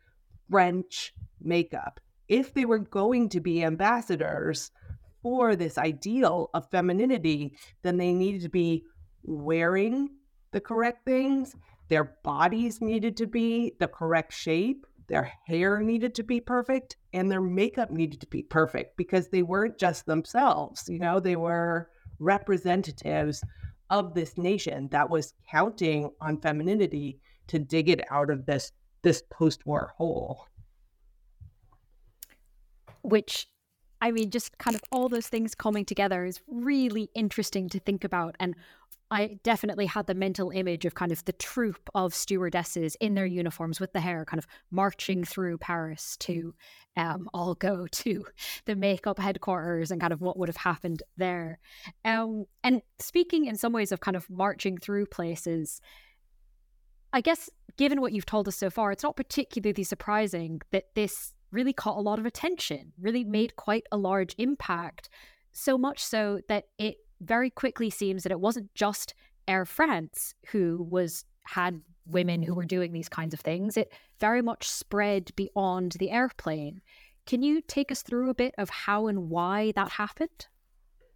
French 0.50 1.14
makeup. 1.42 2.00
If 2.28 2.54
they 2.54 2.66
were 2.66 2.80
going 2.80 3.30
to 3.30 3.40
be 3.40 3.64
ambassadors 3.64 4.72
for 5.22 5.56
this 5.56 5.78
ideal 5.78 6.50
of 6.54 6.70
femininity, 6.70 7.56
then 7.84 7.98
they 7.98 8.14
needed 8.14 8.42
to 8.42 8.50
be 8.50 8.84
wearing 9.24 10.10
the 10.52 10.62
correct 10.62 11.06
things. 11.06 11.56
Their 11.90 12.16
bodies 12.24 12.82
needed 12.82 13.18
to 13.18 13.28
be 13.28 13.74
the 13.80 13.88
correct 13.88 14.34
shape. 14.34 14.86
Their 15.08 15.32
hair 15.46 15.82
needed 15.82 16.16
to 16.16 16.24
be 16.24 16.42
perfect 16.42 16.98
and 17.14 17.32
their 17.32 17.42
makeup 17.42 17.92
needed 17.92 18.22
to 18.22 18.28
be 18.28 18.44
perfect 18.44 18.98
because 18.98 19.28
they 19.28 19.44
weren't 19.44 19.78
just 19.78 20.06
themselves. 20.06 20.90
You 20.90 21.00
know, 21.00 21.20
they 21.20 21.36
were 21.36 21.90
representatives 22.20 23.44
of 23.90 24.14
this 24.14 24.38
nation 24.38 24.88
that 24.90 25.10
was 25.10 25.34
counting 25.50 26.10
on 26.22 26.42
femininity 26.42 27.20
to 27.48 27.60
dig 27.60 27.90
it 27.90 28.02
out 28.10 28.30
of 28.30 28.46
this 28.46 28.72
this 29.04 29.22
post-war 29.30 29.94
hole 29.98 30.48
which 33.04 33.48
I 34.02 34.12
mean, 34.12 34.30
just 34.30 34.58
kind 34.58 34.76
of 34.76 34.82
all 34.92 35.10
those 35.10 35.28
things 35.28 35.56
coming 35.56 35.86
together 35.86 36.26
is 36.26 36.42
really 36.48 37.10
interesting 37.16 37.70
to 37.70 37.80
think 37.80 38.04
about. 38.04 38.36
And 38.40 38.56
I 39.12 39.38
definitely 39.44 39.86
had 39.86 40.08
the 40.08 40.16
mental 40.16 40.50
image 40.50 40.86
of 40.86 40.96
kind 40.96 41.12
of 41.12 41.24
the 41.26 41.34
troop 41.34 41.90
of 41.94 42.16
stewardesses 42.16 42.96
in 43.00 43.14
their 43.14 43.26
uniforms 43.26 43.80
with 43.80 43.94
the 43.94 44.02
hair 44.02 44.26
kind 44.26 44.40
of 44.40 44.48
marching 44.72 45.24
through 45.24 45.60
Paris 45.60 46.18
to 46.22 46.56
um, 46.98 47.30
all 47.34 47.54
go 47.54 47.86
to 47.88 48.26
the 48.66 48.76
makeup 48.76 49.20
headquarters 49.20 49.92
and 49.92 50.02
kind 50.02 50.14
of 50.14 50.22
what 50.22 50.38
would 50.40 50.50
have 50.50 50.58
happened 50.58 51.04
there. 51.18 51.60
Um, 52.04 52.46
and 52.64 52.82
speaking 53.00 53.46
in 53.46 53.56
some 53.56 53.74
ways 53.74 53.92
of 53.92 54.00
kind 54.00 54.18
of 54.18 54.28
marching 54.30 54.78
through 54.78 55.06
places, 55.08 55.82
I 57.14 57.22
guess 57.22 57.50
given 57.78 58.02
what 58.02 58.14
you've 58.14 58.26
told 58.26 58.48
us 58.48 58.56
so 58.56 58.70
far, 58.70 58.92
it's 58.92 59.04
not 59.04 59.18
particularly 59.18 59.84
surprising 59.84 60.62
that 60.72 60.86
this 60.96 61.34
really 61.52 61.74
caught 61.74 61.98
a 61.98 62.02
lot 62.02 62.20
of 62.20 62.26
attention, 62.26 62.94
really 63.00 63.24
made 63.24 63.56
quite 63.56 63.86
a 63.92 63.98
large 63.98 64.34
impact. 64.38 65.10
So 65.52 65.78
much 65.78 66.04
so 66.04 66.42
that 66.50 66.66
it 66.78 66.98
very 67.22 67.50
quickly 67.50 67.90
seems 67.90 68.24
that 68.24 68.32
it 68.32 68.40
wasn't 68.40 68.74
just 68.76 69.14
Air 69.48 69.66
France 69.66 70.34
who 70.48 70.88
was 70.90 71.26
had 71.44 71.82
women 72.08 72.42
who 72.42 72.54
were 72.54 72.66
doing 72.66 72.92
these 72.92 73.10
kinds 73.10 73.34
of 73.34 73.40
things. 73.40 73.78
It 73.78 73.92
very 74.20 74.42
much 74.42 74.68
spread 74.68 75.32
beyond 75.36 75.94
the 75.94 76.12
airplane. 76.12 76.82
Can 77.26 77.42
you 77.42 77.62
take 77.62 77.92
us 77.92 78.04
through 78.04 78.30
a 78.30 78.36
bit 78.36 78.54
of 78.58 78.70
how 78.70 79.08
and 79.08 79.30
why 79.30 79.72
that 79.76 79.90
happened? 79.90 80.48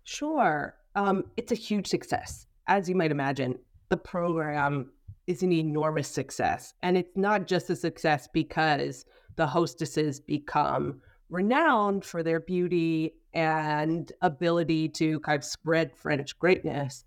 Sure. 0.03 0.75
Um, 0.95 1.25
it's 1.38 1.51
a 1.51 1.55
huge 1.55 1.88
success. 1.88 2.47
As 2.67 2.89
you 2.89 2.95
might 2.95 3.12
imagine, 3.12 3.59
the 3.89 3.97
program 3.97 4.91
is 5.27 5.43
an 5.43 5.51
enormous 5.51 6.07
success. 6.07 6.73
And 6.81 6.97
it's 6.97 7.15
not 7.15 7.45
just 7.47 7.69
a 7.69 7.75
success 7.75 8.27
because 8.33 9.05
the 9.35 9.45
hostesses 9.45 10.19
become 10.19 11.01
renowned 11.29 12.03
for 12.03 12.23
their 12.23 12.39
beauty 12.39 13.13
and 13.33 14.11
ability 14.21 14.89
to 14.89 15.19
kind 15.21 15.37
of 15.37 15.43
spread 15.43 15.95
French 15.95 16.37
greatness. 16.39 17.05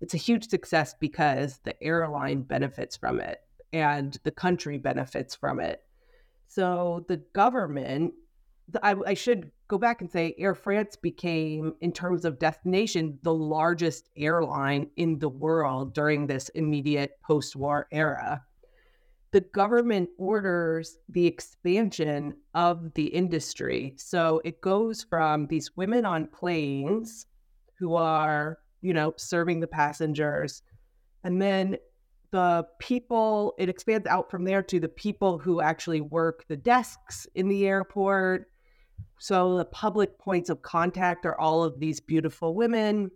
It's 0.00 0.14
a 0.14 0.18
huge 0.18 0.48
success 0.48 0.94
because 0.98 1.60
the 1.64 1.80
airline 1.82 2.42
benefits 2.42 2.96
from 2.96 3.20
it 3.20 3.40
and 3.72 4.16
the 4.24 4.30
country 4.30 4.78
benefits 4.78 5.34
from 5.34 5.60
it. 5.60 5.82
So 6.46 7.04
the 7.08 7.18
government 7.34 8.14
I, 8.82 8.94
I, 9.06 9.14
should 9.14 9.50
go 9.68 9.78
back 9.78 10.00
and 10.00 10.10
say 10.10 10.34
Air 10.38 10.54
France 10.54 10.96
became, 10.96 11.74
in 11.80 11.92
terms 11.92 12.24
of 12.24 12.38
destination, 12.38 13.18
the 13.22 13.32
largest 13.32 14.10
airline 14.16 14.90
in 14.96 15.18
the 15.18 15.28
world 15.28 15.94
during 15.94 16.26
this 16.26 16.48
immediate 16.50 17.12
post 17.22 17.56
war 17.56 17.86
era. 17.90 18.44
The 19.30 19.40
government 19.40 20.08
orders 20.18 20.96
the 21.08 21.26
expansion 21.26 22.34
of 22.54 22.94
the 22.94 23.06
industry. 23.06 23.94
So 23.96 24.40
it 24.44 24.60
goes 24.60 25.02
from 25.02 25.46
these 25.46 25.76
women 25.76 26.04
on 26.04 26.28
planes 26.28 27.26
who 27.78 27.94
are, 27.94 28.58
you 28.80 28.94
know, 28.94 29.12
serving 29.16 29.60
the 29.60 29.66
passengers, 29.66 30.62
and 31.24 31.40
then 31.42 31.76
the 32.30 32.66
people, 32.78 33.54
it 33.58 33.68
expands 33.68 34.06
out 34.06 34.30
from 34.30 34.44
there 34.44 34.62
to 34.62 34.80
the 34.80 34.88
people 34.88 35.38
who 35.38 35.60
actually 35.60 36.00
work 36.00 36.44
the 36.48 36.56
desks 36.56 37.26
in 37.34 37.48
the 37.48 37.66
airport 37.66 38.46
so 39.18 39.56
the 39.56 39.64
public 39.64 40.18
points 40.18 40.48
of 40.48 40.62
contact 40.62 41.26
are 41.26 41.38
all 41.38 41.64
of 41.64 41.80
these 41.80 42.00
beautiful 42.00 42.54
women. 42.54 43.10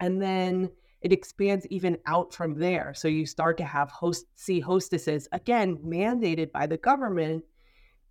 And 0.00 0.22
then 0.22 0.70
it 1.00 1.12
expands 1.12 1.66
even 1.68 1.98
out 2.06 2.34
from 2.34 2.58
there. 2.58 2.92
So 2.94 3.08
you 3.08 3.26
start 3.26 3.56
to 3.58 3.64
have 3.64 3.90
host 3.90 4.26
see 4.34 4.60
hostesses 4.60 5.28
again 5.32 5.76
mandated 5.78 6.52
by 6.52 6.66
the 6.66 6.76
government 6.76 7.44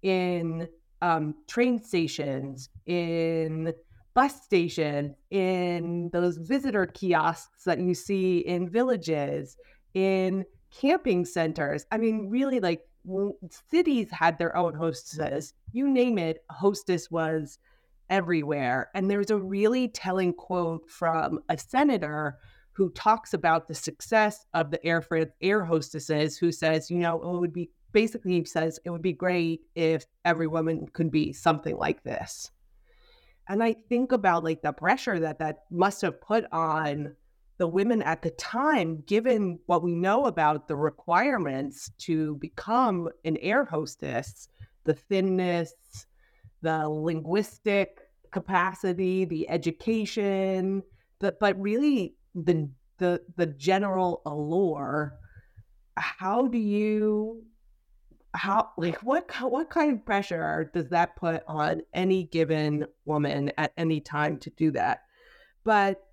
in 0.01 0.67
um, 1.01 1.35
train 1.47 1.83
stations, 1.83 2.69
in 2.85 3.73
bus 4.13 4.41
station, 4.43 5.15
in 5.29 6.09
those 6.11 6.37
visitor 6.37 6.85
kiosks 6.87 7.63
that 7.65 7.79
you 7.79 7.93
see 7.93 8.39
in 8.39 8.69
villages, 8.69 9.57
in 9.93 10.45
camping 10.71 11.25
centers. 11.25 11.85
I 11.91 11.97
mean, 11.97 12.29
really 12.29 12.59
like 12.59 12.81
cities 13.69 14.09
had 14.11 14.37
their 14.37 14.55
own 14.55 14.73
hostesses. 14.73 15.53
You 15.71 15.89
name 15.89 16.17
it, 16.17 16.43
hostess 16.49 17.11
was 17.11 17.59
everywhere. 18.09 18.89
And 18.95 19.09
there's 19.09 19.29
a 19.29 19.37
really 19.37 19.87
telling 19.89 20.33
quote 20.33 20.89
from 20.89 21.39
a 21.49 21.57
senator 21.57 22.37
who 22.77 22.91
talks 22.91 23.33
about 23.33 23.67
the 23.67 23.73
success 23.73 24.45
of 24.53 24.69
the 24.69 24.85
Air 24.85 25.01
France 25.01 25.31
air 25.41 25.65
hostesses, 25.65 26.37
who 26.37 26.51
says, 26.51 26.91
you 26.91 26.99
know, 26.99 27.15
it 27.15 27.39
would 27.39 27.51
be 27.51 27.71
basically 27.91 28.45
says 28.45 28.79
it 28.85 28.91
would 28.91 29.01
be 29.01 29.13
great 29.13 29.61
if 29.73 30.05
every 30.23 30.45
woman 30.45 30.85
could 30.93 31.09
be 31.09 31.33
something 31.33 31.75
like 31.75 32.03
this. 32.03 32.51
And 33.49 33.63
I 33.63 33.77
think 33.89 34.11
about 34.11 34.43
like 34.43 34.61
the 34.61 34.73
pressure 34.73 35.19
that 35.21 35.39
that 35.39 35.63
must 35.71 36.03
have 36.03 36.21
put 36.21 36.45
on 36.51 37.15
the 37.57 37.67
women 37.67 38.03
at 38.03 38.21
the 38.21 38.29
time, 38.29 39.01
given 39.07 39.57
what 39.65 39.81
we 39.81 39.95
know 39.95 40.25
about 40.25 40.67
the 40.67 40.75
requirements 40.75 41.89
to 41.99 42.35
become 42.35 43.09
an 43.25 43.37
air 43.37 43.65
hostess, 43.65 44.49
the 44.83 44.93
thinness, 44.93 45.73
the 46.61 46.87
linguistic 46.87 48.01
capacity, 48.31 49.25
the 49.25 49.49
education, 49.49 50.83
the, 51.19 51.35
but 51.39 51.59
really 51.59 52.16
the 52.45 52.69
the 52.97 53.21
the 53.35 53.45
general 53.45 54.21
allure. 54.25 55.17
How 55.97 56.47
do 56.47 56.57
you 56.57 57.43
how 58.33 58.69
like 58.77 59.01
what 59.03 59.29
what 59.41 59.69
kind 59.69 59.93
of 59.93 60.05
pressure 60.05 60.69
does 60.73 60.89
that 60.89 61.15
put 61.15 61.43
on 61.47 61.81
any 61.93 62.25
given 62.25 62.85
woman 63.05 63.51
at 63.57 63.73
any 63.77 63.99
time 63.99 64.37
to 64.39 64.49
do 64.51 64.71
that? 64.71 65.03
But 65.63 66.03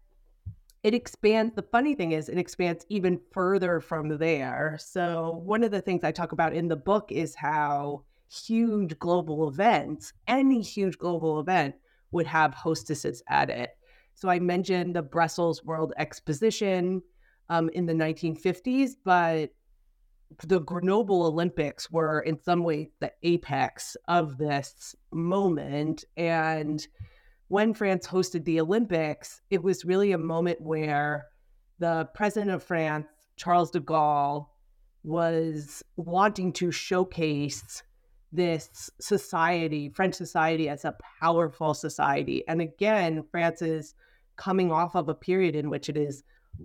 it 0.82 0.94
expands 0.94 1.54
the 1.54 1.62
funny 1.62 1.94
thing 1.94 2.12
is 2.12 2.28
it 2.28 2.38
expands 2.38 2.84
even 2.88 3.20
further 3.32 3.80
from 3.80 4.18
there. 4.18 4.78
So 4.80 5.42
one 5.44 5.64
of 5.64 5.70
the 5.70 5.80
things 5.80 6.04
I 6.04 6.12
talk 6.12 6.32
about 6.32 6.54
in 6.54 6.68
the 6.68 6.76
book 6.76 7.10
is 7.10 7.34
how 7.34 8.04
huge 8.30 8.98
global 8.98 9.48
events, 9.48 10.12
any 10.26 10.60
huge 10.60 10.98
global 10.98 11.40
event 11.40 11.74
would 12.10 12.26
have 12.26 12.54
hostesses 12.54 13.22
at 13.28 13.50
it. 13.50 13.70
So 14.14 14.28
I 14.28 14.38
mentioned 14.38 14.94
the 14.94 15.02
Brussels 15.02 15.64
World 15.64 15.92
Exposition 15.96 17.02
um, 17.48 17.68
in 17.70 17.86
the 17.86 17.92
1950s, 17.92 18.92
but 19.04 19.50
the 20.42 20.60
Grenoble 20.60 21.24
Olympics 21.26 21.90
were 21.90 22.20
in 22.20 22.42
some 22.42 22.64
ways 22.64 22.88
the 23.00 23.12
apex 23.22 23.96
of 24.08 24.38
this 24.38 24.94
moment. 25.12 26.04
And 26.16 26.86
when 27.48 27.74
France 27.74 28.06
hosted 28.06 28.44
the 28.44 28.60
Olympics, 28.60 29.42
it 29.50 29.62
was 29.62 29.84
really 29.84 30.12
a 30.12 30.18
moment 30.18 30.60
where 30.60 31.26
the 31.78 32.08
president 32.14 32.50
of 32.50 32.62
France, 32.62 33.06
Charles 33.36 33.70
de 33.70 33.80
Gaulle, 33.80 34.48
was 35.02 35.82
wanting 35.96 36.52
to 36.54 36.70
showcase 36.70 37.82
this 38.34 38.90
society, 39.00 39.88
French 39.88 40.14
society, 40.14 40.68
as 40.68 40.84
a 40.84 40.96
powerful 41.20 41.74
society. 41.74 42.42
And 42.48 42.60
again, 42.60 43.24
France 43.30 43.62
is 43.62 43.94
coming 44.36 44.72
off 44.72 44.94
of 44.94 45.08
a 45.08 45.14
period 45.14 45.54
in 45.54 45.70
which 45.70 45.88
it 45.88 45.96
is 45.96 46.24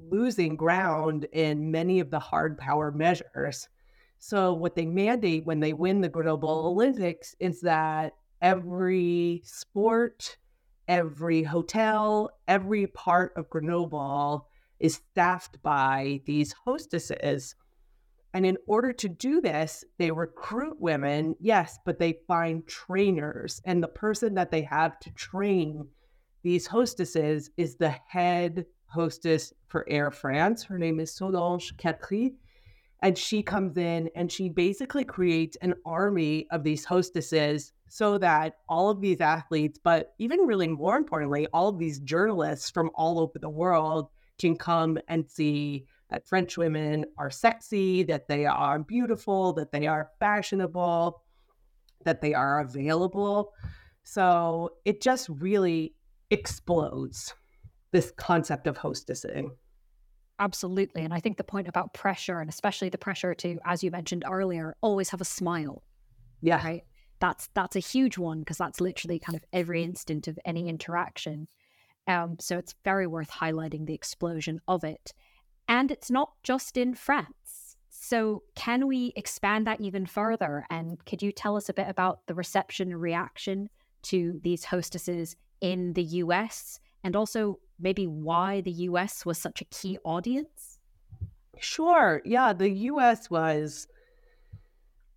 losing 0.09 0.55
ground 0.55 1.25
in 1.31 1.71
many 1.71 1.99
of 1.99 2.09
the 2.09 2.19
hard 2.19 2.57
power 2.57 2.91
measures. 2.91 3.67
So, 4.17 4.53
what 4.53 4.75
they 4.75 4.85
mandate 4.85 5.45
when 5.45 5.59
they 5.59 5.73
win 5.73 6.01
the 6.01 6.09
Grenoble 6.09 6.67
Olympics 6.67 7.35
is 7.39 7.61
that 7.61 8.13
every 8.41 9.41
sport, 9.45 10.37
every 10.87 11.43
hotel, 11.43 12.31
every 12.47 12.87
part 12.87 13.33
of 13.37 13.49
Grenoble 13.49 14.47
is 14.79 14.95
staffed 15.11 15.61
by 15.61 16.21
these 16.25 16.53
hostesses 16.65 17.55
and 18.33 18.45
in 18.45 18.57
order 18.67 18.93
to 18.93 19.09
do 19.09 19.41
this, 19.41 19.83
they 19.97 20.11
recruit 20.11 20.79
women, 20.79 21.35
yes, 21.39 21.79
but 21.85 21.97
they 21.97 22.19
find 22.27 22.67
trainers. 22.67 23.61
And 23.65 23.81
the 23.81 23.87
person 23.87 24.35
that 24.35 24.51
they 24.51 24.61
have 24.63 24.99
to 24.99 25.11
train 25.11 25.87
these 26.43 26.67
hostesses 26.67 27.49
is 27.57 27.75
the 27.75 27.95
head 28.07 28.65
hostess 28.85 29.53
for 29.67 29.85
Air 29.89 30.11
France. 30.11 30.63
Her 30.63 30.77
name 30.77 30.99
is 30.99 31.13
Solange 31.13 31.75
Catry. 31.77 32.33
And 33.01 33.17
she 33.17 33.41
comes 33.41 33.77
in 33.77 34.09
and 34.15 34.31
she 34.31 34.49
basically 34.49 35.05
creates 35.05 35.57
an 35.61 35.73
army 35.85 36.47
of 36.51 36.63
these 36.63 36.85
hostesses 36.85 37.71
so 37.87 38.17
that 38.17 38.57
all 38.67 38.89
of 38.89 39.01
these 39.01 39.21
athletes, 39.21 39.79
but 39.81 40.13
even 40.19 40.41
really 40.41 40.67
more 40.67 40.97
importantly, 40.97 41.47
all 41.53 41.69
of 41.69 41.79
these 41.79 41.99
journalists 41.99 42.69
from 42.69 42.91
all 42.93 43.19
over 43.19 43.39
the 43.39 43.49
world 43.49 44.09
can 44.37 44.55
come 44.55 44.97
and 45.07 45.29
see 45.29 45.85
that 46.09 46.27
French 46.27 46.57
women 46.57 47.05
are 47.17 47.29
sexy, 47.29 48.03
that 48.03 48.27
they 48.27 48.45
are 48.45 48.79
beautiful, 48.79 49.53
that 49.53 49.71
they 49.71 49.87
are 49.87 50.09
fashionable, 50.19 51.21
that 52.05 52.21
they 52.21 52.33
are 52.33 52.61
available. 52.61 53.53
So 54.03 54.71
it 54.85 55.01
just 55.01 55.29
really 55.29 55.93
explodes 56.31 57.33
this 57.91 58.11
concept 58.17 58.67
of 58.67 58.77
hostessing. 58.77 59.49
Absolutely. 60.39 61.03
And 61.03 61.13
I 61.13 61.19
think 61.19 61.37
the 61.37 61.43
point 61.43 61.67
about 61.67 61.93
pressure, 61.93 62.39
and 62.39 62.49
especially 62.49 62.89
the 62.89 62.97
pressure 62.97 63.35
to, 63.35 63.59
as 63.65 63.83
you 63.83 63.91
mentioned 63.91 64.23
earlier, 64.27 64.75
always 64.81 65.09
have 65.09 65.21
a 65.21 65.25
smile. 65.25 65.83
Yeah. 66.41 66.63
Right. 66.63 66.83
That's 67.19 67.49
that's 67.53 67.75
a 67.75 67.81
huge 67.81 68.17
one 68.17 68.39
because 68.39 68.57
that's 68.57 68.79
literally 68.79 69.19
kind 69.19 69.35
of 69.35 69.43
every 69.51 69.83
instant 69.83 70.29
of 70.29 70.39
any 70.45 70.69
interaction. 70.69 71.47
Um, 72.07 72.37
so 72.39 72.57
it's 72.57 72.73
very 72.85 73.05
worth 73.05 73.29
highlighting 73.29 73.85
the 73.85 73.93
explosion 73.93 74.61
of 74.67 74.85
it. 74.85 75.13
And 75.69 75.91
it's 75.91 76.09
not 76.09 76.33
just 76.43 76.75
in 76.77 76.95
France. 76.95 77.77
So, 77.91 78.41
can 78.55 78.87
we 78.87 79.13
expand 79.15 79.67
that 79.67 79.79
even 79.79 80.07
further? 80.07 80.65
And 80.71 81.03
could 81.05 81.21
you 81.21 81.31
tell 81.31 81.55
us 81.55 81.69
a 81.69 81.73
bit 81.73 81.87
about 81.87 82.25
the 82.25 82.33
reception 82.33 82.91
and 82.91 82.99
reaction 82.99 83.69
to 84.03 84.39
these 84.43 84.65
hostesses 84.65 85.35
in 85.61 85.93
the 85.93 86.03
US 86.03 86.79
and 87.03 87.15
also 87.15 87.59
maybe 87.79 88.07
why 88.07 88.61
the 88.61 88.71
US 88.71 89.27
was 89.27 89.37
such 89.37 89.61
a 89.61 89.65
key 89.65 89.99
audience? 90.03 90.79
Sure. 91.59 92.21
Yeah, 92.25 92.51
the 92.53 92.69
US 92.69 93.29
was 93.29 93.87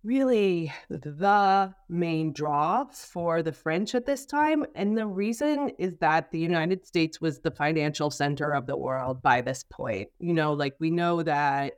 really 0.03 0.71
the 0.89 1.73
main 1.87 2.33
draw 2.33 2.85
for 2.91 3.41
the 3.41 3.53
French 3.53 3.95
at 3.95 4.05
this 4.05 4.25
time. 4.25 4.65
And 4.75 4.97
the 4.97 5.07
reason 5.07 5.71
is 5.79 5.95
that 5.97 6.31
the 6.31 6.39
United 6.39 6.85
States 6.85 7.21
was 7.21 7.39
the 7.39 7.51
financial 7.51 8.11
center 8.11 8.53
of 8.53 8.67
the 8.67 8.77
world 8.77 9.21
by 9.21 9.41
this 9.41 9.63
point. 9.63 10.09
You 10.19 10.33
know, 10.33 10.53
like 10.53 10.75
we 10.79 10.91
know 10.91 11.23
that 11.23 11.73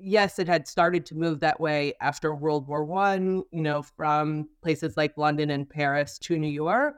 yes, 0.00 0.38
it 0.38 0.48
had 0.48 0.66
started 0.66 1.06
to 1.06 1.14
move 1.14 1.40
that 1.40 1.60
way 1.60 1.92
after 2.00 2.34
World 2.34 2.66
War 2.66 2.84
One, 2.84 3.42
you 3.52 3.62
know, 3.62 3.82
from 3.82 4.48
places 4.62 4.96
like 4.96 5.16
London 5.16 5.50
and 5.50 5.68
Paris 5.68 6.18
to 6.20 6.38
New 6.38 6.48
York. 6.48 6.96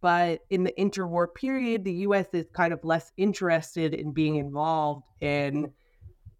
But 0.00 0.40
in 0.50 0.64
the 0.64 0.72
interwar 0.78 1.32
period, 1.34 1.84
the 1.84 1.92
US 1.92 2.26
is 2.32 2.46
kind 2.52 2.72
of 2.72 2.84
less 2.84 3.12
interested 3.16 3.94
in 3.94 4.12
being 4.12 4.36
involved 4.36 5.04
in 5.20 5.72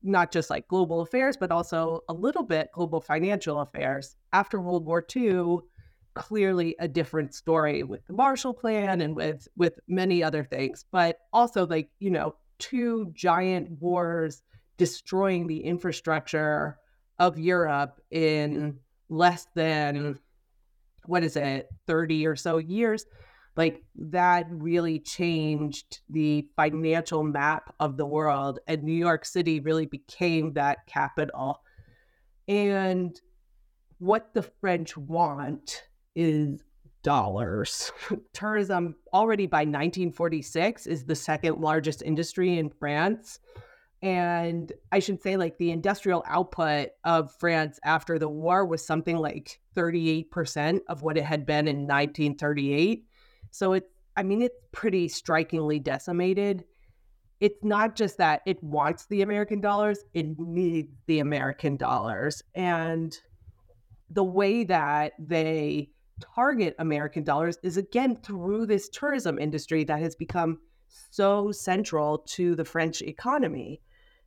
not 0.03 0.33
just 0.33 0.51
like 0.51 0.69
global 0.69 1.01
affairs, 1.01 1.37
but 1.37 1.51
also 1.51 2.03
a 2.09 2.13
little 2.13 2.43
bit 2.43 2.71
global 2.73 3.01
financial 3.01 3.61
affairs. 3.61 4.17
After 4.33 4.61
World 4.61 4.87
War 4.87 5.05
II, 5.15 5.59
clearly 6.15 6.75
a 6.81 6.89
different 6.89 7.35
story 7.35 7.83
with 7.83 8.05
the 8.07 8.13
Marshall 8.13 8.55
Plan 8.55 9.01
and 9.01 9.15
with 9.15 9.47
with 9.57 9.79
many 9.87 10.23
other 10.23 10.45
things, 10.45 10.85
but 10.91 11.19
also 11.33 11.67
like 11.67 11.91
you 11.99 12.11
know 12.11 12.35
two 12.59 13.13
giant 13.15 13.71
wars 13.81 14.43
destroying 14.77 15.47
the 15.47 15.61
infrastructure 15.61 16.79
of 17.19 17.39
Europe 17.39 18.01
in 18.11 18.79
less 19.09 19.47
than 19.55 20.19
what 21.07 21.25
is 21.25 21.37
it 21.37 21.69
30 21.87 22.27
or 22.27 22.37
so 22.37 22.59
years 22.59 23.07
like 23.59 23.83
that 23.97 24.47
really 24.51 25.01
changed 25.01 26.01
the 26.09 26.47
financial 26.55 27.25
map 27.25 27.75
of 27.81 27.97
the 27.97 28.07
world 28.07 28.61
and 28.69 28.85
new 28.85 28.93
york 28.93 29.25
city 29.25 29.59
really 29.61 29.85
became 29.85 30.53
that 30.55 30.87
capital. 30.87 31.61
And 32.47 33.21
what 33.99 34.33
the 34.33 34.43
french 34.43 34.97
want 34.97 35.83
is 36.15 36.63
dollars. 37.03 37.91
Tourism 38.33 38.95
already 39.13 39.47
by 39.47 39.59
1946 39.59 40.87
is 40.87 41.05
the 41.05 41.17
second 41.17 41.61
largest 41.61 42.01
industry 42.03 42.59
in 42.59 42.71
france. 42.71 43.41
And 44.01 44.73
I 44.93 45.01
should 45.01 45.21
say, 45.21 45.37
like, 45.37 45.59
the 45.59 45.73
industrial 45.73 46.23
output 46.29 46.91
of 47.03 47.35
France 47.41 47.81
after 47.85 48.17
the 48.17 48.29
war 48.29 48.65
was 48.65 48.87
something 48.87 49.17
like 49.17 49.59
38% 49.75 50.81
of 50.89 51.03
what 51.03 51.17
it 51.17 51.25
had 51.25 51.45
been 51.45 51.67
in 51.67 51.79
1938. 51.79 53.08
So 53.51 53.73
it's, 53.73 53.89
I 54.17 54.23
mean, 54.23 54.43
it's 54.43 54.59
pretty 54.73 55.09
strikingly 55.09 55.79
decimated. 55.79 56.65
It's 57.41 57.63
not 57.63 57.95
just 57.95 58.19
that 58.19 58.43
it 58.47 58.63
wants 58.63 59.07
the 59.07 59.23
American 59.23 59.61
dollars, 59.61 60.01
it 60.13 60.39
needs 60.39 60.93
the 61.07 61.21
American 61.21 61.77
dollars. 61.77 62.43
And 62.55 63.17
the 64.11 64.25
way 64.25 64.65
that 64.65 65.13
they 65.19 65.91
target 66.35 66.75
American 66.79 67.23
dollars 67.23 67.59
is 67.63 67.77
again 67.77 68.17
through 68.17 68.67
this 68.67 68.89
tourism 68.89 69.39
industry 69.39 69.85
that 69.85 70.01
has 70.01 70.17
become 70.17 70.59
so 71.11 71.53
central 71.53 72.19
to 72.19 72.55
the 72.55 72.65
French 72.65 73.03
economy. 73.03 73.81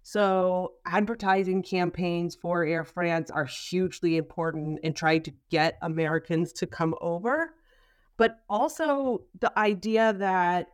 So, 0.03 0.73
advertising 0.85 1.61
campaigns 1.61 2.35
for 2.35 2.65
Air 2.65 2.83
France 2.83 3.29
are 3.29 3.45
hugely 3.45 4.17
important 4.17 4.79
in 4.81 4.93
trying 4.93 5.21
to 5.23 5.33
get 5.49 5.77
Americans 5.81 6.53
to 6.53 6.65
come 6.65 6.95
over 7.01 7.53
but 8.21 8.37
also 8.47 9.23
the 9.39 9.51
idea 9.57 10.13
that 10.13 10.67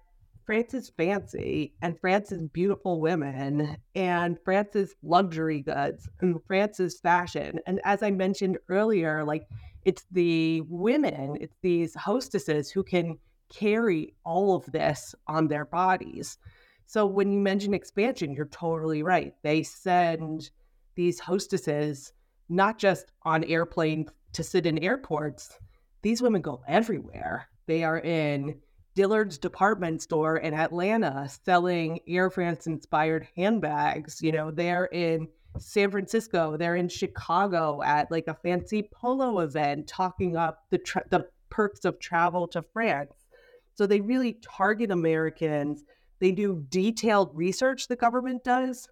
France 0.46 0.74
is 0.74 0.90
fancy 0.90 1.74
and 1.82 1.98
France 1.98 2.34
is 2.34 2.44
beautiful 2.44 3.00
women 3.00 3.78
and 3.96 4.38
France 4.44 4.76
is 4.76 4.96
luxury 5.02 5.62
goods 5.62 6.10
and 6.20 6.44
France 6.46 6.82
is 6.82 7.00
fashion. 7.00 7.58
And 7.66 7.80
as 7.86 8.04
I 8.04 8.12
mentioned 8.12 8.58
earlier, 8.68 9.24
like 9.24 9.48
it's 9.86 10.04
the 10.12 10.60
women, 10.68 11.38
it's 11.40 11.56
these 11.62 11.96
hostesses 11.96 12.70
who 12.70 12.84
can 12.84 13.18
carry 13.48 14.14
all 14.26 14.54
of 14.54 14.70
this 14.74 15.16
on 15.30 15.48
their 15.48 15.64
bodies. 15.64 16.38
So 16.86 17.06
when 17.06 17.32
you 17.32 17.40
mention 17.40 17.74
expansion, 17.74 18.34
you're 18.34 18.48
totally 18.48 19.04
right. 19.04 19.34
They 19.42 19.64
send 19.64 20.50
these 20.96 21.22
hostesses 21.22 22.12
not 22.50 22.78
just 22.78 23.06
on 23.24 23.46
airplanes 23.46 24.10
to 24.34 24.44
sit 24.44 24.66
in 24.66 24.84
airports, 24.84 25.58
these 26.02 26.22
women 26.22 26.42
go 26.42 26.62
everywhere. 26.68 27.50
They 27.66 27.84
are 27.84 28.00
in 28.00 28.60
Dillard's 28.96 29.38
department 29.38 30.02
store 30.02 30.38
in 30.38 30.54
Atlanta 30.54 31.30
selling 31.44 32.00
Air 32.08 32.30
France 32.30 32.66
inspired 32.66 33.28
handbags. 33.36 34.22
You 34.22 34.32
know, 34.32 34.52
they're 34.52 34.86
in 34.86 35.28
San 35.60 35.92
Francisco, 35.92 36.58
they're 36.58 36.76
in 36.76 36.90
Chicago 36.90 37.82
at 37.84 38.12
like 38.12 38.28
a 38.28 38.34
fancy 38.34 38.90
polo 38.92 39.40
event 39.40 39.88
talking 39.88 40.36
up 40.36 40.64
the 40.70 40.78
tra- 40.78 41.06
the 41.10 41.28
perks 41.50 41.86
of 41.86 42.00
travel 42.00 42.48
to 42.48 42.62
France. 42.62 43.14
So 43.74 43.86
they 43.86 44.02
really 44.02 44.40
target 44.42 44.92
Americans. 44.92 45.84
They 46.20 46.32
do 46.32 46.66
detailed 46.70 47.32
research 47.36 47.88
the 47.88 47.96
government 47.96 48.44
does 48.44 48.88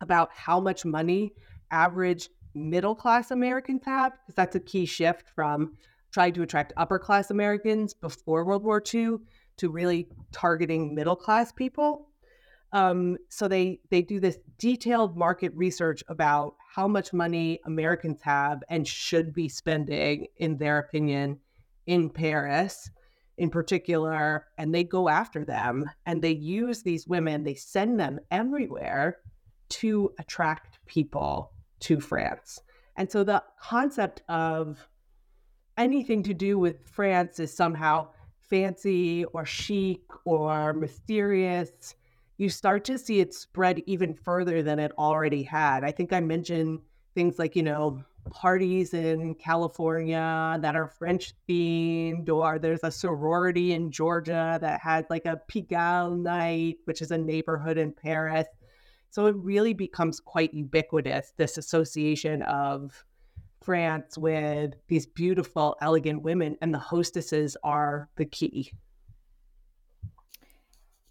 about 0.00 0.30
how 0.34 0.58
much 0.58 0.84
money 0.84 1.32
average 1.70 2.28
middle 2.54 2.94
class 2.94 3.30
Americans 3.30 3.82
have 3.84 4.12
because 4.12 4.34
that's 4.34 4.56
a 4.56 4.60
key 4.60 4.84
shift 4.84 5.28
from 5.34 5.74
tried 6.12 6.34
to 6.34 6.42
attract 6.42 6.72
upper 6.76 6.98
class 6.98 7.30
Americans 7.30 7.94
before 7.94 8.44
World 8.44 8.62
War 8.62 8.82
II 8.92 9.16
to 9.56 9.70
really 9.70 10.08
targeting 10.30 10.94
middle 10.94 11.16
class 11.16 11.52
people. 11.52 12.08
Um, 12.72 13.18
so 13.28 13.48
they 13.48 13.80
they 13.90 14.00
do 14.00 14.18
this 14.18 14.38
detailed 14.58 15.16
market 15.16 15.52
research 15.54 16.02
about 16.08 16.54
how 16.74 16.88
much 16.88 17.12
money 17.12 17.60
Americans 17.66 18.22
have 18.22 18.62
and 18.68 18.88
should 18.88 19.34
be 19.34 19.48
spending, 19.48 20.26
in 20.38 20.56
their 20.56 20.78
opinion, 20.78 21.38
in 21.86 22.08
Paris, 22.08 22.90
in 23.36 23.50
particular, 23.50 24.46
and 24.56 24.74
they 24.74 24.84
go 24.84 25.08
after 25.08 25.44
them 25.44 25.84
and 26.06 26.22
they 26.22 26.32
use 26.32 26.82
these 26.82 27.06
women. 27.06 27.44
They 27.44 27.54
send 27.54 28.00
them 28.00 28.20
everywhere 28.30 29.18
to 29.68 30.12
attract 30.18 30.78
people 30.86 31.52
to 31.80 32.00
France. 32.00 32.60
And 32.96 33.10
so 33.10 33.24
the 33.24 33.42
concept 33.60 34.22
of 34.28 34.86
anything 35.76 36.22
to 36.24 36.34
do 36.34 36.58
with 36.58 36.86
France 36.88 37.40
is 37.40 37.52
somehow 37.52 38.08
fancy 38.38 39.24
or 39.26 39.46
chic 39.46 40.02
or 40.24 40.72
mysterious, 40.72 41.94
you 42.38 42.48
start 42.48 42.84
to 42.84 42.98
see 42.98 43.20
it 43.20 43.34
spread 43.34 43.82
even 43.86 44.14
further 44.14 44.62
than 44.62 44.78
it 44.78 44.92
already 44.98 45.42
had. 45.42 45.84
I 45.84 45.92
think 45.92 46.12
I 46.12 46.20
mentioned 46.20 46.80
things 47.14 47.38
like, 47.38 47.56
you 47.56 47.62
know, 47.62 48.02
parties 48.30 48.94
in 48.94 49.34
California 49.34 50.58
that 50.60 50.76
are 50.76 50.86
French 50.86 51.34
themed, 51.48 52.28
or 52.28 52.58
there's 52.58 52.84
a 52.84 52.90
sorority 52.90 53.72
in 53.72 53.90
Georgia 53.90 54.58
that 54.60 54.80
has 54.80 55.04
like 55.10 55.26
a 55.26 55.40
Pigalle 55.48 56.16
night, 56.16 56.76
which 56.84 57.02
is 57.02 57.10
a 57.10 57.18
neighborhood 57.18 57.78
in 57.78 57.92
Paris. 57.92 58.46
So 59.10 59.26
it 59.26 59.36
really 59.36 59.74
becomes 59.74 60.20
quite 60.20 60.54
ubiquitous, 60.54 61.32
this 61.36 61.58
association 61.58 62.42
of 62.42 63.04
France 63.62 64.18
with 64.18 64.74
these 64.88 65.06
beautiful, 65.06 65.76
elegant 65.80 66.22
women, 66.22 66.56
and 66.60 66.72
the 66.72 66.78
hostesses 66.78 67.56
are 67.62 68.08
the 68.16 68.24
key. 68.24 68.72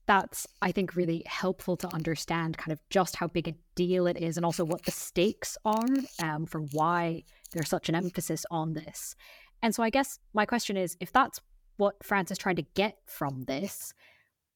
That's, 0.07 0.47
I 0.61 0.71
think, 0.71 0.95
really 0.95 1.23
helpful 1.25 1.77
to 1.77 1.93
understand 1.93 2.57
kind 2.57 2.73
of 2.73 2.79
just 2.89 3.15
how 3.15 3.27
big 3.27 3.47
a 3.47 3.55
deal 3.75 4.07
it 4.07 4.17
is 4.17 4.35
and 4.35 4.45
also 4.45 4.65
what 4.65 4.83
the 4.83 4.91
stakes 4.91 5.57
are 5.63 5.85
um, 6.21 6.45
for 6.45 6.61
why 6.61 7.23
there's 7.51 7.69
such 7.69 7.87
an 7.87 7.95
emphasis 7.95 8.45
on 8.51 8.73
this. 8.73 9.15
And 9.61 9.73
so 9.73 9.83
I 9.83 9.89
guess 9.89 10.19
my 10.33 10.45
question 10.45 10.75
is 10.75 10.97
if 10.99 11.11
that's 11.11 11.39
what 11.77 12.03
France 12.03 12.31
is 12.31 12.37
trying 12.37 12.57
to 12.57 12.65
get 12.73 12.97
from 13.05 13.45
this, 13.45 13.93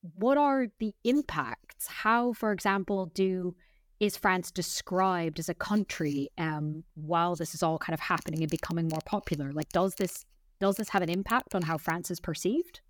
what 0.02 0.38
are 0.38 0.68
the 0.80 0.93
impacts? 1.04 1.88
How, 1.88 2.34
for 2.34 2.52
example, 2.52 3.08
do 3.14 3.56
is 4.00 4.18
France 4.18 4.52
described 4.52 5.39
as 5.39 5.50
a 5.50 5.54
country 5.54 6.30
um, 6.38 6.84
while 6.96 7.36
this 7.36 7.56
is 7.56 7.64
all 7.64 7.78
kind 7.78 7.93
of 7.93 8.00
happening 8.00 8.41
and 8.41 8.52
becoming 8.52 8.88
more 8.88 9.02
popular? 9.06 9.52
Like, 9.52 9.70
does 9.70 9.96
this 9.96 10.26
does 10.60 10.78
this 10.78 10.89
have 10.89 11.02
an 11.02 11.10
impact 11.10 11.54
on 11.54 11.64
how 11.64 11.78
France 11.78 12.10
is 12.10 12.20
perceived? 12.20 12.82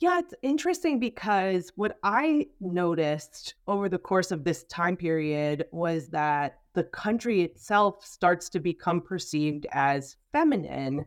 Yeah, 0.00 0.18
it's 0.18 0.34
interesting 0.42 0.98
because 0.98 1.70
what 1.76 1.98
I 2.02 2.46
noticed 2.60 3.54
over 3.66 3.88
the 3.88 3.98
course 3.98 4.30
of 4.30 4.44
this 4.44 4.64
time 4.64 4.96
period 4.96 5.66
was 5.72 6.08
that 6.08 6.58
the 6.74 6.84
country 6.84 7.42
itself 7.42 8.04
starts 8.04 8.48
to 8.50 8.60
become 8.60 9.00
perceived 9.00 9.66
as 9.72 10.16
feminine 10.32 11.04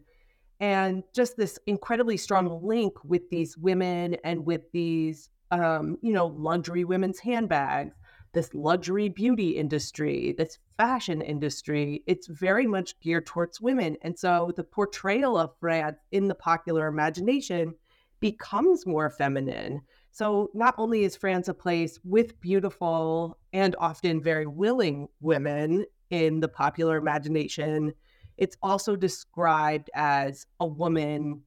and 0.59 1.03
just 1.13 1.37
this 1.37 1.59
incredibly 1.67 2.17
strong 2.17 2.61
link 2.63 2.93
with 3.03 3.29
these 3.29 3.57
women 3.57 4.15
and 4.23 4.45
with 4.45 4.61
these 4.71 5.29
um, 5.51 5.97
you 6.01 6.13
know 6.13 6.27
luxury 6.27 6.83
women's 6.83 7.19
handbags 7.19 7.93
this 8.37 8.53
luxury 8.53 9.09
beauty 9.09 9.57
industry, 9.57 10.35
this 10.37 10.59
fashion 10.77 11.23
industry, 11.23 12.03
it's 12.05 12.27
very 12.27 12.67
much 12.67 12.99
geared 12.99 13.25
towards 13.25 13.59
women. 13.59 13.97
And 14.03 14.15
so 14.15 14.51
the 14.55 14.63
portrayal 14.63 15.35
of 15.35 15.55
France 15.59 15.97
in 16.11 16.27
the 16.27 16.35
popular 16.35 16.85
imagination 16.85 17.73
becomes 18.19 18.85
more 18.85 19.09
feminine. 19.09 19.81
So 20.11 20.51
not 20.53 20.75
only 20.77 21.03
is 21.03 21.15
France 21.15 21.47
a 21.47 21.53
place 21.55 21.99
with 22.03 22.39
beautiful 22.39 23.39
and 23.53 23.75
often 23.79 24.21
very 24.21 24.45
willing 24.45 25.07
women 25.19 25.85
in 26.11 26.39
the 26.39 26.47
popular 26.47 26.97
imagination, 26.97 27.91
it's 28.37 28.55
also 28.61 28.95
described 28.95 29.89
as 29.95 30.45
a 30.59 30.67
woman 30.67 31.41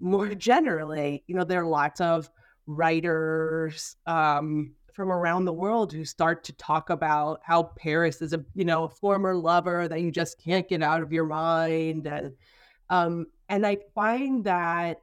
more 0.00 0.34
generally. 0.34 1.22
You 1.28 1.36
know, 1.36 1.44
there 1.44 1.62
are 1.62 1.68
lots 1.68 2.00
of 2.00 2.28
writers, 2.66 3.94
um, 4.06 4.74
from 5.00 5.10
around 5.10 5.46
the 5.46 5.52
world 5.54 5.94
who 5.94 6.04
start 6.04 6.44
to 6.44 6.52
talk 6.52 6.90
about 6.90 7.40
how 7.42 7.62
Paris 7.62 8.20
is 8.20 8.34
a 8.34 8.44
you 8.54 8.66
know 8.66 8.84
a 8.84 8.88
former 8.90 9.34
lover 9.34 9.88
that 9.88 10.02
you 10.02 10.10
just 10.10 10.38
can't 10.38 10.68
get 10.68 10.82
out 10.82 11.00
of 11.00 11.10
your 11.10 11.24
mind 11.24 12.06
and 12.06 12.34
um 12.90 13.24
and 13.48 13.66
I 13.66 13.78
find 13.94 14.44
that 14.44 15.00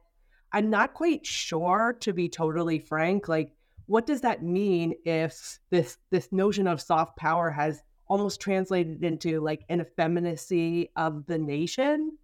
I'm 0.52 0.70
not 0.70 0.94
quite 0.94 1.26
sure 1.26 1.96
to 1.98 2.12
be 2.12 2.28
totally 2.28 2.78
frank 2.78 3.26
like 3.26 3.50
what 3.86 4.06
does 4.06 4.20
that 4.20 4.40
mean 4.40 4.94
if 5.04 5.58
this 5.70 5.96
this 6.12 6.30
notion 6.30 6.68
of 6.68 6.80
soft 6.80 7.16
power 7.16 7.50
has 7.50 7.82
almost 8.06 8.40
translated 8.40 9.02
into 9.02 9.40
like 9.40 9.64
an 9.68 9.80
effeminacy 9.80 10.92
of 10.94 11.26
the 11.26 11.38
nation? 11.38 12.16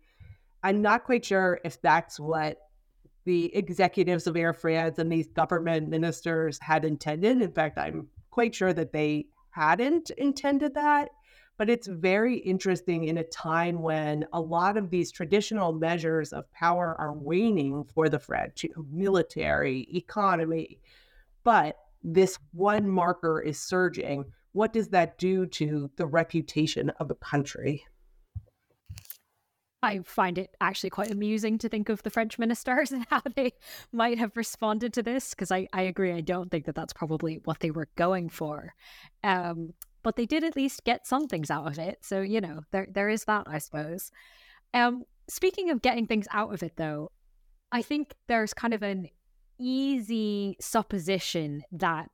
I'm 0.62 0.80
not 0.80 1.02
quite 1.02 1.24
sure 1.24 1.58
if 1.64 1.82
that's 1.82 2.20
what 2.20 2.56
the 3.24 3.54
executives 3.54 4.26
of 4.26 4.36
Air 4.36 4.52
France 4.52 4.98
and 4.98 5.10
these 5.10 5.28
government 5.28 5.88
ministers 5.88 6.58
had 6.60 6.84
intended. 6.84 7.40
In 7.40 7.52
fact, 7.52 7.78
I'm 7.78 8.08
quite 8.30 8.54
sure 8.54 8.72
that 8.72 8.92
they 8.92 9.26
hadn't 9.50 10.10
intended 10.10 10.74
that. 10.74 11.10
But 11.56 11.70
it's 11.70 11.86
very 11.86 12.38
interesting 12.38 13.04
in 13.04 13.18
a 13.18 13.24
time 13.24 13.80
when 13.80 14.26
a 14.32 14.40
lot 14.40 14.76
of 14.76 14.90
these 14.90 15.12
traditional 15.12 15.72
measures 15.72 16.32
of 16.32 16.50
power 16.52 16.96
are 16.98 17.12
waning 17.12 17.84
for 17.94 18.08
the 18.08 18.18
French 18.18 18.66
military, 18.90 19.86
economy. 19.94 20.80
But 21.44 21.76
this 22.02 22.38
one 22.52 22.88
marker 22.88 23.40
is 23.40 23.60
surging. 23.60 24.24
What 24.50 24.72
does 24.72 24.88
that 24.88 25.16
do 25.16 25.46
to 25.46 25.90
the 25.96 26.06
reputation 26.06 26.90
of 26.98 27.10
a 27.12 27.14
country? 27.14 27.84
I 29.84 30.00
find 30.04 30.38
it 30.38 30.54
actually 30.60 30.90
quite 30.90 31.10
amusing 31.10 31.58
to 31.58 31.68
think 31.68 31.88
of 31.88 32.02
the 32.02 32.10
French 32.10 32.38
ministers 32.38 32.90
and 32.92 33.06
how 33.10 33.22
they 33.36 33.52
might 33.92 34.18
have 34.18 34.36
responded 34.36 34.92
to 34.94 35.02
this 35.02 35.30
because 35.30 35.52
I, 35.52 35.68
I 35.72 35.82
agree. 35.82 36.12
I 36.12 36.20
don't 36.20 36.50
think 36.50 36.64
that 36.66 36.74
that's 36.74 36.92
probably 36.92 37.40
what 37.44 37.60
they 37.60 37.70
were 37.70 37.88
going 37.96 38.28
for. 38.28 38.74
Um, 39.22 39.74
but 40.02 40.16
they 40.16 40.26
did 40.26 40.44
at 40.44 40.56
least 40.56 40.84
get 40.84 41.06
some 41.06 41.28
things 41.28 41.50
out 41.50 41.66
of 41.66 41.78
it. 41.78 41.98
So, 42.02 42.20
you 42.20 42.40
know, 42.40 42.60
there 42.72 42.86
there 42.90 43.08
is 43.08 43.24
that, 43.24 43.44
I 43.46 43.58
suppose. 43.58 44.10
Um, 44.74 45.04
speaking 45.28 45.70
of 45.70 45.82
getting 45.82 46.06
things 46.06 46.26
out 46.32 46.52
of 46.52 46.62
it, 46.62 46.76
though, 46.76 47.10
I 47.72 47.82
think 47.82 48.14
there's 48.28 48.52
kind 48.52 48.74
of 48.74 48.82
an 48.82 49.08
easy 49.58 50.56
supposition 50.60 51.62
that 51.72 52.10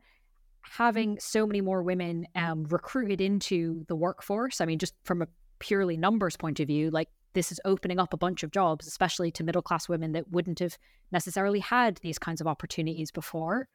having 0.62 1.18
so 1.18 1.46
many 1.46 1.60
more 1.60 1.82
women 1.82 2.26
um, 2.34 2.64
recruited 2.64 3.20
into 3.20 3.84
the 3.88 3.96
workforce, 3.96 4.60
I 4.60 4.66
mean, 4.66 4.78
just 4.78 4.94
from 5.04 5.22
a 5.22 5.28
purely 5.58 5.96
numbers 5.96 6.36
point 6.36 6.60
of 6.60 6.68
view, 6.68 6.90
like 6.90 7.08
this 7.32 7.52
is 7.52 7.60
opening 7.64 7.98
up 7.98 8.12
a 8.12 8.18
bunch 8.18 8.42
of 8.42 8.50
jobs, 8.50 8.86
especially 8.86 9.30
to 9.32 9.44
middle 9.44 9.62
class 9.62 9.88
women 9.88 10.12
that 10.12 10.30
wouldn't 10.30 10.58
have 10.58 10.76
necessarily 11.12 11.60
had 11.60 11.98
these 11.98 12.18
kinds 12.18 12.40
of 12.40 12.46
opportunities 12.46 13.10
before, 13.10 13.68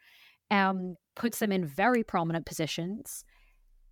um, 0.51 0.95
puts 1.15 1.39
them 1.39 1.51
in 1.51 1.65
very 1.65 2.03
prominent 2.03 2.45
positions. 2.45 3.23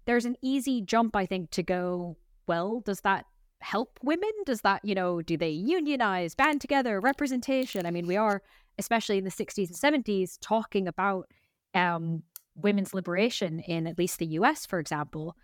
There's 0.05 0.25
an 0.25 0.35
easy 0.41 0.81
jump, 0.81 1.15
I 1.15 1.25
think, 1.25 1.51
to 1.51 1.63
go, 1.63 2.17
well, 2.47 2.81
does 2.81 3.01
that 3.01 3.25
help 3.61 3.99
women? 4.03 4.31
Does 4.45 4.61
that, 4.61 4.83
you 4.83 4.95
know, 4.95 5.21
do 5.21 5.37
they 5.37 5.49
unionize, 5.49 6.35
band 6.35 6.59
together, 6.59 6.99
representation? 6.99 7.85
I 7.85 7.91
mean, 7.91 8.05
we 8.05 8.17
are 8.17 8.41
especially 8.77 9.17
in 9.17 9.23
the 9.23 9.31
60s 9.31 9.83
and 9.83 10.03
70s, 10.03 10.37
talking 10.41 10.87
about 10.87 11.29
um, 11.73 12.23
women's 12.55 12.93
liberation 12.93 13.59
in 13.61 13.87
at 13.87 13.97
least 13.97 14.19
the 14.19 14.25
US, 14.27 14.65
for 14.65 14.79
example. 14.79 15.35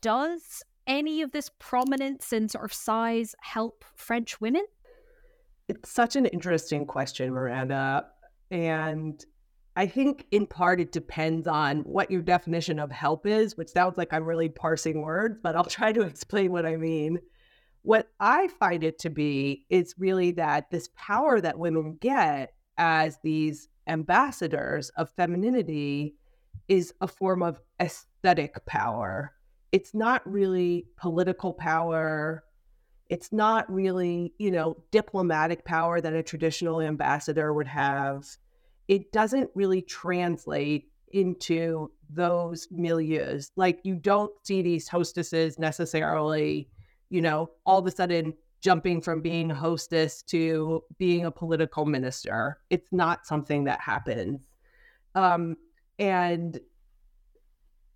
Does 0.00 0.62
any 0.86 1.22
of 1.22 1.32
this 1.32 1.50
prominence 1.58 2.32
and 2.32 2.50
sort 2.50 2.64
of 2.64 2.72
size 2.72 3.34
help 3.40 3.84
French 3.96 4.40
women? 4.40 4.64
It's 5.68 5.90
such 5.90 6.16
an 6.16 6.26
interesting 6.26 6.86
question, 6.86 7.32
Miranda. 7.32 8.06
And 8.50 9.24
I 9.74 9.86
think 9.86 10.26
in 10.30 10.46
part 10.46 10.80
it 10.80 10.92
depends 10.92 11.46
on 11.46 11.80
what 11.80 12.10
your 12.10 12.20
definition 12.20 12.78
of 12.78 12.90
help 12.90 13.26
is, 13.26 13.56
which 13.56 13.70
sounds 13.70 13.96
like 13.96 14.12
I'm 14.12 14.24
really 14.24 14.48
parsing 14.48 15.02
words, 15.02 15.38
but 15.42 15.56
I'll 15.56 15.64
try 15.64 15.92
to 15.92 16.02
explain 16.02 16.52
what 16.52 16.66
I 16.66 16.76
mean. 16.76 17.18
What 17.82 18.08
I 18.20 18.48
find 18.48 18.84
it 18.84 18.98
to 19.00 19.10
be 19.10 19.66
is 19.70 19.94
really 19.98 20.32
that 20.32 20.70
this 20.70 20.88
power 20.94 21.40
that 21.40 21.58
women 21.58 21.96
get 22.00 22.52
as 22.78 23.18
these 23.24 23.68
ambassadors 23.88 24.90
of 24.90 25.10
femininity 25.10 26.14
is 26.68 26.94
a 27.00 27.08
form 27.08 27.42
of 27.42 27.60
aesthetic 27.80 28.64
power. 28.66 29.32
It's 29.72 29.94
not 29.94 30.22
really 30.30 30.86
political 30.96 31.52
power. 31.52 32.44
It's 33.08 33.32
not 33.32 33.70
really, 33.72 34.34
you 34.38 34.50
know, 34.50 34.76
diplomatic 34.90 35.64
power 35.64 36.00
that 36.00 36.14
a 36.14 36.22
traditional 36.22 36.80
ambassador 36.80 37.52
would 37.52 37.66
have. 37.66 38.26
It 38.88 39.12
doesn't 39.12 39.50
really 39.54 39.82
translate 39.82 40.90
into 41.12 41.90
those 42.08 42.68
milieus. 42.68 43.50
Like 43.56 43.80
you 43.82 43.96
don't 43.96 44.32
see 44.44 44.62
these 44.62 44.88
hostesses 44.88 45.58
necessarily 45.58 46.68
you 47.12 47.20
know, 47.20 47.50
all 47.66 47.78
of 47.78 47.86
a 47.86 47.90
sudden 47.90 48.32
jumping 48.62 49.02
from 49.02 49.20
being 49.20 49.50
hostess 49.50 50.22
to 50.22 50.82
being 50.96 51.26
a 51.26 51.30
political 51.30 51.84
minister. 51.84 52.58
It's 52.70 52.90
not 52.90 53.26
something 53.26 53.64
that 53.64 53.80
happens. 53.82 54.48
Um, 55.14 55.56
and 55.98 56.58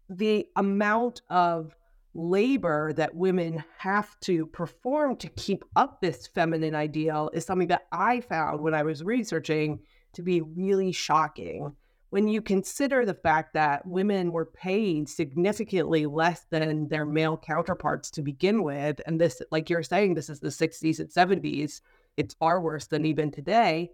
the 0.09 0.47
amount 0.57 1.23
of 1.31 1.75
labor 2.15 2.93
that 2.95 3.15
women 3.15 3.63
have 3.79 4.19
to 4.21 4.47
perform 4.47 5.17
to 5.17 5.29
keep 5.29 5.65
up 5.75 6.01
this 6.01 6.27
feminine 6.27 6.75
ideal 6.75 7.31
is 7.35 7.45
something 7.45 7.69
that 7.69 7.87
I 7.93 8.21
found 8.21 8.61
when 8.61 8.75
I 8.75 8.83
was 8.83 9.05
researching 9.05 9.81
to 10.15 10.23
be 10.23 10.41
really 10.41 10.93
shocking 10.93 11.77
when 12.11 12.29
you 12.29 12.41
consider 12.41 13.05
the 13.05 13.15
fact 13.15 13.53
that 13.55 13.87
women 13.87 14.33
were 14.33 14.47
paid 14.47 15.09
significantly 15.09 16.07
less 16.07 16.47
than 16.51 16.89
their 16.89 17.05
male 17.05 17.37
counterparts 17.37 18.11
to 18.13 18.23
begin 18.23 18.63
with, 18.63 19.01
and 19.07 19.21
this, 19.21 19.43
like 19.51 19.69
you're 19.69 19.83
saying, 19.83 20.15
this 20.15 20.31
is 20.31 20.41
the 20.41 20.49
60s 20.49 21.01
and 21.01 21.11
70s, 21.11 21.81
it's 22.17 22.35
far 22.35 22.61
worse 22.61 22.87
than 22.87 23.05
even 23.05 23.31
today, 23.31 23.91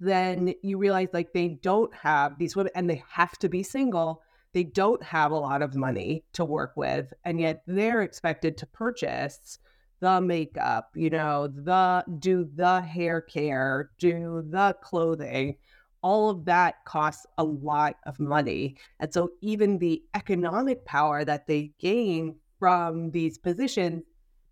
then 0.00 0.54
you 0.62 0.76
realize 0.76 1.08
like 1.12 1.32
they 1.32 1.48
don't 1.62 1.94
have 1.94 2.36
these 2.38 2.56
women 2.56 2.72
and 2.74 2.90
they 2.90 3.02
have 3.08 3.38
to 3.38 3.48
be 3.48 3.62
single. 3.62 4.20
They 4.54 4.64
don't 4.64 5.02
have 5.02 5.32
a 5.32 5.36
lot 5.36 5.60
of 5.60 5.74
money 5.74 6.24
to 6.32 6.44
work 6.44 6.72
with, 6.76 7.12
and 7.24 7.38
yet 7.38 7.62
they're 7.66 8.02
expected 8.02 8.56
to 8.58 8.66
purchase 8.66 9.58
the 10.00 10.20
makeup, 10.20 10.90
you 10.94 11.10
know, 11.10 11.48
the 11.48 12.04
do 12.18 12.48
the 12.54 12.80
hair 12.80 13.20
care, 13.20 13.90
do 13.98 14.42
the 14.48 14.76
clothing 14.82 15.56
all 16.04 16.28
of 16.28 16.44
that 16.44 16.84
costs 16.84 17.24
a 17.38 17.42
lot 17.44 17.96
of 18.04 18.20
money. 18.20 18.76
And 19.00 19.12
so, 19.12 19.30
even 19.40 19.78
the 19.78 20.02
economic 20.14 20.84
power 20.84 21.24
that 21.24 21.46
they 21.46 21.72
gain 21.78 22.36
from 22.58 23.10
these 23.10 23.38
positions 23.38 24.04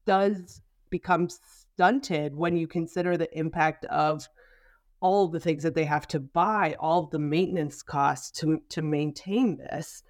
does 0.07 0.63
become 0.89 1.29
stunted 1.29 2.35
when 2.35 2.57
you 2.57 2.67
consider 2.67 3.19
the 3.19 3.39
impact 3.39 3.85
of 3.87 4.27
all 5.03 5.29
the 5.29 5.41
things 5.41 5.63
that 5.65 5.75
they 5.75 5.85
have 5.85 6.07
to 6.09 6.21
buy, 6.21 6.77
all 6.81 7.07
the 7.07 7.19
maintenance 7.19 7.83
costs 7.83 8.31
to, 8.41 8.63
to 8.71 8.81
maintain 8.81 9.59
this. 9.59 10.03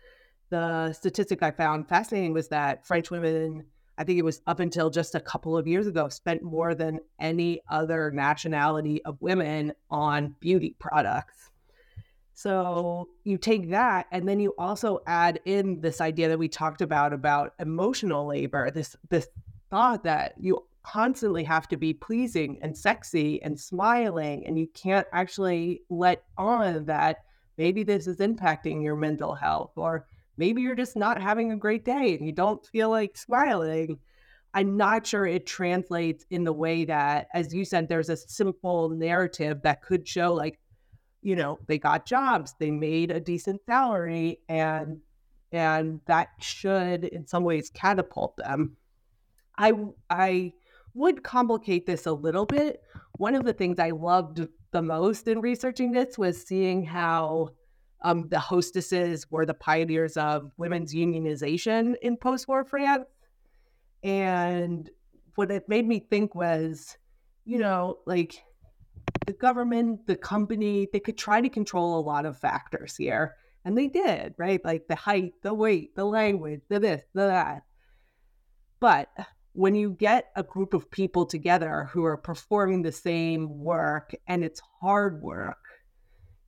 The 0.50 0.92
statistic 0.92 1.42
I 1.42 1.50
found 1.50 1.88
fascinating 1.88 2.34
was 2.34 2.48
that 2.48 2.86
French 2.86 3.10
women 3.10 3.64
I 3.98 4.04
think 4.04 4.18
it 4.18 4.24
was 4.24 4.40
up 4.46 4.58
until 4.58 4.90
just 4.90 5.14
a 5.14 5.20
couple 5.20 5.56
of 5.56 5.66
years 5.66 5.86
ago, 5.86 6.08
spent 6.08 6.42
more 6.42 6.74
than 6.74 7.00
any 7.20 7.60
other 7.68 8.10
nationality 8.10 9.04
of 9.04 9.20
women 9.20 9.74
on 9.90 10.34
beauty 10.40 10.74
products. 10.78 11.50
So 12.34 13.08
you 13.24 13.36
take 13.36 13.70
that, 13.70 14.06
and 14.10 14.26
then 14.26 14.40
you 14.40 14.54
also 14.58 15.00
add 15.06 15.40
in 15.44 15.80
this 15.80 16.00
idea 16.00 16.28
that 16.28 16.38
we 16.38 16.48
talked 16.48 16.80
about 16.80 17.12
about 17.12 17.52
emotional 17.60 18.26
labor. 18.26 18.70
This 18.70 18.96
this 19.10 19.28
thought 19.70 20.04
that 20.04 20.34
you 20.40 20.66
constantly 20.82 21.44
have 21.44 21.68
to 21.68 21.76
be 21.76 21.92
pleasing 21.92 22.58
and 22.62 22.76
sexy 22.76 23.42
and 23.42 23.58
smiling, 23.58 24.46
and 24.46 24.58
you 24.58 24.68
can't 24.74 25.06
actually 25.12 25.82
let 25.88 26.24
on 26.36 26.84
that 26.86 27.24
maybe 27.58 27.82
this 27.82 28.06
is 28.06 28.18
impacting 28.18 28.82
your 28.82 28.96
mental 28.96 29.34
health, 29.34 29.72
or 29.76 30.06
maybe 30.36 30.62
you're 30.62 30.74
just 30.74 30.96
not 30.96 31.20
having 31.20 31.52
a 31.52 31.56
great 31.56 31.84
day 31.84 32.16
and 32.16 32.26
you 32.26 32.32
don't 32.32 32.66
feel 32.66 32.90
like 32.90 33.16
smiling. 33.16 33.98
I'm 34.54 34.76
not 34.76 35.06
sure 35.06 35.26
it 35.26 35.46
translates 35.46 36.26
in 36.30 36.44
the 36.44 36.52
way 36.52 36.84
that, 36.84 37.28
as 37.32 37.54
you 37.54 37.64
said, 37.64 37.88
there's 37.88 38.10
a 38.10 38.16
simple 38.16 38.88
narrative 38.90 39.62
that 39.62 39.82
could 39.82 40.06
show, 40.06 40.34
like, 40.34 40.58
you 41.22 41.36
know, 41.36 41.58
they 41.68 41.78
got 41.78 42.04
jobs, 42.04 42.54
they 42.58 42.70
made 42.70 43.10
a 43.10 43.20
decent 43.20 43.64
salary, 43.64 44.40
and 44.48 45.00
and 45.52 46.00
that 46.06 46.28
should, 46.40 47.04
in 47.04 47.26
some 47.26 47.44
ways, 47.44 47.70
catapult 47.70 48.36
them. 48.36 48.76
I 49.58 49.72
I 50.10 50.52
would 50.94 51.22
complicate 51.22 51.86
this 51.86 52.06
a 52.06 52.12
little 52.12 52.46
bit. 52.46 52.82
One 53.18 53.34
of 53.34 53.44
the 53.44 53.52
things 53.52 53.78
I 53.78 53.90
loved 53.90 54.46
the 54.72 54.82
most 54.82 55.28
in 55.28 55.40
researching 55.40 55.92
this 55.92 56.18
was 56.18 56.42
seeing 56.42 56.84
how 56.84 57.50
um, 58.02 58.28
the 58.28 58.38
hostesses 58.38 59.30
were 59.30 59.46
the 59.46 59.54
pioneers 59.54 60.16
of 60.16 60.50
women's 60.56 60.94
unionization 60.94 61.94
in 62.02 62.16
post 62.16 62.48
war 62.48 62.64
France. 62.64 63.06
And 64.02 64.90
what 65.36 65.50
it 65.50 65.68
made 65.68 65.86
me 65.86 66.00
think 66.00 66.34
was, 66.34 66.96
you 67.44 67.58
know, 67.58 67.98
like 68.06 68.42
the 69.26 69.32
government, 69.32 70.06
the 70.06 70.16
company, 70.16 70.88
they 70.92 71.00
could 71.00 71.16
try 71.16 71.40
to 71.40 71.48
control 71.48 71.98
a 71.98 72.02
lot 72.02 72.26
of 72.26 72.38
factors 72.38 72.96
here. 72.96 73.36
And 73.64 73.78
they 73.78 73.86
did, 73.86 74.34
right? 74.38 74.62
Like 74.64 74.88
the 74.88 74.96
height, 74.96 75.34
the 75.42 75.54
weight, 75.54 75.94
the 75.94 76.04
language, 76.04 76.62
the 76.68 76.80
this, 76.80 77.02
the 77.14 77.26
that. 77.26 77.62
But 78.80 79.08
when 79.54 79.74
you 79.74 79.90
get 79.90 80.30
a 80.36 80.42
group 80.42 80.74
of 80.74 80.90
people 80.90 81.26
together 81.26 81.88
who 81.92 82.04
are 82.04 82.16
performing 82.16 82.82
the 82.82 82.92
same 82.92 83.58
work 83.58 84.14
and 84.26 84.44
it's 84.44 84.62
hard 84.80 85.22
work, 85.22 85.58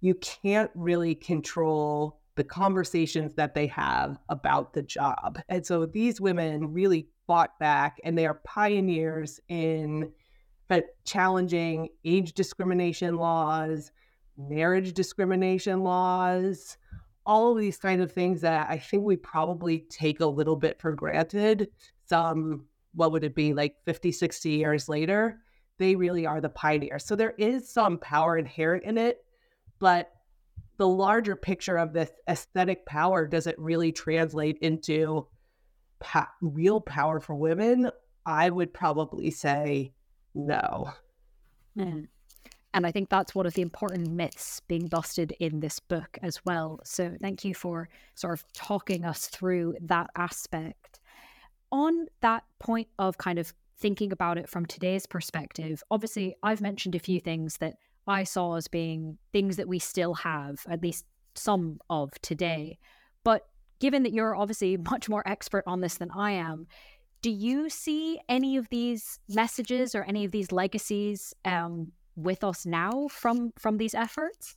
you 0.00 0.14
can't 0.14 0.70
really 0.74 1.14
control 1.14 2.20
the 2.36 2.44
conversations 2.44 3.34
that 3.34 3.54
they 3.54 3.66
have 3.66 4.18
about 4.28 4.72
the 4.72 4.82
job. 4.82 5.38
And 5.48 5.64
so 5.64 5.86
these 5.86 6.20
women 6.20 6.72
really 6.72 7.08
fought 7.26 7.58
back 7.58 8.00
and 8.04 8.18
they 8.18 8.26
are 8.26 8.40
pioneers 8.44 9.38
in 9.48 10.10
uh, 10.70 10.80
challenging 11.04 11.88
age 12.04 12.32
discrimination 12.32 13.16
laws, 13.16 13.92
marriage 14.36 14.92
discrimination 14.94 15.82
laws, 15.82 16.76
all 17.26 17.52
of 17.52 17.58
these 17.58 17.76
kind 17.76 18.02
of 18.02 18.10
things 18.10 18.40
that 18.40 18.68
I 18.68 18.78
think 18.78 19.04
we 19.04 19.16
probably 19.16 19.86
take 19.90 20.20
a 20.20 20.26
little 20.26 20.56
bit 20.56 20.80
for 20.80 20.92
granted. 20.92 21.68
Some, 22.06 22.66
what 22.94 23.12
would 23.12 23.24
it 23.24 23.34
be, 23.34 23.54
like 23.54 23.76
50, 23.84 24.12
60 24.12 24.50
years 24.50 24.88
later? 24.88 25.38
They 25.78 25.96
really 25.96 26.26
are 26.26 26.40
the 26.40 26.48
pioneers. 26.48 27.04
So 27.04 27.16
there 27.16 27.34
is 27.36 27.68
some 27.68 27.98
power 27.98 28.38
inherent 28.38 28.84
in 28.84 28.96
it 28.98 29.24
but 29.78 30.12
the 30.76 30.88
larger 30.88 31.36
picture 31.36 31.76
of 31.76 31.92
this 31.92 32.10
aesthetic 32.28 32.86
power 32.86 33.26
doesn't 33.26 33.58
really 33.58 33.92
translate 33.92 34.58
into 34.60 35.26
pa- 36.00 36.32
real 36.40 36.80
power 36.80 37.20
for 37.20 37.34
women. 37.34 37.90
I 38.26 38.50
would 38.50 38.72
probably 38.72 39.30
say 39.30 39.92
no. 40.34 40.90
Mm. 41.78 42.08
And 42.72 42.86
I 42.86 42.90
think 42.90 43.08
that's 43.08 43.34
one 43.34 43.46
of 43.46 43.54
the 43.54 43.62
important 43.62 44.10
myths 44.10 44.60
being 44.66 44.88
busted 44.88 45.32
in 45.38 45.60
this 45.60 45.78
book 45.78 46.18
as 46.22 46.44
well. 46.44 46.80
So 46.82 47.14
thank 47.20 47.44
you 47.44 47.54
for 47.54 47.88
sort 48.14 48.32
of 48.32 48.44
talking 48.52 49.04
us 49.04 49.28
through 49.28 49.76
that 49.82 50.10
aspect. 50.16 50.98
On 51.74 52.06
that 52.20 52.44
point 52.60 52.86
of 53.00 53.18
kind 53.18 53.36
of 53.36 53.52
thinking 53.76 54.12
about 54.12 54.38
it 54.38 54.48
from 54.48 54.64
today's 54.64 55.06
perspective, 55.06 55.82
obviously, 55.90 56.36
I've 56.40 56.60
mentioned 56.60 56.94
a 56.94 57.00
few 57.00 57.18
things 57.18 57.56
that 57.56 57.74
I 58.06 58.22
saw 58.22 58.54
as 58.54 58.68
being 58.68 59.18
things 59.32 59.56
that 59.56 59.66
we 59.66 59.80
still 59.80 60.14
have, 60.14 60.60
at 60.68 60.84
least 60.84 61.04
some 61.34 61.80
of 61.90 62.12
today. 62.22 62.78
But 63.24 63.48
given 63.80 64.04
that 64.04 64.12
you're 64.12 64.36
obviously 64.36 64.76
much 64.90 65.08
more 65.08 65.26
expert 65.26 65.64
on 65.66 65.80
this 65.80 65.96
than 65.96 66.12
I 66.12 66.30
am, 66.30 66.68
do 67.22 67.30
you 67.30 67.68
see 67.68 68.20
any 68.28 68.56
of 68.56 68.68
these 68.68 69.18
messages 69.28 69.96
or 69.96 70.04
any 70.04 70.24
of 70.24 70.30
these 70.30 70.52
legacies 70.52 71.34
um, 71.44 71.90
with 72.14 72.44
us 72.44 72.64
now 72.64 73.08
from 73.08 73.52
from 73.58 73.78
these 73.78 73.96
efforts? 73.96 74.56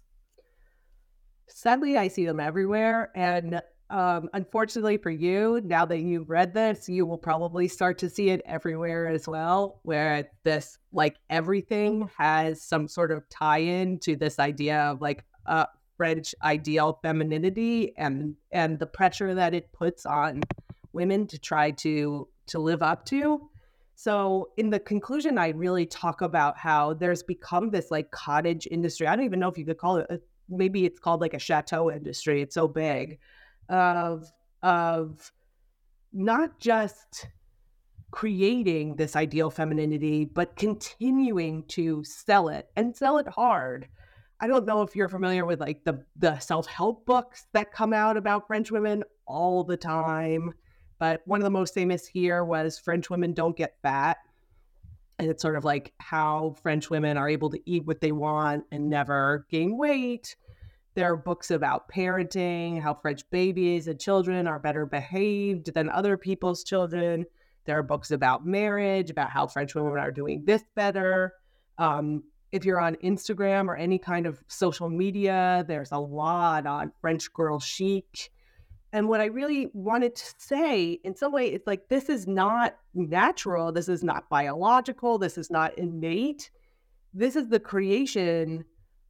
Sadly, 1.48 1.98
I 1.98 2.10
see 2.10 2.28
them 2.28 2.40
everywhere, 2.40 3.10
and 3.16 3.60
Um, 3.90 4.30
unfortunately 4.34 4.98
for 4.98 5.10
you, 5.10 5.62
now 5.64 5.86
that 5.86 6.00
you've 6.00 6.30
read 6.30 6.54
this, 6.54 6.90
you 6.90 7.06
will 7.06 7.18
probably 7.18 7.70
start 7.70 7.98
to 8.00 8.10
see 8.10 8.30
it 8.30 8.42
everywhere 8.46 9.08
as 9.08 9.28
well, 9.28 9.80
where 9.84 10.30
this, 10.44 10.78
like 10.92 11.16
everything, 11.30 12.10
has 12.18 12.62
some 12.62 12.88
sort 12.88 13.12
of 13.12 13.28
tie 13.30 13.60
in 13.60 14.00
to 14.00 14.18
this 14.18 14.40
idea 14.40 14.78
of 14.78 15.02
like 15.02 15.24
uh, 15.46 15.66
French 15.96 16.36
ideal 16.44 17.00
femininity 17.02 17.94
and 17.98 18.36
and 18.52 18.78
the 18.78 18.86
pressure 18.86 19.34
that 19.34 19.54
it 19.54 19.72
puts 19.72 20.06
on 20.06 20.42
women 20.92 21.26
to 21.28 21.40
try 21.40 21.72
to 21.72 22.28
to 22.48 22.60
live 22.60 22.84
up 22.84 23.06
to. 23.06 23.50
So 23.96 24.50
in 24.58 24.70
the 24.70 24.80
conclusion, 24.80 25.38
I 25.38 25.50
really 25.50 25.86
talk 25.86 26.22
about 26.22 26.58
how 26.58 26.94
there's 26.94 27.24
become 27.24 27.72
this 27.72 27.90
like 27.90 28.12
cottage 28.12 28.68
industry. 28.70 29.08
I 29.08 29.16
don't 29.16 29.26
even 29.26 29.40
know 29.40 29.50
if 29.50 29.58
you 29.58 29.66
could 29.66 29.78
call 29.78 29.98
it. 29.98 30.08
A, 30.10 30.20
maybe 30.50 30.86
it's 30.86 31.00
called 31.00 31.22
like 31.22 31.34
a 31.34 31.40
chateau 31.40 31.90
industry. 31.90 32.42
It's 32.42 32.54
so 32.54 32.68
big 32.68 33.18
of 33.70 34.32
of 34.64 35.32
not 36.14 36.60
just 36.60 37.28
creating 38.12 38.96
this 38.96 39.16
ideal 39.16 39.50
femininity, 39.50 40.26
but 40.26 40.56
continuing 40.56 41.64
to 41.68 42.04
sell 42.04 42.48
it 42.50 42.70
and 42.76 42.96
sell 42.96 43.18
it 43.18 43.28
hard. 43.28 43.88
I 44.40 44.48
don't 44.48 44.66
know 44.66 44.82
if 44.82 44.96
you're 44.96 45.10
familiar 45.10 45.46
with 45.46 45.60
like 45.60 45.84
the 45.84 46.04
the 46.16 46.40
self-help 46.40 47.06
books 47.06 47.48
that 47.54 47.72
come 47.72 47.94
out 47.94 48.18
about 48.18 48.48
French 48.48 48.72
women 48.72 49.04
all 49.26 49.64
the 49.64 49.78
time, 49.78 50.54
but 51.00 51.22
one 51.26 51.40
of 51.40 51.44
the 51.44 51.50
most 51.50 51.74
famous 51.74 52.08
here 52.08 52.44
was 52.44 52.80
French 52.80 53.10
women 53.10 53.34
don't 53.34 53.58
get 53.58 53.78
fat. 53.82 54.18
And 55.20 55.30
it's 55.30 55.42
sort 55.42 55.56
of 55.56 55.66
like 55.66 55.94
how 55.98 56.56
French 56.62 56.92
women 56.92 57.18
are 57.18 57.28
able 57.28 57.50
to 57.50 57.60
eat 57.66 57.86
what 57.86 58.02
they 58.02 58.12
want 58.12 58.66
and 58.72 58.90
never 58.90 59.48
gain 59.50 59.76
weight 59.76 60.36
there 60.98 61.14
are 61.14 61.16
books 61.16 61.52
about 61.52 61.88
parenting, 61.90 62.82
how 62.82 62.92
French 62.92 63.22
babies 63.30 63.88
and 63.88 64.00
children 64.00 64.48
are 64.48 64.58
better 64.58 64.84
behaved 64.84 65.72
than 65.76 65.92
other 65.92 66.18
people's 66.18 66.64
children. 66.64 67.24
There 67.66 67.78
are 67.78 67.84
books 67.84 68.10
about 68.10 68.48
marriage, 68.48 69.12
about 69.12 69.30
how 69.30 69.46
French 69.46 69.76
women 69.76 70.00
are 70.00 70.10
doing 70.10 70.44
this 70.46 70.64
better. 70.74 71.34
Um, 71.78 72.24
if 72.52 72.66
you're 72.66 72.80
on 72.80 72.96
Instagram 72.96 73.68
or 73.68 73.76
any 73.76 74.00
kind 74.00 74.26
of 74.26 74.44
social 74.48 74.90
media, 74.90 75.64
there's 75.68 75.92
a 75.92 76.00
lot 76.00 76.66
on 76.66 76.92
French 77.00 77.32
girl 77.32 77.60
chic. 77.60 78.32
And 78.92 79.08
what 79.08 79.22
I 79.22 79.26
really 79.26 79.70
wanted 79.76 80.16
to 80.16 80.34
say, 80.40 80.94
in 81.04 81.16
some 81.16 81.32
way, 81.32 81.50
it's 81.50 81.68
like 81.68 81.90
this 81.90 82.10
is 82.10 82.26
not 82.26 82.76
natural. 82.96 83.72
This 83.72 83.88
is 83.88 84.04
not 84.04 84.28
biological. 84.30 85.20
This 85.20 85.38
is 85.38 85.52
not 85.52 85.78
innate. 85.78 86.50
This 87.14 87.36
is 87.36 87.50
the 87.50 87.60
creation 87.60 88.66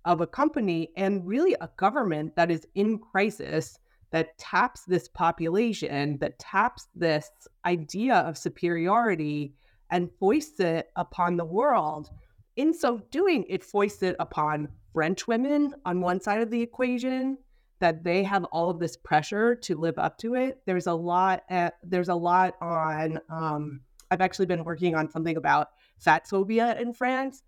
of 0.07 0.21
a 0.21 0.27
company 0.27 0.89
and 0.95 1.27
really 1.27 1.53
a 1.59 1.69
government 1.75 2.35
that 2.37 2.49
is 2.49 2.65
in 2.75 2.97
crisis 2.97 3.77
that 4.11 4.37
taps 4.37 4.85
this 4.85 5.09
population, 5.09 6.17
that 6.19 6.39
taps 6.39 6.87
this 6.95 7.29
idea 7.65 8.15
of 8.15 8.37
superiority 8.37 9.53
and 9.91 10.09
foists 10.17 10.61
it 10.61 10.89
upon 10.95 11.35
the 11.35 11.45
world. 11.45 12.09
In 12.55 12.73
so 12.73 13.01
doing, 13.11 13.43
it 13.49 13.65
foists 13.65 14.01
it 14.01 14.15
upon 14.19 14.69
French 14.93 15.27
women 15.27 15.73
on 15.85 15.99
one 15.99 16.21
side 16.21 16.41
of 16.41 16.49
the 16.49 16.61
equation, 16.61 17.37
that 17.79 18.03
they 18.03 18.23
have 18.23 18.45
all 18.45 18.69
of 18.69 18.79
this 18.79 18.95
pressure 18.95 19.55
to 19.55 19.75
live 19.75 19.99
up 19.99 20.17
to 20.19 20.35
it. 20.35 20.61
There's 20.65 20.87
a 20.87 20.93
lot. 20.93 21.43
At, 21.49 21.75
there's 21.83 22.09
a 22.09 22.15
lot 22.15 22.55
on. 22.61 23.19
Um, 23.29 23.81
I've 24.09 24.21
actually 24.21 24.45
been 24.45 24.63
working 24.63 24.95
on 24.95 25.11
something 25.11 25.35
about 25.35 25.67
fat 25.99 26.27
phobia 26.27 26.79
in 26.79 26.93
France, 26.93 27.43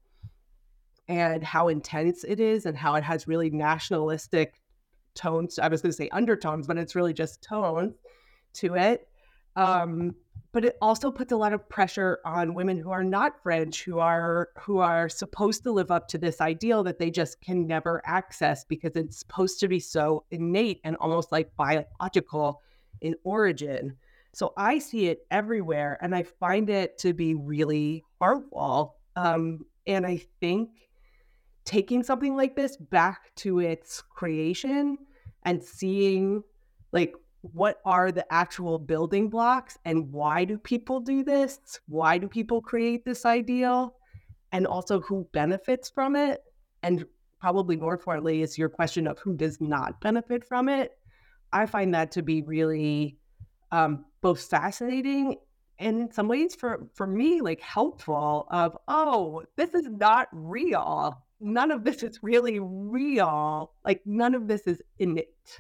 and 1.09 1.43
how 1.43 1.67
intense 1.67 2.23
it 2.23 2.39
is 2.39 2.67
and 2.67 2.77
how 2.77 2.93
it 2.93 3.03
has 3.03 3.27
really 3.27 3.49
nationalistic 3.49 4.61
tones. 5.15 5.57
I 5.57 5.67
was 5.67 5.81
going 5.81 5.91
to 5.91 5.97
say 5.97 6.07
undertones, 6.09 6.67
but 6.67 6.77
it's 6.77 6.95
really 6.95 7.13
just 7.13 7.41
tones 7.41 7.95
to 8.53 8.75
it. 8.75 9.07
Um, 9.55 10.15
but 10.51 10.63
it 10.63 10.77
also 10.81 11.11
puts 11.11 11.31
a 11.31 11.37
lot 11.37 11.51
of 11.51 11.67
pressure 11.67 12.19
on 12.25 12.53
women 12.53 12.77
who 12.77 12.91
are 12.91 13.03
not 13.03 13.41
French, 13.41 13.83
who 13.83 13.99
are 13.99 14.49
who 14.59 14.77
are 14.79 15.09
supposed 15.09 15.63
to 15.63 15.71
live 15.71 15.91
up 15.91 16.07
to 16.09 16.17
this 16.17 16.41
ideal 16.41 16.83
that 16.83 16.99
they 16.99 17.11
just 17.11 17.41
can 17.41 17.67
never 17.67 18.01
access 18.05 18.63
because 18.63 18.95
it's 18.95 19.19
supposed 19.19 19.59
to 19.59 19.67
be 19.67 19.79
so 19.79 20.23
innate 20.31 20.79
and 20.83 20.95
almost 20.97 21.31
like 21.31 21.55
biological 21.55 22.61
in 23.01 23.15
origin. 23.23 23.95
So 24.33 24.53
I 24.57 24.79
see 24.79 25.07
it 25.07 25.25
everywhere, 25.31 25.97
and 26.01 26.15
I 26.15 26.23
find 26.23 26.69
it 26.69 26.99
to 26.99 27.13
be 27.13 27.33
really 27.33 28.03
harmful. 28.19 28.95
Um, 29.15 29.65
and 29.85 30.05
I 30.05 30.21
think 30.39 30.69
taking 31.69 32.01
something 32.01 32.35
like 32.35 32.55
this 32.55 32.75
back 32.77 33.29
to 33.35 33.59
its 33.59 34.01
creation 34.01 34.97
and 35.45 35.63
seeing 35.63 36.41
like 36.91 37.13
what 37.41 37.79
are 37.85 38.11
the 38.11 38.25
actual 38.33 38.79
building 38.79 39.29
blocks 39.29 39.77
and 39.85 40.11
why 40.11 40.45
do 40.45 40.57
people 40.57 40.99
do 40.99 41.23
this? 41.23 41.59
Why 41.87 42.17
do 42.17 42.27
people 42.27 42.59
create 42.59 43.05
this 43.05 43.23
ideal? 43.23 43.95
And 44.51 44.65
also 44.65 44.99
who 44.99 45.27
benefits 45.31 45.91
from 45.91 46.15
it? 46.15 46.41
And 46.81 47.05
probably 47.39 47.75
more 47.75 47.93
importantly 47.93 48.41
is 48.41 48.57
your 48.57 48.69
question 48.69 49.05
of 49.05 49.19
who 49.19 49.35
does 49.35 49.61
not 49.61 50.01
benefit 50.01 50.43
from 50.43 50.69
it. 50.69 50.97
I 51.53 51.67
find 51.67 51.93
that 51.93 52.11
to 52.13 52.23
be 52.23 52.41
really 52.41 53.19
um, 53.71 54.05
both 54.21 54.41
fascinating 54.41 55.35
and 55.77 56.01
in 56.01 56.11
some 56.11 56.27
ways 56.27 56.55
for 56.55 56.87
for 56.95 57.05
me 57.05 57.41
like 57.41 57.61
helpful 57.61 58.47
of 58.51 58.75
oh 58.89 59.43
this 59.55 59.73
is 59.73 59.87
not 59.87 60.27
real 60.33 61.23
none 61.39 61.71
of 61.71 61.83
this 61.83 62.03
is 62.03 62.21
really 62.21 62.59
real. 62.59 63.71
Like 63.85 64.01
none 64.05 64.35
of 64.35 64.47
this 64.47 64.61
is 64.67 64.81
innate. 64.97 65.59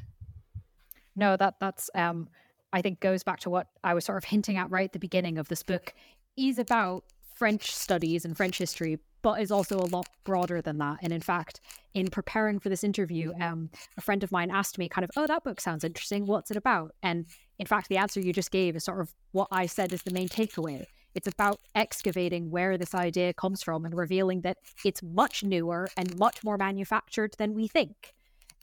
No, 1.15 1.37
that 1.37 1.55
that's 1.59 1.89
um 1.95 2.29
I 2.71 2.81
think 2.81 2.99
goes 2.99 3.23
back 3.23 3.39
to 3.41 3.49
what 3.49 3.67
I 3.83 3.93
was 3.93 4.05
sort 4.05 4.17
of 4.17 4.23
hinting 4.23 4.57
at 4.57 4.69
right 4.69 4.85
at 4.85 4.93
the 4.93 4.99
beginning 4.99 5.37
of 5.37 5.47
this 5.47 5.63
book 5.63 5.93
is 6.37 6.59
about 6.59 7.03
French 7.35 7.73
studies 7.73 8.25
and 8.25 8.35
French 8.35 8.57
history, 8.57 8.99
but 9.21 9.41
is 9.41 9.51
also 9.51 9.79
a 9.79 9.87
lot 9.87 10.07
broader 10.23 10.61
than 10.61 10.77
that. 10.77 10.97
And 11.01 11.13
in 11.13 11.21
fact, 11.21 11.61
in 11.93 12.07
preparing 12.07 12.59
for 12.59 12.69
this 12.69 12.83
interview, 12.83 13.33
um, 13.39 13.69
a 13.97 14.01
friend 14.01 14.23
of 14.23 14.31
mine 14.31 14.51
asked 14.51 14.77
me, 14.77 14.89
kind 14.89 15.03
of, 15.03 15.11
oh, 15.15 15.25
that 15.25 15.43
book 15.43 15.61
sounds 15.61 15.83
interesting. 15.83 16.25
What's 16.25 16.51
it 16.51 16.57
about? 16.57 16.95
And 17.01 17.25
in 17.57 17.65
fact, 17.65 17.89
the 17.89 17.97
answer 17.97 18.19
you 18.19 18.33
just 18.33 18.51
gave 18.51 18.75
is 18.75 18.83
sort 18.83 18.99
of 18.99 19.13
what 19.31 19.47
I 19.51 19.65
said 19.65 19.93
is 19.93 20.03
the 20.03 20.13
main 20.13 20.27
takeaway. 20.27 20.85
It's 21.15 21.27
about 21.27 21.59
excavating 21.75 22.51
where 22.51 22.77
this 22.77 22.93
idea 22.93 23.33
comes 23.33 23.63
from 23.63 23.85
and 23.85 23.95
revealing 23.95 24.41
that 24.41 24.57
it's 24.85 25.01
much 25.03 25.43
newer 25.43 25.89
and 25.97 26.17
much 26.17 26.43
more 26.43 26.57
manufactured 26.57 27.35
than 27.37 27.53
we 27.53 27.67
think. 27.67 28.13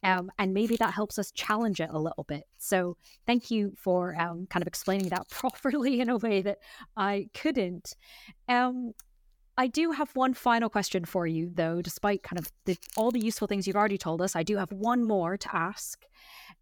Um, 0.03 0.30
and 0.38 0.55
maybe 0.55 0.76
that 0.76 0.94
helps 0.94 1.18
us 1.18 1.32
challenge 1.32 1.80
it 1.80 1.90
a 1.90 1.99
little 1.99 2.24
bit. 2.24 2.44
So, 2.59 2.97
thank 3.26 3.51
you 3.51 3.72
for 3.76 4.14
um, 4.20 4.47
kind 4.49 4.62
of 4.62 4.68
explaining 4.68 5.09
that 5.09 5.28
properly 5.30 6.01
in 6.01 6.09
a 6.09 6.18
way 6.18 6.42
that 6.42 6.59
I 6.97 7.28
couldn't. 7.34 7.97
Um, 8.49 8.92
I 9.59 9.68
do 9.68 9.92
have 9.92 10.11
one 10.14 10.34
final 10.34 10.68
question 10.68 11.07
for 11.07 11.26
you, 11.26 11.51
though, 11.55 11.80
despite 11.80 12.22
kind 12.22 12.38
of 12.38 12.53
the, 12.66 12.76
all 12.94 13.11
the 13.11 13.24
useful 13.24 13.49
things 13.49 13.66
you've 13.66 13.76
already 13.76 13.97
told 13.97 14.20
us. 14.20 14.36
I 14.36 14.42
do 14.42 14.59
have 14.59 14.70
one 14.70 15.03
more 15.03 15.38
to 15.38 15.57
ask. 15.57 16.05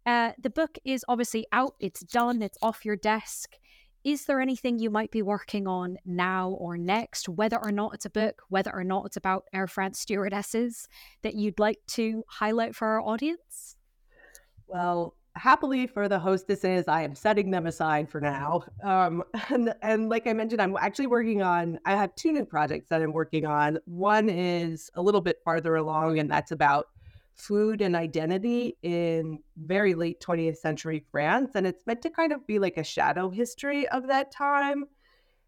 Uh, 0.05 0.31
the 0.41 0.49
book 0.49 0.77
is 0.85 1.03
obviously 1.09 1.45
out, 1.51 1.75
it's 1.79 1.99
done, 1.99 2.41
it's 2.41 2.57
off 2.61 2.85
your 2.85 2.95
desk 2.95 3.57
is 4.05 4.25
there 4.25 4.39
anything 4.39 4.77
you 4.77 4.91
might 4.91 5.09
be 5.09 5.23
working 5.23 5.67
on 5.67 5.97
now 6.05 6.51
or 6.51 6.77
next, 6.77 7.27
whether 7.27 7.57
or 7.57 7.71
not 7.71 7.95
it's 7.95 8.05
a 8.05 8.09
book, 8.09 8.43
whether 8.49 8.71
or 8.71 8.83
not 8.83 9.07
it's 9.07 9.17
about 9.17 9.45
Air 9.51 9.65
France 9.65 9.99
stewardesses, 9.99 10.87
that 11.23 11.33
you'd 11.33 11.57
like 11.57 11.79
to 11.87 12.23
highlight 12.29 12.75
for 12.75 12.87
our 12.87 13.01
audience? 13.01 13.77
Well, 14.67 15.15
happily 15.35 15.87
for 15.87 16.07
the 16.07 16.19
hostesses, 16.19 16.87
I 16.87 17.01
am 17.01 17.15
setting 17.15 17.49
them 17.49 17.65
aside 17.65 18.07
for 18.07 18.21
now. 18.21 18.61
Um, 18.83 19.23
and, 19.49 19.73
and 19.81 20.07
like 20.07 20.27
I 20.27 20.33
mentioned, 20.33 20.61
I'm 20.61 20.77
actually 20.77 21.07
working 21.07 21.41
on, 21.41 21.79
I 21.83 21.93
have 21.93 22.13
two 22.13 22.31
new 22.31 22.45
projects 22.45 22.89
that 22.89 23.01
I'm 23.01 23.11
working 23.11 23.47
on. 23.47 23.79
One 23.85 24.29
is 24.29 24.91
a 24.93 25.01
little 25.01 25.21
bit 25.21 25.37
farther 25.43 25.77
along, 25.77 26.19
and 26.19 26.29
that's 26.29 26.51
about 26.51 26.89
food 27.35 27.81
and 27.81 27.95
identity 27.95 28.77
in 28.81 29.39
very 29.57 29.93
late 29.93 30.21
20th 30.21 30.57
century 30.57 31.05
France. 31.11 31.51
And 31.55 31.67
it's 31.67 31.85
meant 31.85 32.01
to 32.03 32.09
kind 32.09 32.31
of 32.31 32.45
be 32.47 32.59
like 32.59 32.77
a 32.77 32.83
shadow 32.83 33.29
history 33.29 33.87
of 33.89 34.07
that 34.07 34.31
time. 34.31 34.85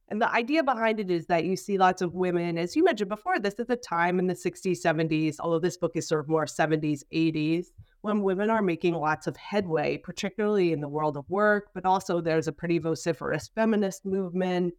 And 0.10 0.22
the 0.22 0.32
idea 0.32 0.64
behind 0.64 1.00
it 1.02 1.12
is 1.12 1.26
that 1.26 1.44
you 1.44 1.58
see 1.58 1.78
lots 1.78 2.02
of 2.02 2.14
women, 2.14 2.58
as 2.58 2.76
you 2.76 2.84
mentioned 2.84 3.10
before, 3.10 3.40
this 3.40 3.56
is 3.56 3.70
a 3.70 3.76
time 3.76 4.20
in 4.20 4.28
the 4.28 4.34
60s, 4.34 4.80
70s, 4.82 5.36
although 5.40 5.60
this 5.60 5.78
book 5.78 5.92
is 5.96 6.08
sort 6.08 6.22
of 6.22 6.30
more 6.30 6.46
70s, 6.46 7.04
80s, 7.14 7.68
when 8.02 8.22
women 8.22 8.50
are 8.50 8.62
making 8.62 8.94
lots 8.94 9.28
of 9.28 9.36
headway, 9.36 9.98
particularly 9.98 10.72
in 10.72 10.80
the 10.80 10.88
world 10.88 11.18
of 11.18 11.30
work, 11.30 11.72
but 11.74 11.86
also 11.86 12.22
there's 12.22 12.48
a 12.48 12.54
pretty 12.54 12.80
vociferous 12.80 13.50
feminist 13.54 14.06
movement. 14.06 14.74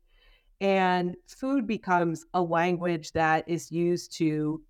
And 0.63 1.15
food 1.27 1.67
becomes 1.67 2.25
a 2.33 2.41
language 2.41 3.13
that 3.13 3.47
is 3.47 3.71
used 3.71 4.17
to 4.19 4.63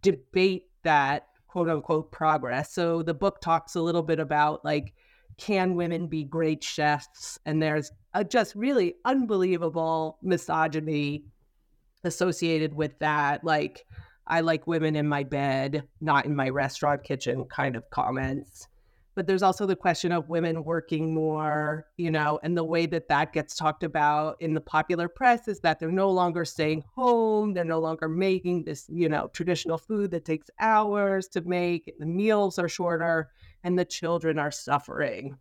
debate 0.00 0.64
that 0.82 1.26
quote 1.56 1.70
unquote 1.70 2.12
progress. 2.12 2.74
So 2.74 3.02
the 3.02 3.14
book 3.14 3.40
talks 3.40 3.76
a 3.76 3.80
little 3.80 4.02
bit 4.02 4.20
about 4.20 4.62
like, 4.62 4.92
can 5.38 5.74
women 5.74 6.06
be 6.06 6.22
great 6.22 6.62
chefs? 6.62 7.38
And 7.46 7.62
there's 7.62 7.90
a 8.12 8.22
just 8.24 8.54
really 8.54 8.96
unbelievable 9.06 10.18
misogyny 10.20 11.24
associated 12.04 12.74
with 12.74 12.98
that. 12.98 13.42
Like, 13.42 13.86
I 14.26 14.42
like 14.42 14.66
women 14.66 14.96
in 14.96 15.08
my 15.08 15.22
bed, 15.22 15.84
not 16.02 16.26
in 16.26 16.36
my 16.36 16.50
restaurant 16.50 17.04
kitchen 17.04 17.46
kind 17.46 17.74
of 17.74 17.88
comments. 17.88 18.68
But 19.16 19.26
there's 19.26 19.42
also 19.42 19.64
the 19.64 19.74
question 19.74 20.12
of 20.12 20.28
women 20.28 20.62
working 20.62 21.14
more, 21.14 21.86
you 21.96 22.10
know, 22.10 22.38
and 22.42 22.54
the 22.54 22.62
way 22.62 22.84
that 22.84 23.08
that 23.08 23.32
gets 23.32 23.56
talked 23.56 23.82
about 23.82 24.36
in 24.40 24.52
the 24.52 24.60
popular 24.60 25.08
press 25.08 25.48
is 25.48 25.58
that 25.60 25.80
they're 25.80 25.90
no 25.90 26.10
longer 26.10 26.44
staying 26.44 26.84
home, 26.94 27.54
they're 27.54 27.64
no 27.64 27.80
longer 27.80 28.10
making 28.10 28.64
this, 28.64 28.84
you 28.92 29.08
know, 29.08 29.28
traditional 29.32 29.78
food 29.78 30.10
that 30.10 30.26
takes 30.26 30.50
hours 30.60 31.28
to 31.28 31.40
make, 31.40 31.94
the 31.98 32.04
meals 32.04 32.58
are 32.58 32.68
shorter, 32.68 33.30
and 33.64 33.78
the 33.78 33.86
children 33.86 34.38
are 34.38 34.50
suffering. 34.50 35.38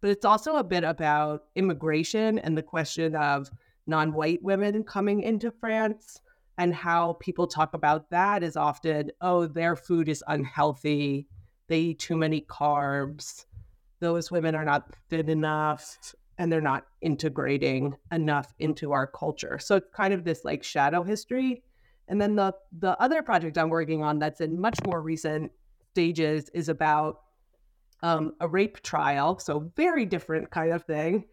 But 0.00 0.10
it's 0.10 0.24
also 0.24 0.56
a 0.56 0.64
bit 0.64 0.82
about 0.82 1.44
immigration 1.54 2.38
and 2.38 2.56
the 2.56 2.62
question 2.62 3.14
of 3.14 3.50
non 3.86 4.14
white 4.14 4.42
women 4.42 4.84
coming 4.84 5.20
into 5.20 5.50
France 5.50 6.22
and 6.56 6.74
how 6.74 7.18
people 7.20 7.46
talk 7.46 7.74
about 7.74 8.08
that 8.08 8.42
is 8.42 8.56
often, 8.56 9.10
oh, 9.20 9.46
their 9.46 9.76
food 9.76 10.08
is 10.08 10.24
unhealthy 10.28 11.28
they 11.68 11.80
eat 11.80 11.98
too 11.98 12.16
many 12.16 12.40
carbs. 12.40 13.44
Those 14.00 14.30
women 14.30 14.54
are 14.54 14.64
not 14.64 14.94
fit 15.08 15.28
enough 15.28 16.14
and 16.38 16.52
they're 16.52 16.60
not 16.60 16.86
integrating 17.00 17.96
enough 18.12 18.54
into 18.58 18.92
our 18.92 19.06
culture. 19.06 19.58
So 19.58 19.76
it's 19.76 19.88
kind 19.92 20.14
of 20.14 20.24
this 20.24 20.44
like 20.44 20.62
shadow 20.62 21.02
history. 21.02 21.62
And 22.06 22.20
then 22.20 22.36
the 22.36 22.54
the 22.78 23.00
other 23.00 23.22
project 23.22 23.58
I'm 23.58 23.68
working 23.68 24.02
on 24.02 24.18
that's 24.18 24.40
in 24.40 24.60
much 24.60 24.78
more 24.86 25.02
recent 25.02 25.52
stages 25.92 26.48
is 26.54 26.68
about 26.68 27.20
um, 28.02 28.32
a 28.40 28.48
rape 28.48 28.80
trial. 28.82 29.38
So 29.38 29.70
very 29.76 30.06
different 30.06 30.50
kind 30.50 30.72
of 30.72 30.84
thing. 30.84 31.24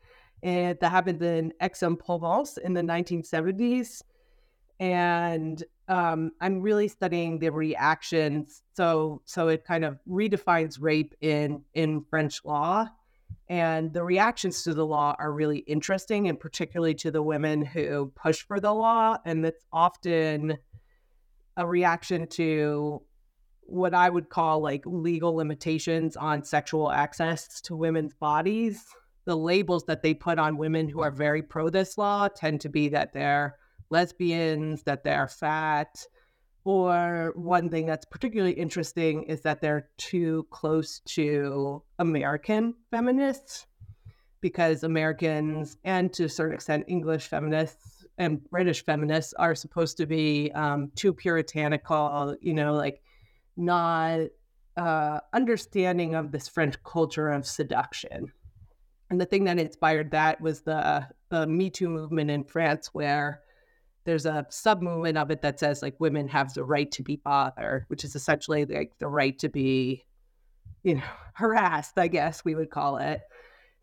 And 0.44 0.78
that 0.82 0.90
happened 0.90 1.22
in 1.22 1.54
Aix-en-Provence 1.62 2.58
in 2.58 2.74
the 2.74 2.82
1970s 2.82 4.02
and 4.80 5.64
um, 5.88 6.32
I'm 6.42 6.62
really 6.62 6.88
studying 6.88 7.40
the 7.40 7.50
reactions. 7.50 8.64
So 8.76 9.22
so 9.26 9.50
it 9.50 9.66
kind 9.66 9.86
of 9.86 10.00
redefines 10.10 10.78
rape 10.82 11.14
in 11.22 11.64
in 11.74 12.04
French 12.10 12.44
law, 12.44 12.88
and 13.48 13.94
the 13.94 14.04
reactions 14.04 14.64
to 14.64 14.74
the 14.74 14.86
law 14.86 15.16
are 15.20 15.32
really 15.32 15.60
interesting, 15.60 16.28
and 16.28 16.40
particularly 16.40 16.96
to 16.96 17.12
the 17.12 17.22
women 17.22 17.64
who 17.64 18.12
push 18.16 18.42
for 18.42 18.60
the 18.60 18.74
law, 18.74 19.18
and 19.26 19.46
it's 19.46 19.66
often 19.72 20.58
a 21.58 21.66
reaction 21.66 22.28
to 22.28 23.02
what 23.62 23.94
I 23.94 24.10
would 24.10 24.30
call 24.30 24.60
like 24.60 24.84
legal 24.86 25.36
limitations 25.36 26.16
on 26.16 26.44
sexual 26.44 26.92
access 26.92 27.62
to 27.62 27.76
women's 27.76 28.14
bodies. 28.14 28.86
The 29.26 29.38
labels 29.38 29.86
that 29.86 30.04
they 30.04 30.14
put 30.14 30.38
on 30.38 30.58
women 30.58 30.88
who 30.88 31.02
are 31.02 31.10
very 31.10 31.42
pro 31.42 31.70
this 31.70 31.98
law 31.98 32.28
tend 32.28 32.62
to 32.62 32.70
be 32.70 32.90
that 32.90 33.14
they're 33.14 33.58
lesbians, 33.90 34.84
that 34.84 35.04
they're 35.04 35.28
fat. 35.28 36.06
Or 36.64 37.32
one 37.36 37.70
thing 37.70 37.86
that's 37.86 38.06
particularly 38.06 38.54
interesting 38.54 39.24
is 39.24 39.42
that 39.42 39.62
they're 39.62 39.90
too 39.98 40.48
close 40.50 41.00
to 41.02 41.84
American 42.00 42.74
feminists 42.90 43.68
because 44.42 44.84
Americans 44.84 45.78
and 45.84 46.12
to 46.14 46.26
a 46.26 46.30
certain 46.30 46.56
extent 46.56 46.86
English 46.88 47.28
feminists 47.28 48.06
and 48.18 48.44
British 48.50 48.84
feminists 48.84 49.34
are 49.34 49.56
supposed 49.56 49.98
to 49.98 50.06
be 50.06 50.52
um, 50.56 50.92
too 50.96 51.14
puritanical, 51.14 52.36
you 52.42 52.54
know, 52.54 52.74
like 52.74 53.02
not 53.58 54.22
uh, 54.78 55.20
understanding 55.34 56.16
of 56.16 56.32
this 56.32 56.48
French 56.48 56.82
culture 56.84 57.30
of 57.30 57.46
seduction. 57.46 58.32
And 59.10 59.22
the 59.22 59.26
thing 59.26 59.44
that 59.46 59.60
inspired 59.60 60.12
that 60.12 60.42
was 60.42 60.62
the, 60.62 61.08
the 61.30 61.46
Me 61.46 61.70
Too 61.70 61.90
movement 61.90 62.32
in 62.32 62.44
France, 62.44 62.90
where 62.94 63.42
there's 64.06 64.26
a 64.26 64.46
sub 64.50 64.82
movement 64.82 65.18
of 65.18 65.32
it 65.32 65.42
that 65.42 65.60
says 65.60 65.82
like 65.82 65.96
women 66.00 66.28
have 66.28 66.54
the 66.54 66.64
right 66.64 66.92
to 66.92 67.04
be 67.04 67.18
bothered, 67.18 67.86
which 67.88 68.04
is 68.04 68.16
essentially 68.16 68.66
like 68.66 68.94
the 69.00 69.08
right 69.08 69.38
to 69.40 69.50
be, 69.50 70.06
you 70.84 70.96
know, 70.96 71.04
harassed, 71.34 71.98
I 71.98 72.08
guess 72.08 72.46
we 72.46 72.56
would 72.56 72.70
call 72.70 72.98
it. 72.98 73.22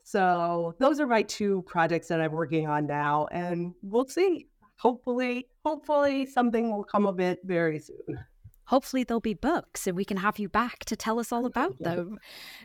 So 0.04 0.74
those 0.78 1.00
are 1.00 1.06
my 1.06 1.22
two 1.22 1.62
projects 1.66 2.08
that 2.08 2.20
I'm 2.20 2.32
working 2.32 2.66
on 2.66 2.86
now, 2.86 3.28
and 3.30 3.74
we'll 3.82 4.08
see. 4.08 4.46
Hopefully, 4.76 5.46
hopefully 5.64 6.26
something 6.26 6.72
will 6.72 6.82
come 6.82 7.06
of 7.06 7.20
it 7.20 7.38
very 7.44 7.78
soon. 7.78 8.18
Hopefully, 8.66 9.04
there'll 9.04 9.20
be 9.20 9.34
books 9.34 9.86
and 9.86 9.96
we 9.96 10.04
can 10.04 10.16
have 10.16 10.38
you 10.38 10.48
back 10.48 10.84
to 10.86 10.96
tell 10.96 11.18
us 11.18 11.32
all 11.32 11.46
about 11.46 11.78
them. 11.80 12.18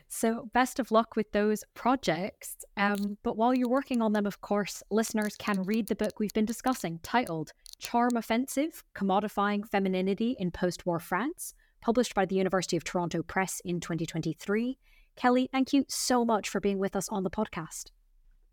So, 0.08 0.50
best 0.54 0.80
of 0.80 0.92
luck 0.92 1.16
with 1.16 1.32
those 1.32 1.64
projects. 1.74 2.58
Um, 2.76 3.18
but 3.24 3.38
while 3.38 3.54
you're 3.54 3.70
working 3.70 4.02
on 4.02 4.14
them, 4.14 4.26
of 4.26 4.42
course, 4.42 4.84
listeners 4.92 5.36
can 5.38 5.64
read 5.64 5.88
the 5.88 5.96
book 5.96 6.20
we've 6.20 6.34
been 6.34 6.46
discussing 6.46 7.00
titled 7.04 7.52
Charm 7.80 8.16
Offensive 8.16 8.84
Commodifying 8.96 9.68
Femininity 9.68 10.36
in 10.40 10.52
Post 10.52 10.86
War 10.86 11.00
France, 11.00 11.54
published 11.82 12.14
by 12.14 12.26
the 12.26 12.36
University 12.36 12.78
of 12.78 12.84
Toronto 12.84 13.24
Press 13.24 13.62
in 13.66 13.80
2023. 13.80 14.78
Kelly, 15.16 15.50
thank 15.52 15.74
you 15.74 15.84
so 15.90 16.24
much 16.24 16.48
for 16.48 16.60
being 16.60 16.78
with 16.78 16.96
us 16.96 17.10
on 17.10 17.24
the 17.24 17.32
podcast. 17.32 17.86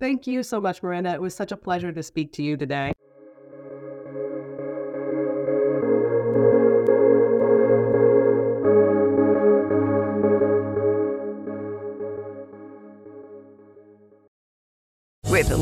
Thank 0.01 0.27
you 0.27 0.43
so 0.43 0.61
much, 0.61 0.83
Miranda. 0.83 1.13
It 1.13 1.21
was 1.21 1.35
such 1.35 1.53
a 1.53 1.57
pleasure 1.57 1.93
to 1.93 2.03
speak 2.03 2.33
to 2.33 2.43
you 2.43 2.57
today. 2.57 2.94